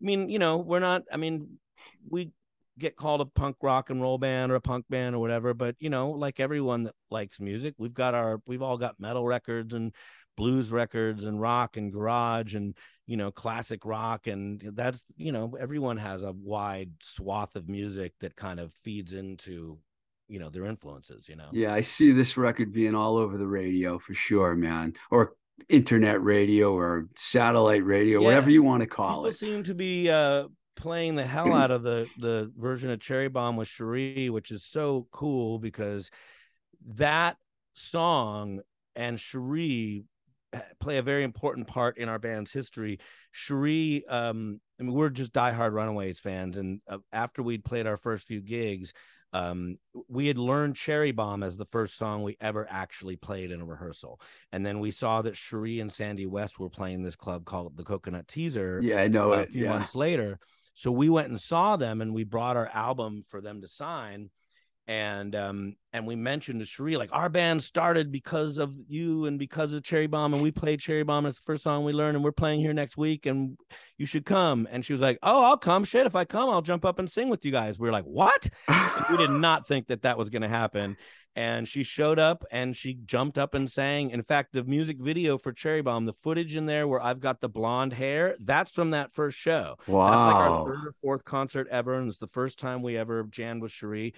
I 0.01 0.06
mean, 0.06 0.30
you 0.30 0.39
know, 0.39 0.58
we're 0.58 0.80
not. 0.80 1.03
I 1.12 1.18
mean, 1.18 1.58
we 2.10 2.32
get 2.78 2.95
called 2.95 3.21
a 3.21 3.26
punk 3.26 3.57
rock 3.61 3.89
and 3.89 4.01
roll 4.01 4.17
band 4.17 4.51
or 4.51 4.55
a 4.55 4.61
punk 4.61 4.86
band 4.89 5.15
or 5.15 5.19
whatever, 5.19 5.53
but 5.53 5.76
you 5.80 5.89
know, 5.89 6.11
like 6.11 6.39
everyone 6.39 6.84
that 6.84 6.95
likes 7.09 7.39
music, 7.39 7.76
we've 7.78 7.93
got 7.93 8.13
our. 8.13 8.41
We've 8.45 8.61
all 8.61 8.78
got 8.78 8.99
metal 8.99 9.26
records 9.26 9.73
and 9.73 9.93
blues 10.38 10.71
records 10.71 11.23
and 11.23 11.39
rock 11.39 11.78
and 11.78 11.93
garage 11.93 12.55
and 12.55 12.76
you 13.07 13.15
know 13.15 13.32
classic 13.32 13.86
rock 13.86 14.28
and 14.28 14.61
that's 14.73 15.05
you 15.15 15.32
know 15.32 15.55
everyone 15.57 15.95
has 15.95 16.23
a 16.23 16.34
wide 16.34 16.91
swath 17.01 17.55
of 17.55 17.69
music 17.69 18.11
that 18.19 18.36
kind 18.36 18.59
of 18.59 18.73
feeds 18.73 19.13
into 19.13 19.78
you 20.28 20.38
know 20.38 20.49
their 20.49 20.65
influences 20.65 21.30
you 21.30 21.38
know 21.38 21.47
Yeah, 21.53 21.73
I 21.73 21.80
see 21.82 22.11
this 22.11 22.36
record 22.36 22.73
being 22.73 22.95
all 22.95 23.15
over 23.15 23.38
the 23.38 23.47
radio 23.47 23.97
for 23.97 24.13
sure, 24.13 24.55
man. 24.57 24.93
Or 25.09 25.36
internet 25.69 26.21
radio 26.21 26.73
or 26.73 27.07
satellite 27.15 27.86
radio, 27.86 28.19
Yeah. 28.19 28.26
whatever 28.26 28.49
you 28.49 28.61
want 28.61 28.82
to 28.82 28.88
call 28.88 29.19
people 29.21 29.28
it. 29.28 29.38
seem 29.38 29.63
to 29.63 29.73
be 29.73 30.09
uh 30.09 30.47
playing 30.76 31.15
the 31.15 31.26
hell 31.26 31.53
out 31.53 31.71
of 31.71 31.84
the 31.84 32.09
the 32.17 32.51
version 32.57 32.89
of 32.89 32.99
cherry 32.99 33.28
bomb 33.28 33.55
with 33.55 33.67
cherie 33.67 34.30
which 34.30 34.51
is 34.51 34.63
so 34.63 35.07
cool 35.11 35.59
because 35.59 36.11
that 36.95 37.38
song 37.73 38.61
and 38.95 39.19
cherie 39.19 40.05
play 40.80 40.97
a 40.97 41.01
very 41.01 41.23
important 41.23 41.67
part 41.67 41.97
in 41.97 42.07
our 42.09 42.19
band's 42.19 42.51
history 42.51 42.99
cherie 43.32 44.05
um 44.07 44.59
i 44.80 44.84
mean 44.84 44.93
we're 44.93 45.09
just 45.09 45.34
diehard 45.34 45.73
runaways 45.73 46.19
fans 46.19 46.57
and 46.57 46.82
uh, 46.88 46.97
after 47.11 47.43
we'd 47.43 47.65
played 47.65 47.88
our 47.88 47.97
first 47.97 48.26
few 48.28 48.41
gigs 48.41 48.93
um, 49.36 49.80
we 50.07 50.28
had 50.28 50.38
learned 50.38 50.78
Cherry 50.78 51.11
Bomb 51.11 51.43
as 51.43 51.57
the 51.57 51.65
first 51.65 51.97
song 51.97 52.23
we 52.23 52.38
ever 52.39 52.65
actually 52.69 53.17
played 53.17 53.51
in 53.51 53.59
a 53.59 53.65
rehearsal. 53.65 54.21
And 54.53 54.65
then 54.65 54.80
we 54.80 54.91
saw 54.91 55.21
that 55.23 55.36
Cherie 55.36 55.82
and 55.82 55.91
Sandy 55.91 56.26
West 56.26 56.57
were 56.57 56.69
playing 56.69 57.03
this 57.03 57.17
club 57.17 57.43
called 57.43 57.76
the 57.76 57.84
Coconut 57.84 58.30
Teaser 58.30 58.82
Yeah, 58.82 59.01
I 59.01 59.09
know 59.09 59.34
a 59.34 59.43
it. 59.43 59.49
few 59.49 59.65
Yeah. 59.65 59.71
months 59.71 59.93
later. 59.93 60.39
So 60.76 60.91
we 60.91 61.09
went 61.09 61.30
and 61.30 61.39
saw 61.39 61.78
them 61.78 62.01
and 62.01 62.13
we 62.13 62.23
brought 62.23 62.57
our 62.57 62.69
album 62.73 63.23
for 63.28 63.41
them 63.41 63.61
to 63.61 63.67
sign. 63.67 64.30
And 64.88 65.36
um 65.36 65.76
and 65.93 66.05
we 66.05 66.15
mentioned 66.15 66.59
to 66.59 66.65
Cherie, 66.65 66.95
like 66.95 67.09
our 67.11 67.28
band 67.28 67.63
started 67.63 68.11
because 68.11 68.59
of 68.59 68.76
you 68.88 69.26
and 69.26 69.39
because 69.39 69.73
of 69.73 69.84
Cherry 69.84 70.05
Bomb, 70.05 70.36
and 70.36 70.43
we 70.43 70.51
played 70.51 70.80
Cherry 70.80 71.01
Bomb. 71.01 71.26
It's 71.26 71.39
the 71.39 71.45
first 71.45 71.63
song 71.63 71.86
we 71.86 71.91
learned, 71.91 72.17
and 72.17 72.23
we're 72.23 72.32
playing 72.32 72.59
here 72.59 72.73
next 72.73 72.95
week, 72.95 73.26
and 73.26 73.57
you 73.97 74.05
should 74.05 74.26
come. 74.26 74.67
And 74.69 74.86
she 74.86 74.93
was 74.93 75.01
like, 75.01 75.17
Oh, 75.23 75.43
I'll 75.43 75.57
come. 75.57 75.86
Shit, 75.86 76.05
if 76.05 76.15
I 76.15 76.23
come, 76.23 76.51
I'll 76.51 76.61
jump 76.61 76.86
up 76.86 76.99
and 76.99 77.09
sing 77.09 77.30
with 77.30 77.45
you 77.45 77.51
guys. 77.51 77.80
We 77.80 77.88
were 77.88 77.91
like, 77.93 78.03
What? 78.03 78.47
We 79.09 79.17
did 79.17 79.32
not 79.32 79.67
think 79.67 79.88
that 79.88 80.03
that 80.03 80.19
was 80.19 80.30
going 80.30 80.43
to 80.43 80.47
happen. 80.47 80.97
And 81.38 81.67
she 81.67 81.83
showed 81.83 82.17
up 82.17 82.45
and 82.49 82.73
she 82.73 82.93
jumped 82.93 83.38
up 83.38 83.55
and 83.55 83.69
sang. 83.69 84.11
In 84.11 84.23
fact, 84.23 84.53
the 84.53 84.63
music 84.63 84.97
video 84.99 85.38
for 85.38 85.51
Cherry 85.51 85.81
Bomb, 85.81 86.05
the 86.05 86.13
footage 86.13 86.55
in 86.55 86.65
there 86.65 86.88
where 86.88 87.03
I've 87.03 87.19
got 87.19 87.41
the 87.41 87.49
blonde 87.49 87.91
hair, 87.91 88.38
that's 88.39 88.71
from 88.71 88.91
that 88.91 89.11
first 89.11 89.38
show. 89.38 89.75
Wow. 89.86 90.11
That's 90.11 90.33
like 90.33 90.36
our 90.36 90.65
third 90.65 90.88
or 90.88 90.95
fourth 91.01 91.25
concert 91.25 91.67
ever. 91.69 91.95
And 91.95 92.07
it's 92.07 92.19
the 92.19 92.27
first 92.27 92.57
time 92.57 92.81
we 92.81 92.95
ever 92.97 93.23
jammed 93.23 93.61
with 93.61 93.73
Cherie. 93.73 94.13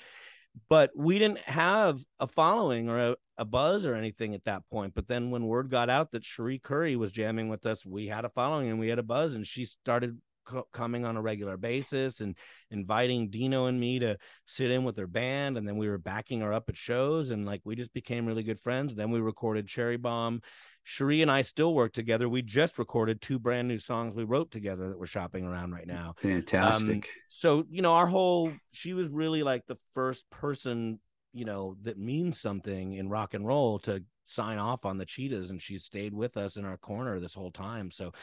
But 0.70 0.92
we 0.96 1.18
didn't 1.18 1.40
have 1.40 2.04
a 2.20 2.28
following 2.28 2.88
or 2.88 3.00
a, 3.00 3.16
a 3.38 3.46
buzz 3.46 3.86
or 3.86 3.96
anything 3.96 4.36
at 4.36 4.46
that 4.46 4.64
point. 4.72 4.94
But 4.94 5.08
then 5.08 5.32
when 5.32 5.46
word 5.48 5.72
got 5.72 5.90
out 5.90 6.12
that 6.12 6.24
Cherie 6.24 6.60
Currie 6.60 6.96
was 6.96 7.12
jamming 7.12 7.50
with 7.50 7.66
us, 7.66 7.86
we 7.86 8.08
had 8.08 8.26
a 8.26 8.30
following 8.30 8.70
and 8.70 8.80
we 8.80 8.90
had 8.90 9.00
a 9.00 9.04
buzz. 9.04 9.34
And 9.34 9.46
she 9.46 9.66
started 9.66 10.20
co- 10.48 10.68
coming 10.72 11.06
on 11.06 11.18
a 11.18 11.22
regular 11.22 11.58
basis 11.58 12.22
and 12.22 12.36
inviting 12.72 13.30
Dino 13.30 13.66
and 13.66 13.80
me 13.80 14.00
to 14.00 14.18
sit 14.46 14.72
in 14.72 14.84
with 14.84 14.96
their 14.96 15.08
band. 15.08 15.58
And 15.58 15.68
then 15.68 15.78
we 15.78 15.90
were 15.90 15.98
backing 15.98 16.42
her 16.42 16.54
up 16.54 16.70
at 16.70 16.78
shows. 16.78 17.32
And 17.32 17.46
like 17.46 17.62
we 17.64 17.76
just 17.76 17.94
became 17.94 18.26
really 18.26 18.44
good 18.44 18.60
friends. 18.60 18.96
Then 18.96 19.12
we 19.12 19.20
recorded 19.20 19.68
Cherry 19.68 19.98
Bomb. 19.98 20.42
Cherie 20.84 21.22
and 21.22 21.30
I 21.30 21.42
still 21.42 21.74
work 21.74 21.92
together. 21.92 22.30
We 22.30 22.42
just 22.42 22.80
recorded 22.80 23.22
two 23.22 23.40
brand 23.40 23.68
new 23.68 23.78
songs 23.78 24.16
we 24.16 24.24
wrote 24.24 24.52
together 24.52 24.88
that 24.88 24.98
we're 24.98 25.06
shopping 25.06 25.46
around 25.46 25.74
right 25.74 25.86
now. 25.86 26.16
Fantastic. 26.22 26.96
Um, 26.96 27.02
so, 27.28 27.66
you 27.70 27.82
know, 27.82 27.92
our 27.92 28.08
whole, 28.08 28.54
she 28.72 28.94
was 28.94 29.10
really 29.10 29.44
like 29.44 29.66
the 29.68 29.76
first 29.94 30.30
person, 30.30 31.02
you 31.34 31.44
know, 31.44 31.76
that 31.82 32.00
means 32.00 32.40
something 32.40 32.94
in 32.94 33.10
rock 33.10 33.34
and 33.34 33.46
roll 33.46 33.80
to 33.80 34.02
sign 34.24 34.60
off 34.60 34.86
on 34.86 34.98
the 34.98 35.06
Cheetahs. 35.06 35.50
And 35.50 35.62
she 35.62 35.78
stayed 35.78 36.14
with 36.14 36.38
us 36.38 36.56
in 36.56 36.64
our 36.64 36.78
corner 36.78 37.20
this 37.20 37.34
whole 37.34 37.52
time. 37.52 37.92
So, 37.92 38.14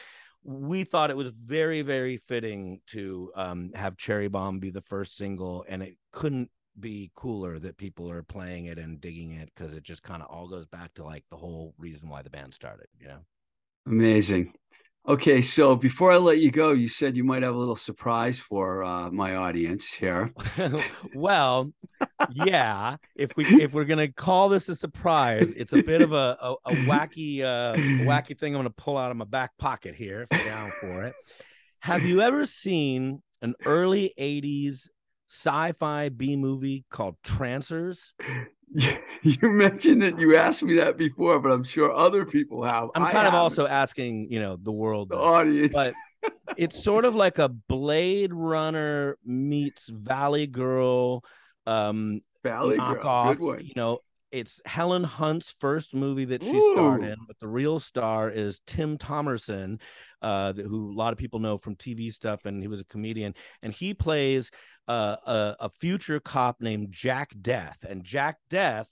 we 0.45 0.83
thought 0.83 1.09
it 1.09 1.17
was 1.17 1.31
very, 1.31 1.81
very 1.81 2.17
fitting 2.17 2.79
to 2.87 3.31
um, 3.35 3.71
have 3.73 3.97
Cherry 3.97 4.27
Bomb 4.27 4.59
be 4.59 4.69
the 4.69 4.79
first 4.81 5.17
single, 5.17 5.65
and 5.67 5.81
it 5.81 5.97
couldn't 6.11 6.51
be 6.79 7.11
cooler 7.15 7.57
that 7.57 7.77
people 7.77 8.11
are 8.11 8.21
playing 8.21 8.65
it 8.65 8.77
and 8.77 9.01
digging 9.01 9.31
it 9.31 9.49
because 9.55 9.73
it 9.73 9.81
just 9.83 10.03
kind 10.03 10.21
of 10.21 10.29
all 10.29 10.47
goes 10.47 10.67
back 10.67 10.93
to 10.93 11.03
like 11.03 11.23
the 11.31 11.37
whole 11.37 11.73
reason 11.79 12.09
why 12.09 12.21
the 12.21 12.29
band 12.29 12.53
started, 12.53 12.87
you 12.99 13.07
know? 13.07 13.19
Amazing. 13.87 14.53
Okay, 15.07 15.39
so 15.39 15.75
before 15.75 16.11
I 16.11 16.17
let 16.17 16.39
you 16.39 16.49
go, 16.49 16.71
you 16.71 16.87
said 16.87 17.15
you 17.15 17.23
might 17.23 17.43
have 17.43 17.53
a 17.53 17.57
little 17.57 17.75
surprise 17.75 18.39
for 18.39 18.83
uh, 18.83 19.11
my 19.11 19.35
audience 19.35 19.87
here. 19.87 20.33
well, 21.13 21.71
yeah. 22.31 22.97
If 23.15 23.37
we 23.37 23.45
if 23.61 23.73
we're 23.73 23.85
gonna 23.85 24.11
call 24.11 24.49
this 24.49 24.67
a 24.67 24.73
surprise, 24.73 25.53
it's 25.55 25.73
a 25.73 25.83
bit 25.83 26.01
of 26.01 26.11
a 26.11 26.37
a, 26.41 26.55
a 26.65 26.71
wacky 26.87 27.41
uh, 27.41 27.75
wacky 27.77 28.35
thing. 28.35 28.55
I'm 28.55 28.59
gonna 28.59 28.71
pull 28.71 28.97
out 28.97 29.11
of 29.11 29.17
my 29.17 29.25
back 29.25 29.51
pocket 29.59 29.93
here 29.93 30.25
if 30.29 30.39
you're 30.39 30.51
down 30.51 30.71
for 30.81 31.03
it. 31.03 31.13
Have 31.81 32.01
you 32.01 32.21
ever 32.21 32.43
seen 32.43 33.21
an 33.43 33.53
early 33.63 34.11
'80s 34.17 34.89
sci-fi 35.27 36.09
B 36.09 36.35
movie 36.35 36.83
called 36.89 37.17
Trancers? 37.23 38.15
you 39.21 39.49
mentioned 39.49 40.01
that 40.01 40.17
you 40.19 40.35
asked 40.35 40.63
me 40.63 40.75
that 40.75 40.97
before, 40.97 41.39
but 41.39 41.51
I'm 41.51 41.63
sure 41.63 41.91
other 41.91 42.25
people 42.25 42.63
have. 42.63 42.89
I'm 42.95 43.03
kind 43.03 43.17
I 43.17 43.21
of 43.21 43.25
haven't. 43.25 43.39
also 43.39 43.67
asking, 43.67 44.31
you 44.31 44.39
know, 44.39 44.57
the 44.61 44.71
world, 44.71 45.09
the 45.09 45.17
audience. 45.17 45.73
But 45.73 45.93
it's 46.57 46.83
sort 46.83 47.05
of 47.05 47.15
like 47.15 47.39
a 47.39 47.49
Blade 47.49 48.33
Runner 48.33 49.17
meets 49.25 49.87
Valley 49.89 50.47
Girl, 50.47 51.23
um, 51.65 52.21
Valley 52.43 52.77
knockoff. 52.77 53.37
Girl. 53.37 53.61
You 53.61 53.73
know, 53.75 53.99
it's 54.35 54.59
Helen 54.65 55.05
Hunt's 55.05 55.55
first 55.61 55.95
movie 55.95 56.25
that 56.25 56.43
she 56.43 56.57
Ooh. 56.57 56.73
starred 56.73 57.05
in, 57.05 57.15
but 57.25 57.39
the 57.39 57.47
real 57.47 57.79
star 57.79 58.29
is 58.29 58.59
Tim 58.67 58.97
Thomerson, 58.97 59.79
uh, 60.21 60.51
who 60.51 60.91
a 60.91 60.97
lot 60.97 61.13
of 61.13 61.17
people 61.17 61.39
know 61.39 61.57
from 61.57 61.77
TV 61.77 62.11
stuff, 62.11 62.43
and 62.43 62.61
he 62.61 62.67
was 62.67 62.81
a 62.81 62.85
comedian, 62.85 63.33
and 63.61 63.71
he 63.71 63.93
plays 63.93 64.51
uh, 64.89 65.15
a, 65.25 65.55
a 65.61 65.69
future 65.69 66.19
cop 66.19 66.59
named 66.59 66.91
Jack 66.91 67.31
Death, 67.41 67.85
and 67.87 68.03
Jack 68.03 68.35
Death 68.49 68.89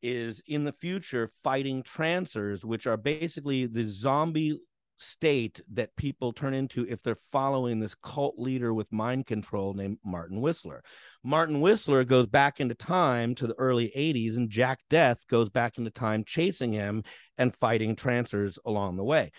is 0.00 0.40
in 0.46 0.62
the 0.62 0.72
future 0.72 1.28
fighting 1.42 1.82
trancers, 1.82 2.64
which 2.64 2.86
are 2.86 2.96
basically 2.96 3.66
the 3.66 3.84
zombie 3.86 4.60
state 5.04 5.60
that 5.72 5.94
people 5.96 6.32
turn 6.32 6.54
into 6.54 6.86
if 6.88 7.02
they're 7.02 7.14
following 7.14 7.78
this 7.78 7.94
cult 7.94 8.38
leader 8.38 8.72
with 8.72 8.92
mind 8.92 9.26
control 9.26 9.74
named 9.74 9.98
Martin 10.04 10.40
Whistler. 10.40 10.82
Martin 11.22 11.60
Whistler 11.60 12.04
goes 12.04 12.26
back 12.26 12.60
into 12.60 12.74
time 12.74 13.34
to 13.36 13.46
the 13.46 13.54
early 13.58 13.92
80s, 13.96 14.36
and 14.36 14.50
Jack 14.50 14.80
Death 14.90 15.26
goes 15.28 15.50
back 15.50 15.78
into 15.78 15.90
time 15.90 16.24
chasing 16.24 16.72
him 16.72 17.02
and 17.38 17.54
fighting 17.54 17.96
trancers 17.96 18.58
along 18.64 18.96
the 18.96 19.04
way. 19.04 19.30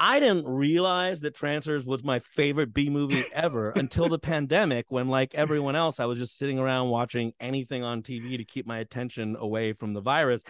I 0.00 0.20
didn't 0.20 0.46
realize 0.46 1.20
that 1.20 1.34
Trancers 1.34 1.84
was 1.84 2.04
my 2.04 2.20
favorite 2.20 2.72
B 2.72 2.88
movie 2.88 3.24
ever 3.32 3.70
until 3.70 4.08
the 4.08 4.18
pandemic, 4.18 4.86
when, 4.90 5.08
like 5.08 5.34
everyone 5.34 5.74
else, 5.74 5.98
I 5.98 6.04
was 6.04 6.20
just 6.20 6.38
sitting 6.38 6.60
around 6.60 6.90
watching 6.90 7.32
anything 7.40 7.82
on 7.82 8.02
TV 8.02 8.36
to 8.36 8.44
keep 8.44 8.64
my 8.64 8.78
attention 8.78 9.36
away 9.36 9.72
from 9.72 9.94
the 9.94 10.00
virus. 10.00 10.44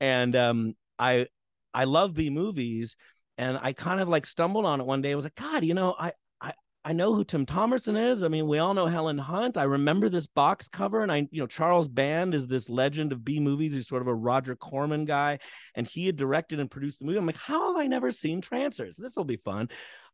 And 0.00 0.34
um, 0.34 0.74
I 0.98 1.28
I 1.72 1.84
love 1.84 2.14
B 2.14 2.28
movies, 2.28 2.96
and 3.38 3.58
I 3.62 3.72
kind 3.72 4.00
of 4.00 4.08
like 4.08 4.26
stumbled 4.26 4.66
on 4.66 4.80
it 4.80 4.86
one 4.86 5.00
day. 5.00 5.12
I 5.12 5.14
was 5.14 5.24
like, 5.24 5.36
God, 5.36 5.64
you 5.64 5.72
know, 5.72 5.94
I 5.98 6.12
I 6.40 6.52
I 6.84 6.92
know 6.92 7.14
who 7.14 7.24
Tim 7.24 7.46
Thomerson 7.46 7.96
is. 7.96 8.22
I 8.22 8.28
mean, 8.28 8.48
we 8.48 8.58
all 8.58 8.74
know 8.74 8.86
Helen 8.86 9.16
Hunt. 9.16 9.56
I 9.56 9.62
remember 9.62 10.08
this 10.08 10.26
box 10.26 10.68
cover, 10.68 11.02
and 11.02 11.10
I, 11.10 11.28
you 11.30 11.40
know, 11.40 11.46
Charles 11.46 11.88
Band 11.88 12.34
is 12.34 12.48
this 12.48 12.68
legend 12.68 13.12
of 13.12 13.24
B 13.24 13.38
movies. 13.38 13.72
He's 13.72 13.88
sort 13.88 14.02
of 14.02 14.08
a 14.08 14.14
Roger 14.14 14.56
Corman 14.56 15.04
guy, 15.04 15.38
and 15.74 15.86
he 15.86 16.06
had 16.06 16.16
directed 16.16 16.60
and 16.60 16.70
produced 16.70 16.98
the 16.98 17.06
movie. 17.06 17.18
I'm 17.18 17.26
like, 17.26 17.36
how 17.36 17.72
have 17.72 17.80
I 17.80 17.86
never 17.86 18.10
seen 18.10 18.40
Trancers? 18.40 18.96
This 18.98 19.16
will 19.16 19.24
be 19.24 19.36
fun. 19.36 19.68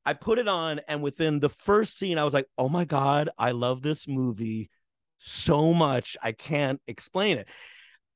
I 0.04 0.12
put 0.12 0.38
it 0.38 0.48
on, 0.48 0.80
and 0.86 1.02
within 1.02 1.40
the 1.40 1.48
first 1.48 1.98
scene, 1.98 2.18
I 2.18 2.24
was 2.24 2.34
like, 2.34 2.46
oh 2.58 2.68
my 2.68 2.84
God, 2.84 3.30
I 3.38 3.52
love 3.52 3.80
this 3.80 4.06
movie 4.06 4.70
so 5.18 5.72
much. 5.72 6.18
I 6.22 6.32
can't 6.32 6.80
explain 6.86 7.38
it 7.38 7.48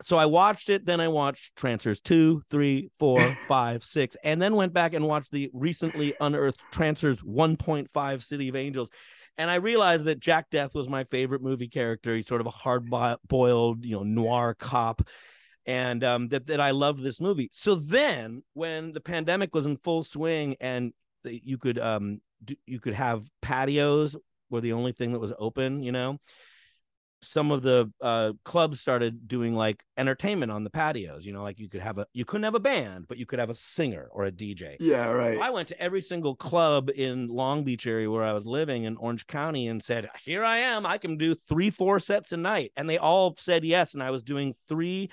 so 0.02 0.16
I 0.16 0.26
watched 0.26 0.68
it. 0.68 0.86
Then 0.86 1.00
I 1.00 1.08
watched 1.08 1.56
Trancers 1.56 2.00
two, 2.00 2.42
three, 2.50 2.90
four, 2.98 3.36
five, 3.48 3.84
six, 3.84 4.16
and 4.22 4.40
then 4.40 4.54
went 4.54 4.72
back 4.72 4.94
and 4.94 5.06
watched 5.06 5.32
the 5.32 5.50
recently 5.52 6.14
unearthed 6.20 6.60
Trancers 6.72 7.20
1.5 7.22 8.22
City 8.22 8.48
of 8.48 8.56
Angels. 8.56 8.90
And 9.36 9.50
I 9.50 9.56
realized 9.56 10.06
that 10.06 10.18
Jack 10.18 10.50
Death 10.50 10.74
was 10.74 10.88
my 10.88 11.04
favorite 11.04 11.42
movie 11.42 11.68
character. 11.68 12.16
He's 12.16 12.26
sort 12.26 12.40
of 12.40 12.48
a 12.48 12.50
hard 12.50 12.90
boiled, 13.28 13.84
you 13.84 13.96
know, 13.96 14.02
noir 14.02 14.54
cop. 14.54 15.06
And 15.64 16.02
um, 16.02 16.28
that, 16.28 16.46
that 16.46 16.60
I 16.60 16.70
loved 16.70 17.02
this 17.02 17.20
movie. 17.20 17.50
So 17.52 17.74
then, 17.74 18.42
when 18.54 18.92
the 18.92 19.00
pandemic 19.00 19.54
was 19.54 19.66
in 19.66 19.76
full 19.76 20.02
swing 20.02 20.56
and 20.60 20.92
you 21.24 21.58
could 21.58 21.78
um, 21.78 22.20
you 22.66 22.80
could 22.80 22.94
have 22.94 23.28
patios 23.42 24.16
were 24.50 24.60
the 24.60 24.72
only 24.72 24.92
thing 24.92 25.12
that 25.12 25.18
was 25.20 25.32
open, 25.38 25.82
you 25.82 25.92
know, 25.92 26.18
some 27.22 27.50
of 27.50 27.62
the 27.62 27.90
uh, 28.00 28.32
clubs 28.44 28.80
started 28.80 29.26
doing 29.26 29.54
like 29.54 29.82
entertainment 29.96 30.52
on 30.52 30.64
the 30.64 30.70
patios. 30.70 31.26
You 31.26 31.32
know, 31.32 31.42
like 31.42 31.58
you 31.58 31.68
could 31.68 31.80
have 31.80 31.98
a 31.98 32.06
you 32.12 32.24
couldn't 32.24 32.44
have 32.44 32.54
a 32.54 32.60
band, 32.60 33.06
but 33.08 33.18
you 33.18 33.26
could 33.26 33.38
have 33.38 33.50
a 33.50 33.54
singer 33.54 34.08
or 34.12 34.24
a 34.24 34.32
DJ. 34.32 34.76
Yeah, 34.80 35.06
right. 35.08 35.38
I 35.38 35.50
went 35.50 35.68
to 35.68 35.80
every 35.80 36.00
single 36.00 36.36
club 36.36 36.90
in 36.94 37.28
Long 37.28 37.64
Beach 37.64 37.86
area 37.86 38.10
where 38.10 38.24
I 38.24 38.32
was 38.32 38.46
living 38.46 38.84
in 38.84 38.96
Orange 38.96 39.26
County 39.26 39.68
and 39.68 39.82
said, 39.82 40.08
"Here 40.24 40.44
I 40.44 40.58
am. 40.58 40.86
I 40.86 40.98
can 40.98 41.16
do 41.16 41.34
three, 41.34 41.70
four 41.70 41.98
sets 41.98 42.32
a 42.32 42.36
night," 42.36 42.72
and 42.76 42.88
they 42.88 42.98
all 42.98 43.34
said 43.38 43.64
yes. 43.64 43.94
And 43.94 44.02
I 44.02 44.10
was 44.10 44.22
doing 44.22 44.54
three 44.68 45.10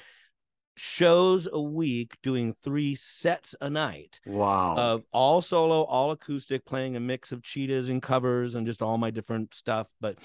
shows 0.77 1.47
a 1.51 1.61
week 1.61 2.17
doing 2.21 2.53
three 2.61 2.95
sets 2.95 3.55
a 3.61 3.69
night 3.69 4.19
wow 4.25 4.75
of 4.75 5.03
all 5.13 5.39
solo 5.39 5.83
all 5.83 6.11
acoustic 6.11 6.65
playing 6.65 6.97
a 6.97 6.99
mix 6.99 7.31
of 7.31 7.41
cheetahs 7.41 7.87
and 7.87 8.01
covers 8.01 8.55
and 8.55 8.67
just 8.67 8.81
all 8.81 8.97
my 8.97 9.09
different 9.09 9.53
stuff 9.53 9.87
but 10.01 10.17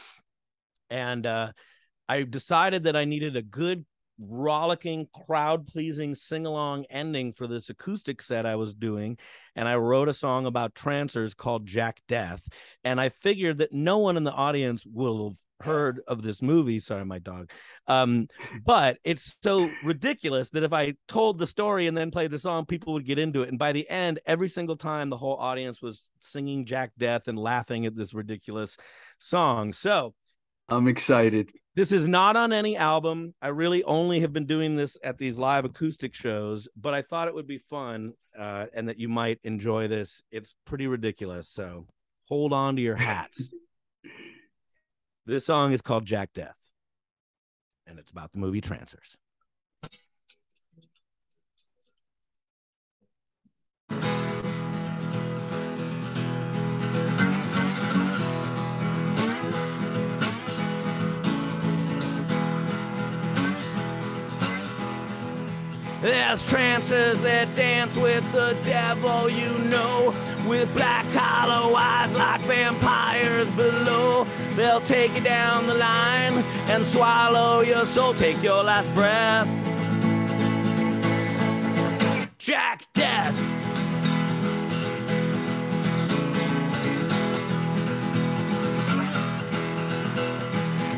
and 0.91 1.27
uh, 1.27 1.53
I 2.09 2.23
decided 2.23 2.85
that 2.85 2.97
I 2.97 3.05
needed 3.05 3.37
a 3.37 3.43
good, 3.43 3.85
rollicking, 4.19 5.09
crowd 5.27 5.67
pleasing 5.67 6.15
sing 6.15 6.45
along 6.45 6.85
ending 6.91 7.33
for 7.33 7.47
this 7.47 7.71
acoustic 7.71 8.21
set 8.21 8.47
I 8.47 8.57
was 8.57 8.75
doing. 8.75 9.17
And 9.57 9.69
I 9.69 9.77
wrote 9.77 10.09
a 10.09 10.13
song 10.13 10.47
about 10.47 10.75
trancers 10.75 11.35
called 11.35 11.67
Jack 11.67 12.01
Death. 12.07 12.47
And 12.85 13.01
I 13.01 13.09
figured 13.09 13.59
that 13.59 13.73
no 13.73 13.99
one 13.99 14.17
in 14.17 14.25
the 14.25 14.33
audience 14.33 14.85
will 14.85 15.29
have 15.29 15.37
heard 15.67 16.01
of 16.09 16.23
this 16.23 16.43
movie. 16.43 16.81
Sorry, 16.81 17.05
my 17.05 17.19
dog. 17.19 17.51
Um, 17.87 18.29
but 18.65 18.99
it's 19.05 19.35
so 19.43 19.71
ridiculous 19.85 20.51
that 20.51 20.63
if 20.65 20.73
I 20.73 20.95
told 21.07 21.39
the 21.39 21.47
story 21.47 21.87
and 21.87 21.97
then 21.97 22.11
played 22.11 22.31
the 22.31 22.39
song, 22.39 22.67
people 22.67 22.95
would 22.95 23.07
get 23.07 23.19
into 23.19 23.43
it. 23.43 23.51
And 23.51 23.59
by 23.59 23.73
the 23.73 23.89
end, 23.89 24.21
every 24.27 24.49
single 24.49 24.77
time 24.77 25.11
the 25.11 25.17
whole 25.17 25.37
audience 25.37 25.81
was 25.81 26.03
singing 26.21 26.67
Jack 26.67 26.93
Death 26.99 27.29
and 27.29 27.39
laughing 27.39 27.87
at 27.87 27.97
this 27.97 28.15
ridiculous 28.15 28.77
song. 29.19 29.73
So 29.73 30.15
I'm 30.71 30.87
excited. 30.87 31.51
This 31.75 31.93
is 31.93 32.07
not 32.07 32.37
on 32.37 32.53
any 32.53 32.77
album. 32.77 33.35
I 33.43 33.49
really 33.49 33.83
only 33.85 34.21
have 34.21 34.33
been 34.33 34.47
doing 34.47 34.77
this 34.77 34.97
at 35.03 35.19
these 35.19 35.37
live 35.37 35.65
acoustic 35.65 36.15
shows, 36.15 36.69
but 36.77 36.95
I 36.95 37.03
thought 37.03 37.29
it 37.29 37.35
would 37.35 37.47
be 37.47 37.59
fun 37.59 38.15
uh, 38.39 38.67
and 38.73 38.89
that 38.89 38.99
you 38.99 39.09
might 39.09 39.41
enjoy 39.43 39.89
this. 39.89 40.23
It's 40.31 40.55
pretty 40.65 40.87
ridiculous. 40.87 41.49
So 41.49 41.87
hold 42.29 42.53
on 42.53 42.77
to 42.77 42.83
your 42.83 42.97
hats. 42.97 43.53
this 45.27 45.47
song 45.47 45.73
is 45.73 45.83
called 45.83 46.05
Jack 46.05 46.31
Death, 46.35 46.59
and 47.87 47.99
it's 47.99 48.11
about 48.11 48.33
the 48.33 48.39
movie 48.39 48.61
Trancers. 48.61 49.17
There's 66.03 66.49
trancers 66.49 67.21
that 67.21 67.55
dance 67.55 67.95
with 67.95 68.25
the 68.33 68.57
devil, 68.65 69.29
you 69.29 69.53
know, 69.69 70.15
with 70.49 70.73
black 70.73 71.05
hollow 71.09 71.75
eyes 71.75 72.15
like 72.15 72.41
vampires 72.43 73.51
below. 73.51 74.25
They'll 74.57 74.81
take 74.81 75.15
you 75.15 75.21
down 75.21 75.67
the 75.67 75.75
line 75.75 76.43
and 76.69 76.85
swallow 76.85 77.61
your 77.61 77.85
soul, 77.85 78.15
take 78.15 78.43
your 78.43 78.63
last 78.63 78.93
breath. 78.95 79.47
Jack 82.39 82.87
Death. 82.95 83.37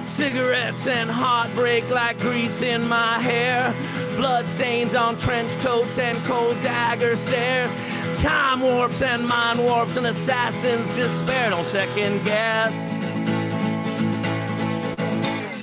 Cigarettes 0.04 0.86
and 0.86 1.10
heartbreak 1.10 1.90
like 1.90 2.20
grease 2.20 2.62
in 2.62 2.86
my 2.86 3.18
hair. 3.18 3.74
Blood 4.16 4.48
stains 4.48 4.94
on 4.94 5.16
trench 5.18 5.50
coats 5.58 5.98
and 5.98 6.16
cold 6.24 6.60
dagger 6.62 7.16
stares. 7.16 7.74
Time 8.20 8.60
warps 8.60 9.00
and 9.02 9.26
mind 9.26 9.58
warps 9.58 9.96
and 9.96 10.06
assassins 10.06 10.88
despair. 10.94 11.50
Don't 11.50 11.66
second 11.66 12.24
guess. 12.24 12.92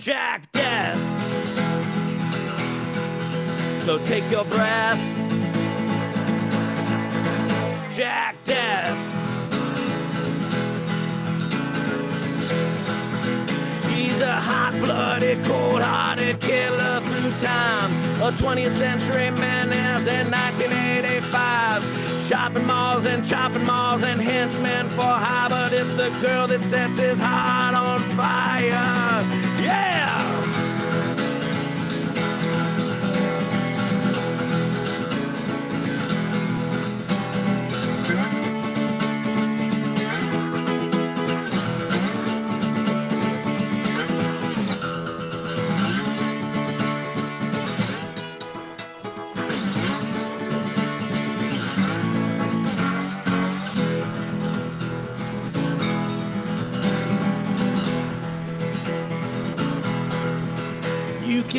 Jack 0.03 0.51
Death. 0.51 0.97
So 3.83 3.99
take 4.05 4.29
your 4.31 4.45
breath. 4.45 4.99
Jack 7.95 8.35
Death. 8.45 8.97
He's 13.89 14.21
a 14.21 14.35
hot-blooded, 14.35 15.43
cold-hearted 15.45 16.39
killer 16.39 17.01
through 17.01 17.31
time. 17.45 17.98
A 18.21 18.31
20th 18.33 18.73
century 18.73 19.31
menace 19.31 20.05
in 20.05 20.29
1985. 20.29 22.27
Shopping 22.27 22.65
malls 22.67 23.05
and 23.05 23.25
chopping 23.25 23.65
malls 23.65 24.03
and 24.03 24.19
henchmen 24.21 24.89
for 24.89 25.01
hire, 25.01 25.47
but 25.49 25.71
it's 25.71 25.93
the 25.93 26.09
girl 26.21 26.45
that 26.47 26.61
sets 26.61 26.99
his 26.99 27.17
heart 27.17 27.75
on 27.75 28.01
fire. 28.17 29.23
Yeah! 29.63 30.18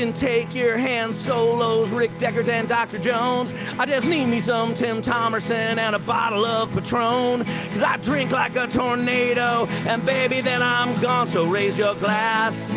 Can 0.01 0.15
take 0.15 0.55
your 0.55 0.79
Han 0.79 1.13
Solos, 1.13 1.91
Rick 1.91 2.13
Deckard 2.13 2.49
and 2.49 2.67
Dr. 2.67 2.99
Jones. 2.99 3.53
I 3.79 3.85
just 3.85 4.07
need 4.07 4.29
me 4.29 4.41
some 4.41 4.73
Tim 4.73 5.03
Thomerson 5.03 5.77
and 5.77 5.95
a 5.95 5.99
bottle 5.99 6.47
of 6.47 6.73
Patron. 6.73 7.45
Cause 7.45 7.83
I 7.83 7.99
drink 7.99 8.31
like 8.31 8.57
a 8.57 8.67
tornado, 8.67 9.67
and 9.87 10.03
baby, 10.07 10.41
then 10.41 10.63
I'm 10.63 10.99
gone. 11.03 11.29
So 11.29 11.45
raise 11.45 11.77
your 11.77 11.95
glass. 11.97 12.71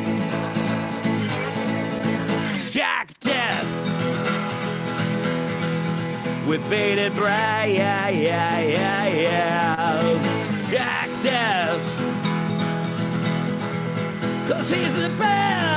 Jack 2.69 3.17
Death. 3.21 3.63
With 6.45 6.69
bated 6.69 7.13
breath, 7.13 7.69
yeah, 7.69 8.09
yeah, 8.09 8.59
yeah, 8.59 9.07
yeah. 9.07 10.69
Jack 10.69 11.07
Death. 11.24 11.80
Cause 14.49 14.69
he's 14.69 14.93
the 14.97 15.07
best. 15.17 15.72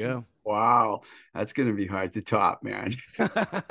Go. 0.00 0.24
Wow, 0.44 1.02
that's 1.34 1.52
going 1.52 1.68
to 1.68 1.74
be 1.74 1.86
hard 1.86 2.12
to 2.14 2.22
top, 2.22 2.62
man. 2.62 2.92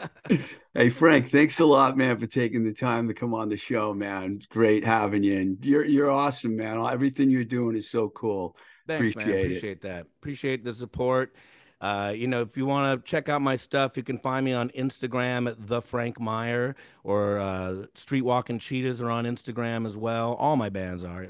hey, 0.74 0.90
Frank, 0.90 1.30
thanks 1.30 1.60
a 1.60 1.66
lot, 1.66 1.98
man, 1.98 2.18
for 2.20 2.28
taking 2.28 2.64
the 2.64 2.74
time 2.74 3.08
to 3.08 3.14
come 3.14 3.34
on 3.34 3.50
the 3.50 3.58
show, 3.58 3.94
man. 3.94 4.42
Great 4.50 4.86
having 4.86 5.24
you, 5.24 5.38
and 5.38 5.66
you're 5.66 5.84
you're 5.84 6.12
awesome, 6.12 6.56
man. 6.56 6.80
Everything 6.86 7.30
you're 7.30 7.44
doing 7.44 7.76
is 7.76 7.90
so 7.90 8.10
cool. 8.10 8.56
Thanks, 8.88 9.12
Appreciate 9.12 9.28
man. 9.28 9.40
it. 9.40 9.46
Appreciate 9.46 9.82
that. 9.82 10.02
Appreciate 10.20 10.64
the 10.64 10.74
support. 10.74 11.36
Uh, 11.82 12.14
you 12.16 12.28
know, 12.28 12.42
if 12.42 12.58
you 12.58 12.66
want 12.66 13.04
to 13.04 13.10
check 13.10 13.30
out 13.30 13.42
my 13.42 13.56
stuff, 13.56 13.96
you 13.96 14.04
can 14.04 14.18
find 14.18 14.44
me 14.44 14.54
on 14.54 14.70
Instagram 14.72 15.50
at 15.50 15.68
the 15.68 15.82
Frank 15.82 16.20
Meyer 16.20 16.76
or 17.04 17.40
uh, 17.40 17.86
Street 17.96 18.24
Walking 18.24 18.60
Cheetahs 18.60 19.02
are 19.02 19.10
on 19.10 19.26
Instagram 19.26 19.88
as 19.88 19.96
well. 19.96 20.34
All 20.34 20.56
my 20.56 20.70
bands 20.70 21.06
are. 21.06 21.28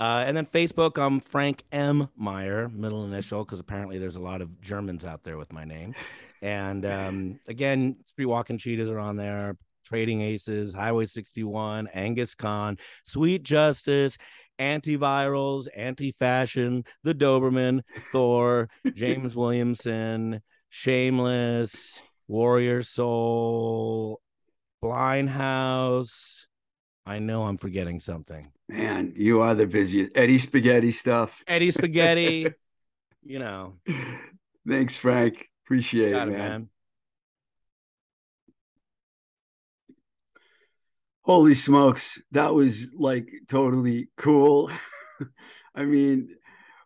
Uh, 0.00 0.24
and 0.26 0.34
then 0.34 0.46
Facebook, 0.46 0.96
I'm 0.96 1.20
Frank 1.20 1.62
M. 1.70 2.08
Meyer, 2.16 2.70
middle 2.70 3.04
initial, 3.04 3.44
because 3.44 3.60
apparently 3.60 3.98
there's 3.98 4.16
a 4.16 4.20
lot 4.20 4.40
of 4.40 4.58
Germans 4.62 5.04
out 5.04 5.24
there 5.24 5.36
with 5.36 5.52
my 5.52 5.64
name. 5.64 5.94
And 6.40 6.86
um, 6.86 7.38
again, 7.48 7.96
Street 8.06 8.24
Walking 8.24 8.56
Cheetahs 8.56 8.88
are 8.88 8.98
on 8.98 9.16
there. 9.16 9.58
Trading 9.84 10.22
Aces, 10.22 10.72
Highway 10.72 11.04
61, 11.04 11.88
Angus 11.92 12.34
Khan, 12.34 12.78
Sweet 13.04 13.42
Justice, 13.42 14.16
Antivirals, 14.58 15.68
Anti 15.76 16.12
Fashion, 16.12 16.84
The 17.02 17.14
Doberman, 17.14 17.82
Thor, 18.10 18.70
James 18.94 19.36
Williamson, 19.36 20.40
Shameless, 20.70 22.00
Warrior 22.26 22.82
Soul, 22.82 24.22
Blind 24.80 25.28
House. 25.28 26.46
I 27.10 27.18
know 27.18 27.42
I'm 27.42 27.58
forgetting 27.58 27.98
something. 27.98 28.40
Man, 28.68 29.14
you 29.16 29.40
are 29.40 29.56
the 29.56 29.66
busiest. 29.66 30.12
Eddie 30.14 30.38
Spaghetti 30.38 30.92
stuff. 30.92 31.42
Eddie 31.48 31.72
Spaghetti, 31.72 32.52
you 33.24 33.40
know. 33.40 33.74
Thanks, 34.68 34.96
Frank. 34.96 35.50
Appreciate 35.66 36.12
it, 36.12 36.26
man. 36.26 36.28
man. 36.28 36.68
Holy 41.22 41.56
smokes, 41.56 42.22
that 42.30 42.54
was 42.54 42.94
like 42.96 43.28
totally 43.48 44.08
cool. 44.16 44.70
I 45.74 45.86
mean, 45.86 46.36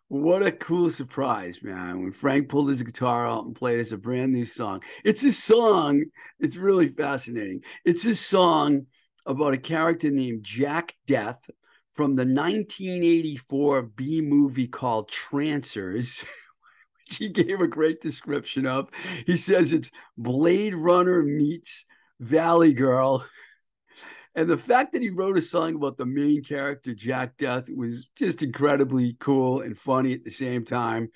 what 0.07 0.41
a 0.41 0.51
cool 0.51 0.89
surprise, 0.89 1.59
man. 1.61 2.01
When 2.01 2.11
Frank 2.11 2.49
pulled 2.49 2.69
his 2.69 2.81
guitar 2.81 3.27
out 3.27 3.45
and 3.45 3.55
played 3.55 3.79
us 3.79 3.91
a 3.91 3.97
brand 3.97 4.33
new 4.33 4.45
song. 4.45 4.81
It's 5.03 5.23
a 5.23 5.31
song, 5.31 6.03
it's 6.39 6.57
really 6.57 6.87
fascinating. 6.87 7.61
It's 7.85 8.07
a 8.07 8.15
song 8.15 8.87
about 9.25 9.53
a 9.53 9.57
character 9.57 10.11
named 10.11 10.43
Jack 10.43 10.95
Death 11.07 11.49
from 11.93 12.15
the 12.15 12.25
1984 12.25 13.83
B 13.83 14.21
movie 14.21 14.67
called 14.67 15.09
Trancers. 15.09 16.25
which 17.07 17.17
He 17.17 17.29
gave 17.29 17.61
a 17.61 17.67
great 17.67 18.01
description 18.01 18.65
of. 18.65 18.89
He 19.25 19.37
says 19.37 19.71
it's 19.71 19.91
Blade 20.17 20.75
Runner 20.75 21.23
meets 21.23 21.85
Valley 22.19 22.73
Girl. 22.73 23.25
And 24.37 24.49
the 24.49 24.57
fact 24.57 24.91
that 24.91 25.01
he 25.01 25.09
wrote 25.11 25.37
a 25.37 25.41
song 25.41 25.75
about 25.75 25.97
the 25.97 26.05
main 26.05 26.43
character, 26.43 26.93
Jack 26.93 27.37
Death, 27.37 27.69
was 27.73 28.09
just 28.17 28.43
incredibly 28.43 29.15
cool 29.21 29.61
and 29.61 29.77
funny 29.77 30.13
at 30.13 30.25
the 30.25 30.29
same 30.29 30.65
time. 30.65 31.07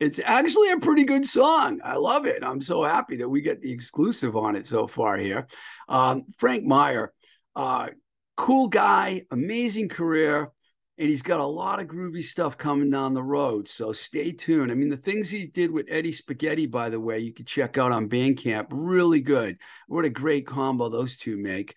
It's 0.00 0.18
actually 0.24 0.72
a 0.72 0.78
pretty 0.78 1.04
good 1.04 1.26
song. 1.26 1.80
I 1.84 1.96
love 1.96 2.24
it. 2.24 2.42
I'm 2.42 2.62
so 2.62 2.82
happy 2.82 3.18
that 3.18 3.28
we 3.28 3.42
get 3.42 3.60
the 3.60 3.70
exclusive 3.70 4.36
on 4.36 4.56
it 4.56 4.66
so 4.66 4.86
far 4.86 5.18
here. 5.18 5.46
Um, 5.86 6.24
Frank 6.38 6.64
Meyer, 6.64 7.12
uh, 7.54 7.88
cool 8.36 8.68
guy, 8.68 9.22
amazing 9.30 9.88
career, 9.88 10.50
and 10.98 11.08
he's 11.08 11.22
got 11.22 11.40
a 11.40 11.46
lot 11.46 11.80
of 11.80 11.86
groovy 11.86 12.22
stuff 12.22 12.56
coming 12.56 12.90
down 12.90 13.14
the 13.14 13.22
road. 13.22 13.66
So 13.66 13.92
stay 13.92 14.32
tuned. 14.32 14.70
I 14.70 14.74
mean, 14.74 14.88
the 14.88 14.96
things 14.96 15.30
he 15.30 15.46
did 15.46 15.70
with 15.70 15.86
Eddie 15.88 16.12
Spaghetti, 16.12 16.66
by 16.66 16.90
the 16.90 17.00
way, 17.00 17.18
you 17.18 17.32
can 17.32 17.44
check 17.44 17.78
out 17.78 17.92
on 17.92 18.08
Bandcamp. 18.08 18.66
Really 18.70 19.20
good. 19.20 19.58
What 19.88 20.04
a 20.04 20.10
great 20.10 20.46
combo 20.46 20.88
those 20.88 21.16
two 21.16 21.36
make. 21.36 21.76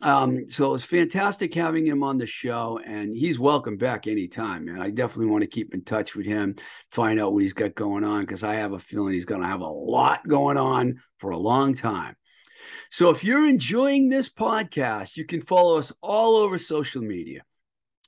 Um, 0.00 0.50
so 0.50 0.66
it 0.66 0.72
was 0.72 0.84
fantastic 0.84 1.54
having 1.54 1.86
him 1.86 2.02
on 2.02 2.18
the 2.18 2.26
show, 2.26 2.78
and 2.84 3.16
he's 3.16 3.38
welcome 3.38 3.78
back 3.78 4.06
anytime, 4.06 4.66
man. 4.66 4.80
I 4.80 4.90
definitely 4.90 5.30
want 5.32 5.42
to 5.42 5.48
keep 5.48 5.72
in 5.72 5.82
touch 5.82 6.14
with 6.14 6.26
him, 6.26 6.56
find 6.90 7.18
out 7.18 7.32
what 7.32 7.42
he's 7.42 7.54
got 7.54 7.74
going 7.74 8.04
on, 8.04 8.22
because 8.22 8.44
I 8.44 8.54
have 8.54 8.72
a 8.72 8.78
feeling 8.78 9.14
he's 9.14 9.24
going 9.24 9.40
to 9.40 9.46
have 9.46 9.62
a 9.62 9.66
lot 9.66 10.26
going 10.28 10.58
on 10.58 11.00
for 11.18 11.30
a 11.30 11.38
long 11.38 11.74
time. 11.74 12.16
So 12.94 13.10
if 13.10 13.24
you're 13.24 13.48
enjoying 13.48 14.08
this 14.08 14.28
podcast, 14.28 15.16
you 15.16 15.24
can 15.24 15.42
follow 15.42 15.78
us 15.78 15.92
all 16.00 16.36
over 16.36 16.58
social 16.58 17.02
media. 17.02 17.42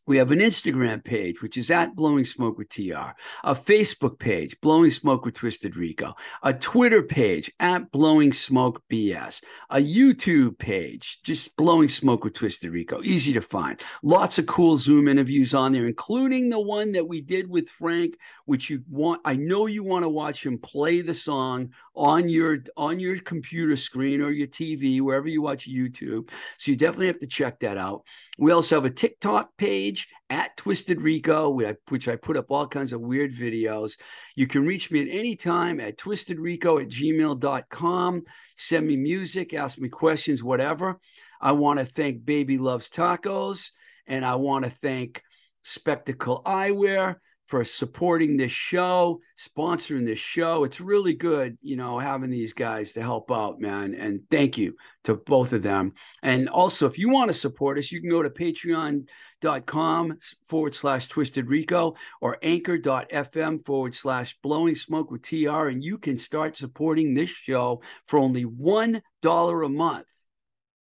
We 0.06 0.18
have 0.18 0.30
an 0.30 0.38
Instagram 0.38 1.02
page, 1.02 1.42
which 1.42 1.56
is 1.56 1.68
at 1.68 1.96
Blowing 1.96 2.24
Smoke 2.24 2.58
with 2.58 2.68
TR, 2.68 3.10
a 3.42 3.56
Facebook 3.56 4.20
page, 4.20 4.56
Blowing 4.60 4.92
Smoke 4.92 5.24
with 5.24 5.34
Twisted 5.34 5.74
Rico, 5.74 6.14
a 6.44 6.54
Twitter 6.54 7.02
page 7.02 7.50
at 7.58 7.90
Blowing 7.90 8.32
Smoke 8.32 8.84
BS, 8.88 9.42
a 9.68 9.78
YouTube 9.78 10.58
page, 10.58 11.18
just 11.24 11.56
Blowing 11.56 11.88
Smoke 11.88 12.22
with 12.22 12.34
Twisted 12.34 12.70
Rico, 12.70 13.02
easy 13.02 13.32
to 13.32 13.40
find. 13.40 13.80
Lots 14.04 14.38
of 14.38 14.46
cool 14.46 14.76
Zoom 14.76 15.08
interviews 15.08 15.54
on 15.54 15.72
there, 15.72 15.88
including 15.88 16.50
the 16.50 16.60
one 16.60 16.92
that 16.92 17.08
we 17.08 17.20
did 17.20 17.50
with 17.50 17.68
Frank, 17.68 18.16
which 18.44 18.70
you 18.70 18.84
want. 18.88 19.22
I 19.24 19.34
know 19.34 19.66
you 19.66 19.82
want 19.82 20.04
to 20.04 20.08
watch 20.08 20.46
him 20.46 20.58
play 20.58 21.00
the 21.00 21.14
song 21.14 21.70
on 21.96 22.28
your 22.28 22.58
on 22.76 23.00
your 23.00 23.18
computer 23.18 23.74
screen 23.74 24.20
or 24.20 24.30
your 24.30 24.46
TV, 24.46 25.00
wherever 25.00 25.28
you 25.28 25.42
watch 25.42 25.68
YouTube. 25.68 26.30
So 26.58 26.70
you 26.70 26.76
definitely 26.76 27.08
have 27.08 27.18
to 27.18 27.26
check 27.26 27.58
that 27.60 27.76
out. 27.76 28.04
We 28.38 28.52
also 28.52 28.74
have 28.76 28.84
a 28.84 28.90
TikTok 28.90 29.56
page 29.56 30.08
at 30.28 30.56
Twisted 30.56 31.00
Rico, 31.00 31.48
which 31.88 32.08
I 32.08 32.16
put 32.16 32.36
up 32.36 32.50
all 32.50 32.66
kinds 32.66 32.92
of 32.92 33.00
weird 33.00 33.32
videos. 33.32 33.92
You 34.34 34.46
can 34.46 34.66
reach 34.66 34.90
me 34.90 35.02
at 35.02 35.14
any 35.14 35.36
time 35.36 35.80
at 35.80 35.96
twistedrico 35.96 36.82
at 36.82 36.88
gmail.com. 36.88 38.22
Send 38.58 38.86
me 38.86 38.96
music, 38.96 39.54
ask 39.54 39.78
me 39.78 39.88
questions, 39.88 40.42
whatever. 40.42 41.00
I 41.40 41.52
want 41.52 41.78
to 41.78 41.86
thank 41.86 42.24
Baby 42.24 42.58
Loves 42.58 42.90
Tacos 42.90 43.70
and 44.06 44.24
I 44.24 44.34
want 44.34 44.64
to 44.64 44.70
thank 44.70 45.22
Spectacle 45.62 46.42
Eyewear 46.44 47.16
for 47.46 47.64
supporting 47.64 48.36
this 48.36 48.52
show, 48.52 49.20
sponsoring 49.38 50.04
this 50.04 50.18
show. 50.18 50.64
It's 50.64 50.80
really 50.80 51.14
good, 51.14 51.56
you 51.62 51.76
know, 51.76 51.98
having 51.98 52.30
these 52.30 52.52
guys 52.52 52.92
to 52.94 53.02
help 53.02 53.30
out, 53.30 53.60
man. 53.60 53.94
And 53.94 54.22
thank 54.30 54.58
you 54.58 54.74
to 55.04 55.14
both 55.14 55.52
of 55.52 55.62
them. 55.62 55.92
And 56.22 56.48
also, 56.48 56.86
if 56.86 56.98
you 56.98 57.08
want 57.08 57.28
to 57.28 57.34
support 57.34 57.78
us, 57.78 57.92
you 57.92 58.00
can 58.00 58.10
go 58.10 58.22
to 58.22 58.30
patreon.com 58.30 60.18
forward 60.48 60.74
slash 60.74 61.08
twisted 61.08 61.48
rico 61.48 61.94
or 62.20 62.38
anchor.fm 62.42 63.64
forward 63.64 63.94
slash 63.94 64.36
blowing 64.42 64.74
smoke 64.74 65.10
with 65.12 65.22
TR. 65.22 65.68
And 65.68 65.84
you 65.84 65.98
can 65.98 66.18
start 66.18 66.56
supporting 66.56 67.14
this 67.14 67.30
show 67.30 67.80
for 68.06 68.18
only 68.18 68.44
$1 68.44 69.66
a 69.66 69.68
month. 69.68 70.06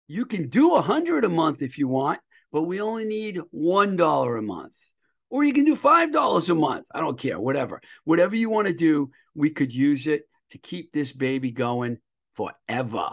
You 0.07 0.25
can 0.27 0.49
do 0.49 0.77
a 0.77 0.83
hundred 0.83 1.25
a 1.25 1.31
month 1.31 1.63
if 1.63 1.79
you 1.79 1.89
want, 1.89 2.21
but 2.53 2.63
we 2.63 2.81
only 2.81 3.05
need 3.05 3.41
$1 3.55 4.39
a 4.39 4.43
month 4.43 4.94
or 5.35 5.43
you 5.43 5.53
can 5.53 5.65
do 5.65 5.75
$5 5.75 6.49
a 6.49 6.55
month. 6.55 6.87
I 6.95 7.01
don't 7.01 7.19
care, 7.19 7.41
whatever. 7.41 7.83
Whatever 8.05 8.37
you 8.37 8.51
want 8.51 8.69
to 8.69 8.73
do, 8.73 9.11
we 9.35 9.51
could 9.51 9.75
use 9.75 10.07
it 10.07 10.29
to 10.51 10.59
keep 10.59 10.93
this 10.93 11.13
baby 11.13 11.51
going 11.51 11.99
forever. 12.35 13.11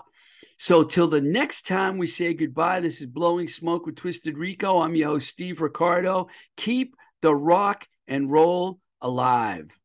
So, 0.60 0.84
till 0.84 1.08
the 1.08 1.20
next 1.20 1.66
time 1.66 1.98
we 1.98 2.06
say 2.06 2.36
goodbye, 2.36 2.80
this 2.80 3.02
is 3.02 3.08
Blowing 3.08 3.48
Smoke 3.48 3.88
with 3.88 3.96
Twisted 3.96 4.38
Rico. 4.38 4.82
I'm 4.82 4.94
your 4.94 5.08
host, 5.08 5.30
Steve 5.30 5.62
Ricardo. 5.62 6.28
Keep 6.58 6.96
the 7.24 7.34
rock 7.34 7.88
and 8.08 8.30
roll 8.30 8.80
alive. 9.02 9.76